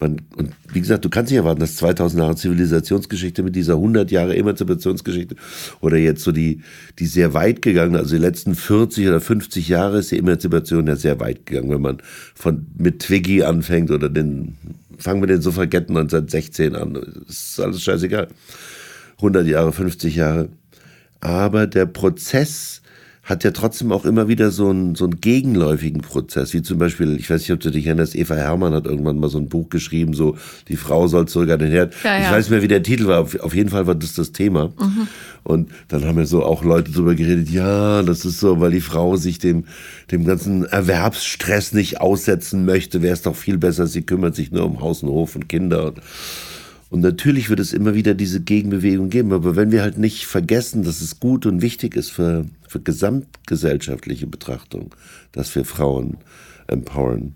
Man, 0.00 0.22
und 0.36 0.50
wie 0.72 0.80
gesagt, 0.80 1.04
du 1.04 1.08
kannst 1.08 1.30
nicht 1.30 1.38
erwarten, 1.38 1.60
dass 1.60 1.76
2000 1.76 2.20
Jahre 2.20 2.36
Zivilisationsgeschichte 2.36 3.42
mit 3.42 3.54
dieser 3.54 3.74
100 3.74 4.10
Jahre 4.10 4.36
Emanzipationsgeschichte 4.36 5.36
oder 5.80 5.96
jetzt 5.96 6.24
so 6.24 6.32
die, 6.32 6.62
die 6.98 7.06
sehr 7.06 7.32
weit 7.32 7.62
gegangen, 7.62 7.94
also 7.94 8.16
die 8.16 8.20
letzten 8.20 8.54
40 8.54 9.06
oder 9.06 9.20
50 9.20 9.68
Jahre 9.68 9.98
ist 9.98 10.10
die 10.10 10.18
Emanzipation 10.18 10.88
ja 10.88 10.96
sehr 10.96 11.20
weit 11.20 11.46
gegangen, 11.46 11.70
wenn 11.70 11.80
man 11.80 11.98
von, 12.34 12.66
mit 12.76 13.00
Twiggy 13.00 13.44
anfängt 13.44 13.92
oder 13.92 14.08
den, 14.08 14.56
fangen 14.98 15.22
wir 15.22 15.28
den 15.28 15.42
Suffragetten 15.42 15.96
1916 15.96 16.74
an, 16.74 16.96
ist 17.28 17.60
alles 17.60 17.82
scheißegal. 17.82 18.28
100 19.18 19.46
Jahre, 19.46 19.72
50 19.72 20.16
Jahre. 20.16 20.48
Aber 21.20 21.66
der 21.66 21.86
Prozess, 21.86 22.82
hat 23.24 23.42
ja 23.42 23.52
trotzdem 23.52 23.90
auch 23.90 24.04
immer 24.04 24.28
wieder 24.28 24.50
so 24.50 24.68
einen, 24.68 24.94
so 24.94 25.04
einen 25.04 25.18
gegenläufigen 25.20 26.02
Prozess, 26.02 26.52
wie 26.52 26.60
zum 26.60 26.78
Beispiel, 26.78 27.16
ich 27.16 27.30
weiß 27.30 27.40
nicht, 27.40 27.52
ob 27.52 27.60
du 27.60 27.70
dich 27.70 27.86
erinnerst, 27.86 28.14
Eva 28.14 28.34
Hermann 28.34 28.74
hat 28.74 28.84
irgendwann 28.84 29.18
mal 29.18 29.30
so 29.30 29.38
ein 29.38 29.48
Buch 29.48 29.70
geschrieben, 29.70 30.12
so, 30.12 30.36
die 30.68 30.76
Frau 30.76 31.08
soll 31.08 31.26
zurück 31.26 31.50
an 31.50 31.58
den 31.58 31.70
Herd. 31.70 31.94
Ja, 32.04 32.18
ja. 32.18 32.24
Ich 32.24 32.30
weiß 32.30 32.44
nicht 32.44 32.50
mehr, 32.50 32.62
wie 32.62 32.68
der 32.68 32.82
Titel 32.82 33.06
war, 33.06 33.20
auf, 33.20 33.54
jeden 33.54 33.70
Fall 33.70 33.86
war 33.86 33.94
das 33.94 34.12
das 34.12 34.32
Thema. 34.32 34.72
Mhm. 34.78 35.08
Und 35.42 35.70
dann 35.88 36.04
haben 36.04 36.18
ja 36.18 36.26
so 36.26 36.44
auch 36.44 36.64
Leute 36.64 36.92
drüber 36.92 37.14
geredet, 37.14 37.48
ja, 37.48 38.02
das 38.02 38.26
ist 38.26 38.40
so, 38.40 38.60
weil 38.60 38.72
die 38.72 38.82
Frau 38.82 39.16
sich 39.16 39.38
dem, 39.38 39.64
dem 40.10 40.26
ganzen 40.26 40.66
Erwerbsstress 40.66 41.72
nicht 41.72 42.02
aussetzen 42.02 42.66
möchte, 42.66 43.00
wäre 43.00 43.14
es 43.14 43.22
doch 43.22 43.36
viel 43.36 43.56
besser, 43.56 43.86
sie 43.86 44.02
kümmert 44.02 44.34
sich 44.36 44.52
nur 44.52 44.66
um 44.66 44.80
Haus 44.80 45.02
und 45.02 45.08
Hof 45.08 45.34
und 45.34 45.48
Kinder. 45.48 45.86
Und, 45.86 45.98
und 46.94 47.00
natürlich 47.00 47.50
wird 47.50 47.58
es 47.58 47.72
immer 47.72 47.96
wieder 47.96 48.14
diese 48.14 48.40
Gegenbewegung 48.40 49.10
geben, 49.10 49.32
aber 49.32 49.56
wenn 49.56 49.72
wir 49.72 49.82
halt 49.82 49.98
nicht 49.98 50.26
vergessen, 50.26 50.84
dass 50.84 51.00
es 51.00 51.18
gut 51.18 51.44
und 51.44 51.60
wichtig 51.60 51.96
ist 51.96 52.12
für, 52.12 52.46
für 52.68 52.78
gesamtgesellschaftliche 52.78 54.28
Betrachtung, 54.28 54.94
dass 55.32 55.52
wir 55.56 55.64
Frauen 55.64 56.18
empowern, 56.68 57.34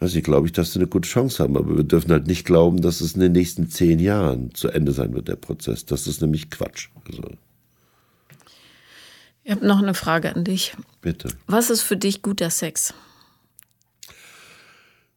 weiß 0.00 0.14
ich, 0.14 0.24
glaube 0.24 0.46
ich, 0.46 0.52
dass 0.52 0.74
sie 0.74 0.78
eine 0.78 0.88
gute 0.88 1.08
Chance 1.08 1.42
haben. 1.42 1.56
Aber 1.56 1.74
wir 1.74 1.84
dürfen 1.84 2.12
halt 2.12 2.26
nicht 2.26 2.44
glauben, 2.44 2.82
dass 2.82 3.00
es 3.00 3.14
in 3.14 3.22
den 3.22 3.32
nächsten 3.32 3.70
zehn 3.70 3.98
Jahren 3.98 4.52
zu 4.52 4.68
Ende 4.68 4.92
sein 4.92 5.14
wird, 5.14 5.28
der 5.28 5.36
Prozess. 5.36 5.86
Das 5.86 6.06
ist 6.06 6.20
nämlich 6.20 6.50
Quatsch. 6.50 6.90
Also. 7.08 7.22
Ich 9.42 9.52
habe 9.52 9.66
noch 9.66 9.78
eine 9.78 9.94
Frage 9.94 10.36
an 10.36 10.44
dich. 10.44 10.76
Bitte. 11.00 11.30
Was 11.46 11.70
ist 11.70 11.80
für 11.80 11.96
dich 11.96 12.20
guter 12.20 12.50
Sex? 12.50 12.92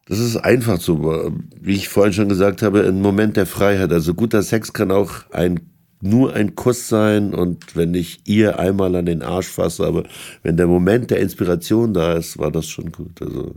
Das 0.08 0.18
ist 0.18 0.36
einfach 0.38 0.80
so, 0.80 1.32
wie 1.60 1.74
ich 1.74 1.88
vorhin 1.88 2.14
schon 2.14 2.28
gesagt 2.30 2.62
habe, 2.62 2.86
ein 2.86 3.02
Moment 3.02 3.36
der 3.36 3.44
Freiheit. 3.44 3.92
Also 3.92 4.14
guter 4.14 4.42
Sex 4.42 4.72
kann 4.72 4.90
auch 4.90 5.30
ein 5.30 5.60
nur 6.00 6.32
ein 6.34 6.54
Kuss 6.54 6.88
sein 6.88 7.34
und 7.34 7.74
wenn 7.74 7.92
ich 7.92 8.20
ihr 8.24 8.58
einmal 8.58 8.94
an 8.94 9.06
den 9.06 9.22
Arsch 9.22 9.48
fasse, 9.48 9.84
aber 9.84 10.04
wenn 10.42 10.56
der 10.56 10.68
Moment 10.68 11.10
der 11.10 11.18
Inspiration 11.18 11.92
da 11.92 12.14
ist, 12.14 12.38
war 12.38 12.52
das 12.52 12.68
schon 12.68 12.92
gut. 12.92 13.20
Also 13.20 13.56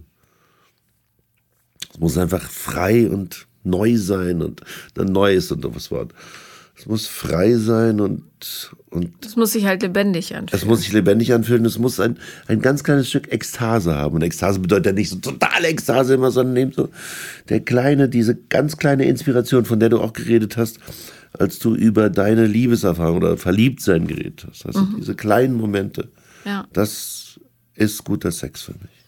es 1.93 1.99
muss 1.99 2.17
einfach 2.17 2.41
frei 2.41 3.09
und 3.09 3.47
neu 3.63 3.95
sein 3.97 4.41
und 4.41 4.61
dann 4.95 5.11
neu 5.11 5.35
ist 5.35 5.51
und 5.51 5.63
was 5.75 5.91
war. 5.91 6.07
Es 6.81 6.87
muss 6.87 7.05
frei 7.05 7.57
sein 7.57 8.01
und, 8.01 8.23
und. 8.89 9.13
Es 9.23 9.35
muss 9.35 9.51
sich 9.51 9.65
halt 9.65 9.83
lebendig 9.83 10.35
anfühlen. 10.35 10.59
Es 10.59 10.65
muss 10.65 10.79
sich 10.81 10.91
lebendig 10.91 11.31
anfühlen. 11.31 11.63
Es 11.63 11.77
muss 11.77 11.99
ein, 11.99 12.17
ein 12.47 12.59
ganz 12.59 12.83
kleines 12.83 13.07
Stück 13.07 13.31
Ekstase 13.31 13.95
haben. 13.95 14.15
Und 14.15 14.23
Ekstase 14.23 14.59
bedeutet 14.59 14.87
ja 14.87 14.91
nicht 14.93 15.09
so 15.09 15.17
totale 15.17 15.67
Ekstase 15.67 16.15
immer, 16.15 16.31
sondern 16.31 16.57
eben 16.57 16.71
so 16.71 16.89
der 17.49 17.59
kleine, 17.59 18.09
diese 18.09 18.35
ganz 18.35 18.77
kleine 18.77 19.05
Inspiration, 19.05 19.65
von 19.65 19.79
der 19.79 19.89
du 19.89 19.99
auch 19.99 20.13
geredet 20.13 20.57
hast, 20.57 20.79
als 21.37 21.59
du 21.59 21.75
über 21.75 22.09
deine 22.09 22.47
Liebeserfahrung 22.47 23.17
oder 23.17 23.37
Verliebtsein 23.37 24.07
geredet 24.07 24.47
hast. 24.49 24.65
Also 24.65 24.81
mhm. 24.81 24.95
diese 24.97 25.13
kleinen 25.13 25.53
Momente. 25.57 26.09
Ja. 26.45 26.65
Das 26.73 27.39
ist 27.75 28.03
guter 28.03 28.31
Sex 28.31 28.63
für 28.63 28.73
mich. 28.73 29.00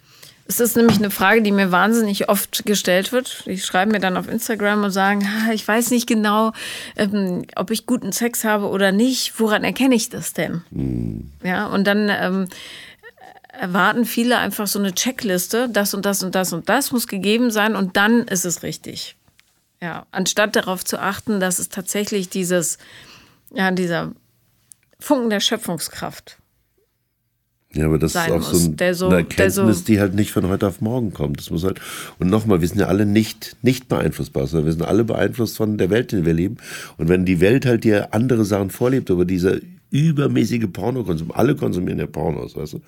Es 0.45 0.59
ist 0.59 0.75
nämlich 0.75 0.97
eine 0.97 1.09
Frage, 1.09 1.41
die 1.41 1.51
mir 1.51 1.71
wahnsinnig 1.71 2.27
oft 2.29 2.65
gestellt 2.65 3.11
wird. 3.11 3.45
Die 3.45 3.57
schreiben 3.57 3.91
mir 3.91 3.99
dann 3.99 4.17
auf 4.17 4.27
Instagram 4.27 4.83
und 4.83 4.91
sagen, 4.91 5.27
ich 5.53 5.67
weiß 5.67 5.91
nicht 5.91 6.07
genau, 6.07 6.51
ähm, 6.95 7.45
ob 7.55 7.71
ich 7.71 7.85
guten 7.85 8.11
Sex 8.11 8.43
habe 8.43 8.67
oder 8.67 8.91
nicht. 8.91 9.39
Woran 9.39 9.63
erkenne 9.63 9.95
ich 9.95 10.09
das 10.09 10.33
denn? 10.33 10.63
Mhm. 10.71 11.31
Ja, 11.43 11.67
und 11.67 11.85
dann 11.85 12.09
ähm, 12.09 12.47
erwarten 13.47 14.05
viele 14.05 14.37
einfach 14.37 14.67
so 14.67 14.79
eine 14.79 14.93
Checkliste. 14.93 15.69
Das 15.69 15.93
und 15.93 16.05
das 16.05 16.23
und 16.23 16.35
das 16.35 16.51
und 16.51 16.67
das 16.67 16.91
muss 16.91 17.07
gegeben 17.07 17.49
sein 17.49 17.75
und 17.75 17.95
dann 17.95 18.23
ist 18.23 18.45
es 18.45 18.63
richtig. 18.63 19.15
Ja, 19.81 20.05
anstatt 20.11 20.55
darauf 20.55 20.83
zu 20.83 20.99
achten, 20.99 21.39
dass 21.39 21.59
es 21.59 21.69
tatsächlich 21.69 22.29
dieses, 22.29 22.77
ja, 23.51 23.71
dieser 23.71 24.11
Funken 24.99 25.29
der 25.29 25.41
Schöpfungskraft 25.41 26.37
ja, 27.75 27.85
aber 27.85 27.97
das 27.97 28.13
ist 28.13 28.29
auch 28.29 28.41
so, 28.41 28.69
ein, 28.69 28.93
so, 28.93 29.07
eine 29.07 29.17
Erkenntnis, 29.17 29.79
so 29.79 29.85
die 29.85 29.99
halt 29.99 30.13
nicht 30.13 30.31
von 30.31 30.47
heute 30.47 30.67
auf 30.67 30.79
morgen 30.79 31.11
kommt. 31.11 31.39
Das 31.39 31.49
muss 31.49 31.63
halt, 31.63 31.81
und 32.19 32.29
nochmal, 32.29 32.61
wir 32.61 32.67
sind 32.67 32.79
ja 32.79 32.87
alle 32.87 33.07
nicht, 33.07 33.55
nicht 33.63 33.87
beeinflussbar, 33.87 34.45
sondern 34.45 34.65
wir 34.65 34.73
sind 34.73 34.83
alle 34.83 35.03
beeinflusst 35.03 35.57
von 35.57 35.77
der 35.79 35.89
Welt, 35.89 36.13
in 36.13 36.19
der 36.19 36.25
wir 36.27 36.33
leben. 36.33 36.57
Und 36.97 37.09
wenn 37.09 37.25
die 37.25 37.39
Welt 37.39 37.65
halt 37.65 37.83
dir 37.83 38.13
andere 38.13 38.45
Sachen 38.45 38.69
vorlebt, 38.69 39.09
aber 39.09 39.25
dieser 39.25 39.57
übermäßige 39.89 40.67
Pornokonsum, 40.71 41.31
alle 41.31 41.55
konsumieren 41.55 41.99
ja 41.99 42.05
Pornos, 42.05 42.55
weißt 42.55 42.73
du. 42.73 42.81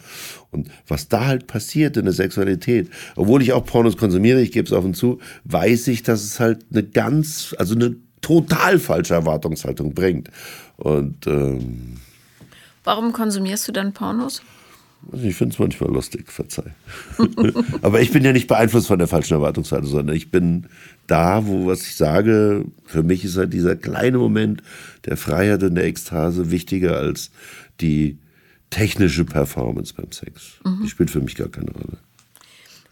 Und 0.52 0.70
was 0.88 1.08
da 1.08 1.26
halt 1.26 1.48
passiert 1.48 1.98
in 1.98 2.06
der 2.06 2.14
Sexualität, 2.14 2.90
obwohl 3.16 3.42
ich 3.42 3.54
auch 3.54 3.66
Pornos 3.66 3.98
konsumiere, 3.98 4.42
ich 4.42 4.52
gebe 4.52 4.68
es 4.68 4.74
auf 4.74 4.86
und 4.86 4.96
zu, 4.96 5.20
weiß 5.46 5.88
ich, 5.88 6.04
dass 6.04 6.24
es 6.24 6.40
halt 6.40 6.66
eine 6.72 6.84
ganz, 6.84 7.56
also 7.58 7.74
eine 7.74 7.96
total 8.22 8.78
falsche 8.80 9.16
Erwartungshaltung 9.16 9.94
bringt. 9.94 10.30
Und 10.78 11.26
ähm, 11.28 11.98
Warum 12.84 13.14
konsumierst 13.14 13.68
du 13.68 13.72
dann 13.72 13.94
Pornos? 13.94 14.42
Also 15.12 15.26
ich 15.26 15.36
finde 15.36 15.54
es 15.54 15.60
manchmal 15.60 15.91
lustig, 15.91 16.32
verzeih. 16.32 16.74
Aber 17.82 18.02
ich 18.02 18.12
bin 18.12 18.24
ja 18.24 18.34
nicht 18.34 18.48
beeinflusst 18.48 18.88
von 18.88 18.98
der 18.98 19.08
falschen 19.08 19.34
Erwartungshaltung, 19.34 19.89
sondern 19.89 20.16
ich 20.16 20.32
bin 20.32 20.68
da, 21.08 21.46
wo 21.46 21.68
was 21.68 21.84
ich 21.84 21.96
sage, 21.96 22.66
für 22.86 23.04
mich 23.04 23.24
ist 23.24 23.38
halt 23.38 23.54
dieser 23.54 23.76
kleine 23.76 24.18
Moment 24.18 24.64
der 25.06 25.18
Freiheit 25.18 25.62
und 25.64 25.76
der 25.76 25.86
Ekstase 25.86 26.50
wichtiger 26.50 26.98
als 26.98 27.30
die 27.82 28.18
technische 28.72 29.26
Performance 29.26 29.93
beim 29.93 30.12
Sex. 30.12 30.54
Mhm. 30.64 30.82
Die 30.84 30.89
spielt 30.89 31.12
für 31.12 31.22
mich 31.22 31.36
gar 31.36 31.50
keine 31.50 31.72
Rolle. 31.72 31.98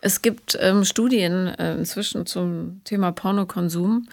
Es 0.02 0.22
gibt 0.22 0.58
ähm, 0.60 0.84
Studien 0.84 1.48
äh, 1.48 1.78
inzwischen 1.78 2.26
zum 2.26 2.82
Thema 2.84 3.12
Pornokonsum, 3.12 4.08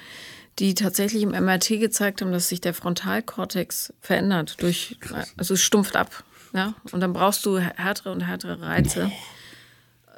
die 0.59 0.75
tatsächlich 0.75 1.23
im 1.23 1.31
MRT 1.31 1.81
gezeigt 1.81 2.21
haben, 2.21 2.33
dass 2.33 2.49
sich 2.49 2.61
der 2.61 2.75
Frontalkortex 2.75 3.93
verändert 4.01 4.57
durch, 4.61 4.97
Krass. 5.01 5.33
also 5.37 5.57
stumpft 5.57 5.97
ab. 5.97 6.25
Ja? 6.53 6.75
Und 6.93 7.01
dann 7.01 7.13
brauchst 7.13 7.45
du 7.47 7.59
härtere 7.59 8.13
und 8.13 8.23
härtere 8.23 8.61
Reize. 8.61 9.11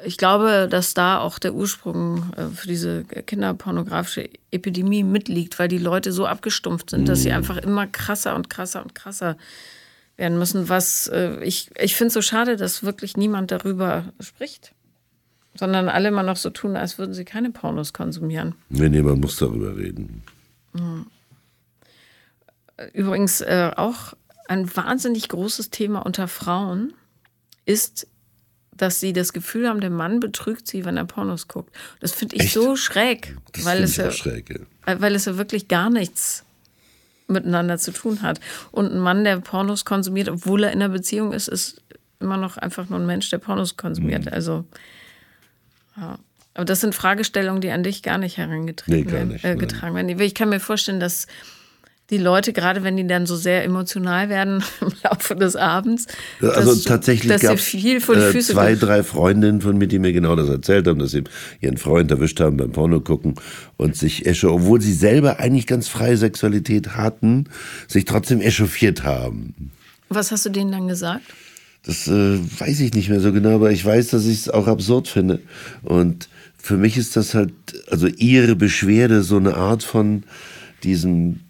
Ich 0.04 0.18
glaube, 0.18 0.68
dass 0.70 0.94
da 0.94 1.20
auch 1.20 1.38
der 1.38 1.54
Ursprung 1.54 2.32
äh, 2.36 2.48
für 2.48 2.66
diese 2.66 3.04
kinderpornografische 3.04 4.28
Epidemie 4.50 5.04
mitliegt, 5.04 5.58
weil 5.58 5.68
die 5.68 5.78
Leute 5.78 6.12
so 6.12 6.26
abgestumpft 6.26 6.90
sind, 6.90 7.08
dass 7.08 7.22
sie 7.22 7.28
mhm. 7.28 7.36
einfach 7.36 7.56
immer 7.58 7.86
krasser 7.86 8.34
und 8.34 8.50
krasser 8.50 8.82
und 8.82 8.94
krasser 8.94 9.36
werden 10.16 10.38
müssen. 10.38 10.68
Was 10.68 11.06
äh, 11.08 11.42
ich, 11.44 11.70
ich 11.78 11.94
finde 11.94 12.08
es 12.08 12.14
so 12.14 12.22
schade, 12.22 12.56
dass 12.56 12.82
wirklich 12.82 13.16
niemand 13.16 13.50
darüber 13.50 14.12
spricht. 14.20 14.72
Sondern 15.54 15.90
alle 15.90 16.08
immer 16.08 16.22
noch 16.22 16.38
so 16.38 16.48
tun, 16.48 16.76
als 16.76 16.96
würden 16.96 17.12
sie 17.12 17.26
keine 17.26 17.50
Pornos 17.50 17.92
konsumieren. 17.92 18.54
Nee, 18.70 18.88
nee, 18.88 19.02
man 19.02 19.20
muss 19.20 19.36
darüber 19.36 19.76
reden. 19.76 20.22
Übrigens 22.94 23.42
äh, 23.42 23.70
auch 23.76 24.14
ein 24.52 24.76
wahnsinnig 24.76 25.28
großes 25.28 25.70
Thema 25.70 26.00
unter 26.04 26.28
Frauen 26.28 26.92
ist, 27.64 28.06
dass 28.76 29.00
sie 29.00 29.12
das 29.12 29.32
Gefühl 29.32 29.68
haben, 29.68 29.80
der 29.80 29.90
Mann 29.90 30.18
betrügt 30.20 30.66
sie, 30.66 30.84
wenn 30.84 30.96
er 30.96 31.04
Pornos 31.04 31.46
guckt. 31.48 31.74
Das 32.00 32.12
finde 32.12 32.36
ich 32.36 32.42
Echt? 32.42 32.54
so 32.54 32.74
schräg, 32.76 33.36
Das 33.52 33.64
weil 33.64 33.82
es, 33.82 33.96
ja, 33.96 34.10
schräg. 34.10 34.50
Ja. 34.50 34.92
äh, 34.92 35.00
weil 35.00 35.14
es 35.14 35.26
ja 35.26 35.36
wirklich 35.36 35.68
gar 35.68 35.90
nichts 35.90 36.44
miteinander 37.28 37.78
zu 37.78 37.92
tun 37.92 38.22
hat. 38.22 38.40
Und 38.72 38.92
ein 38.92 38.98
Mann, 38.98 39.24
der 39.24 39.38
Pornos 39.40 39.84
konsumiert, 39.84 40.28
obwohl 40.28 40.64
er 40.64 40.72
in 40.72 40.82
einer 40.82 40.92
Beziehung 40.92 41.32
ist, 41.32 41.48
ist 41.48 41.80
immer 42.20 42.36
noch 42.36 42.56
einfach 42.56 42.88
nur 42.88 42.98
ein 42.98 43.06
Mensch, 43.06 43.30
der 43.30 43.38
Pornos 43.38 43.76
konsumiert. 43.76 44.26
Mhm. 44.26 44.32
Also, 44.32 44.64
ja. 45.96 46.18
Aber 46.54 46.64
das 46.66 46.80
sind 46.80 46.94
Fragestellungen, 46.94 47.62
die 47.62 47.70
an 47.70 47.82
dich 47.82 48.02
gar 48.02 48.18
nicht 48.18 48.36
herangetreten 48.36 48.94
Nee, 48.94 49.04
gar 49.04 49.12
werden, 49.12 49.28
nicht, 49.28 49.44
äh, 49.44 49.48
nein. 49.50 49.58
getragen 49.58 49.94
werden. 49.94 50.20
Ich 50.20 50.34
kann 50.34 50.50
mir 50.50 50.60
vorstellen, 50.60 51.00
dass 51.00 51.26
die 52.12 52.18
Leute, 52.18 52.52
gerade 52.52 52.84
wenn 52.84 52.96
die 52.96 53.06
dann 53.06 53.24
so 53.26 53.36
sehr 53.36 53.64
emotional 53.64 54.28
werden 54.28 54.62
im 54.80 54.92
Laufe 55.02 55.34
des 55.34 55.56
Abends, 55.56 56.06
Also 56.40 56.74
dass, 56.74 56.84
tatsächlich 56.84 57.40
gab 57.40 57.54
äh, 57.54 57.56
Füße 57.56 58.52
zwei, 58.52 58.74
drei 58.74 59.02
Freundinnen 59.02 59.62
von 59.62 59.78
mir, 59.78 59.88
die 59.88 59.98
mir 59.98 60.12
genau 60.12 60.36
das 60.36 60.48
erzählt 60.48 60.86
haben, 60.86 60.98
dass 60.98 61.12
sie 61.12 61.24
ihren 61.60 61.78
Freund 61.78 62.10
erwischt 62.10 62.38
haben 62.38 62.58
beim 62.58 62.70
Porno 62.70 63.00
gucken 63.00 63.34
und 63.78 63.96
sich 63.96 64.26
echo, 64.26 64.52
obwohl 64.52 64.80
sie 64.82 64.92
selber 64.92 65.40
eigentlich 65.40 65.66
ganz 65.66 65.88
freie 65.88 66.18
Sexualität 66.18 66.96
hatten, 66.96 67.46
sich 67.88 68.04
trotzdem 68.04 68.42
echauffiert 68.42 69.02
haben. 69.04 69.72
Was 70.10 70.30
hast 70.30 70.44
du 70.44 70.50
denen 70.50 70.70
dann 70.70 70.88
gesagt? 70.88 71.22
Das 71.84 72.06
äh, 72.06 72.38
weiß 72.60 72.78
ich 72.80 72.92
nicht 72.92 73.08
mehr 73.08 73.20
so 73.20 73.32
genau, 73.32 73.54
aber 73.54 73.72
ich 73.72 73.84
weiß, 73.84 74.08
dass 74.08 74.26
ich 74.26 74.40
es 74.40 74.48
auch 74.50 74.68
absurd 74.68 75.08
finde. 75.08 75.40
Und 75.82 76.28
für 76.58 76.76
mich 76.76 76.98
ist 76.98 77.16
das 77.16 77.34
halt, 77.34 77.52
also 77.90 78.06
ihre 78.06 78.54
Beschwerde 78.54 79.22
so 79.22 79.38
eine 79.38 79.56
Art 79.56 79.82
von 79.82 80.24
diesem 80.84 81.40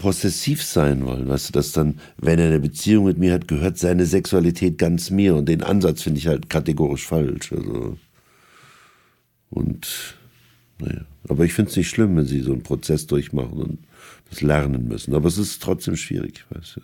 possessiv 0.00 0.64
sein 0.64 1.04
wollen, 1.04 1.28
weißt 1.28 1.50
du, 1.50 1.52
dass 1.52 1.72
dann, 1.72 2.00
wenn 2.16 2.38
er 2.38 2.46
eine 2.46 2.58
Beziehung 2.58 3.04
mit 3.04 3.18
mir 3.18 3.34
hat, 3.34 3.46
gehört 3.46 3.76
seine 3.76 4.06
Sexualität 4.06 4.78
ganz 4.78 5.10
mir 5.10 5.36
und 5.36 5.46
den 5.46 5.62
Ansatz 5.62 6.02
finde 6.02 6.18
ich 6.18 6.26
halt 6.26 6.48
kategorisch 6.48 7.06
falsch. 7.06 7.52
Also 7.52 7.98
und 9.50 10.16
naja, 10.78 11.02
aber 11.28 11.44
ich 11.44 11.52
finde 11.52 11.70
es 11.70 11.76
nicht 11.76 11.90
schlimm, 11.90 12.16
wenn 12.16 12.24
sie 12.24 12.40
so 12.40 12.52
einen 12.52 12.62
Prozess 12.62 13.06
durchmachen 13.06 13.58
und 13.58 13.78
das 14.30 14.40
lernen 14.40 14.88
müssen. 14.88 15.14
Aber 15.14 15.28
es 15.28 15.36
ist 15.36 15.62
trotzdem 15.62 15.96
schwierig, 15.96 16.46
weißt 16.48 16.76
du. 16.76 16.80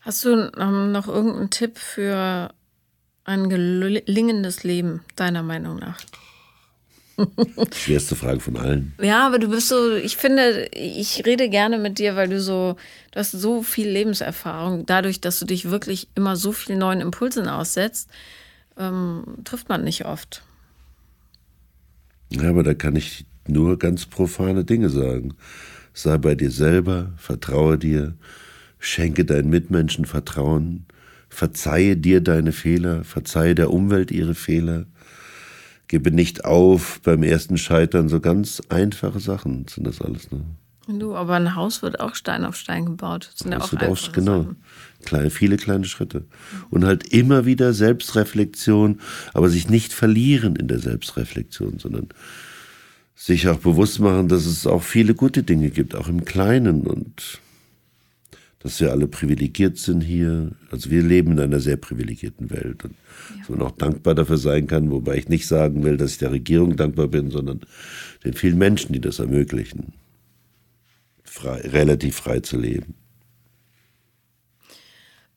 Hast 0.00 0.24
du 0.24 0.50
ähm, 0.58 0.90
noch 0.90 1.06
irgendeinen 1.06 1.50
Tipp 1.50 1.76
für 1.76 2.50
ein 3.24 3.50
gelingendes 3.50 4.64
Leben, 4.64 5.02
deiner 5.16 5.42
Meinung 5.42 5.76
nach? 5.78 6.00
Schwerste 7.74 8.16
Frage 8.16 8.40
von 8.40 8.56
allen. 8.56 8.94
Ja, 9.00 9.26
aber 9.26 9.38
du 9.38 9.48
bist 9.48 9.68
so, 9.68 9.94
ich 9.94 10.16
finde, 10.16 10.68
ich 10.72 11.24
rede 11.24 11.48
gerne 11.48 11.78
mit 11.78 11.98
dir, 11.98 12.16
weil 12.16 12.28
du 12.28 12.40
so, 12.40 12.76
du 13.12 13.18
hast 13.18 13.32
so 13.32 13.62
viel 13.62 13.88
Lebenserfahrung. 13.88 14.86
Dadurch, 14.86 15.20
dass 15.20 15.38
du 15.38 15.46
dich 15.46 15.70
wirklich 15.70 16.08
immer 16.14 16.36
so 16.36 16.52
vielen 16.52 16.78
neuen 16.78 17.00
Impulsen 17.00 17.48
aussetzt, 17.48 18.08
ähm, 18.78 19.24
trifft 19.44 19.68
man 19.68 19.84
nicht 19.84 20.04
oft. 20.04 20.42
Ja, 22.30 22.50
aber 22.50 22.62
da 22.62 22.74
kann 22.74 22.96
ich 22.96 23.26
nur 23.46 23.78
ganz 23.78 24.06
profane 24.06 24.64
Dinge 24.64 24.88
sagen. 24.88 25.34
Sei 25.92 26.18
bei 26.18 26.34
dir 26.34 26.50
selber, 26.50 27.12
vertraue 27.16 27.78
dir, 27.78 28.14
schenke 28.78 29.24
deinen 29.24 29.50
Mitmenschen 29.50 30.04
Vertrauen, 30.04 30.86
verzeihe 31.28 31.96
dir 31.96 32.20
deine 32.20 32.52
Fehler, 32.52 33.04
verzeihe 33.04 33.54
der 33.54 33.70
Umwelt 33.70 34.10
ihre 34.10 34.34
Fehler, 34.34 34.86
gebe 35.94 36.10
nicht 36.10 36.44
auf 36.44 37.00
beim 37.04 37.22
ersten 37.22 37.56
Scheitern, 37.56 38.08
so 38.08 38.18
ganz 38.18 38.60
einfache 38.68 39.20
Sachen 39.20 39.66
sind 39.68 39.86
das 39.86 40.02
alles. 40.02 40.28
Ne? 40.32 40.40
Du, 40.88 41.14
aber 41.14 41.34
ein 41.34 41.54
Haus 41.54 41.82
wird 41.82 42.00
auch 42.00 42.16
Stein 42.16 42.44
auf 42.44 42.56
Stein 42.56 42.84
gebaut. 42.84 43.30
Das 43.30 43.38
sind 43.38 43.52
ja 43.52 43.60
auch 43.60 43.70
wird 43.70 43.84
auch, 43.84 44.10
genau. 44.10 44.42
Sachen. 44.42 44.56
Kleine, 45.04 45.30
viele 45.30 45.56
kleine 45.56 45.84
Schritte. 45.84 46.24
Und 46.68 46.84
halt 46.84 47.06
immer 47.12 47.46
wieder 47.46 47.72
Selbstreflexion, 47.72 48.98
aber 49.34 49.48
sich 49.48 49.68
nicht 49.68 49.92
verlieren 49.92 50.56
in 50.56 50.66
der 50.66 50.80
Selbstreflexion, 50.80 51.78
sondern 51.78 52.08
sich 53.14 53.46
auch 53.46 53.58
bewusst 53.58 54.00
machen, 54.00 54.26
dass 54.26 54.46
es 54.46 54.66
auch 54.66 54.82
viele 54.82 55.14
gute 55.14 55.44
Dinge 55.44 55.70
gibt, 55.70 55.94
auch 55.94 56.08
im 56.08 56.24
Kleinen 56.24 56.88
und 56.88 57.40
dass 58.64 58.80
wir 58.80 58.90
alle 58.90 59.06
privilegiert 59.06 59.76
sind 59.76 60.00
hier. 60.00 60.52
Also 60.70 60.90
wir 60.90 61.02
leben 61.02 61.32
in 61.32 61.40
einer 61.40 61.60
sehr 61.60 61.76
privilegierten 61.76 62.50
Welt 62.50 62.82
und 62.84 62.94
dass 63.38 63.50
man 63.50 63.60
auch 63.60 63.72
dankbar 63.72 64.14
dafür 64.14 64.38
sein 64.38 64.66
kann, 64.66 64.90
wobei 64.90 65.18
ich 65.18 65.28
nicht 65.28 65.46
sagen 65.46 65.84
will, 65.84 65.98
dass 65.98 66.12
ich 66.12 66.18
der 66.18 66.32
Regierung 66.32 66.74
dankbar 66.74 67.08
bin, 67.08 67.30
sondern 67.30 67.60
den 68.24 68.32
vielen 68.32 68.56
Menschen, 68.56 68.94
die 68.94 69.02
das 69.02 69.18
ermöglichen, 69.18 69.92
frei, 71.24 71.60
relativ 71.60 72.16
frei 72.16 72.40
zu 72.40 72.58
leben. 72.58 72.94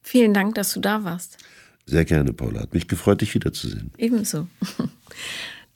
Vielen 0.02 0.34
Dank, 0.34 0.56
dass 0.56 0.74
du 0.74 0.80
da 0.80 1.04
warst. 1.04 1.38
Sehr 1.86 2.06
gerne, 2.06 2.32
Paula. 2.32 2.62
Hat 2.62 2.74
mich 2.74 2.88
gefreut, 2.88 3.20
dich 3.20 3.36
wiederzusehen. 3.36 3.92
Ebenso. 3.98 4.48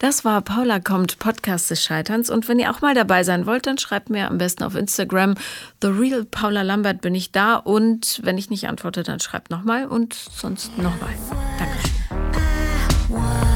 Das 0.02 0.26
war 0.26 0.42
Paula 0.42 0.80
kommt, 0.80 1.20
Podcast 1.20 1.70
des 1.70 1.84
Scheiterns. 1.84 2.32
Und 2.32 2.48
wenn 2.48 2.58
ihr 2.58 2.72
auch 2.72 2.82
mal 2.82 2.96
dabei 2.96 3.24
sein 3.24 3.46
wollt, 3.46 3.68
dann 3.68 3.78
schreibt 3.78 4.10
mir 4.10 4.32
am 4.32 4.40
besten 4.40 4.64
auf 4.64 4.74
Instagram. 4.74 5.36
The 5.84 5.90
Real 5.90 6.26
Paula 6.26 6.64
Lambert 6.64 7.02
bin 7.02 7.14
ich 7.14 7.32
da. 7.32 7.58
Und 7.58 8.20
wenn 8.24 8.40
ich 8.40 8.50
nicht 8.50 8.68
antworte, 8.68 9.04
dann 9.04 9.20
schreibt 9.20 9.52
nochmal 9.52 9.86
und 9.86 10.16
sonst 10.16 10.76
nochmal. 10.76 11.14
Dankeschön. 11.60 13.51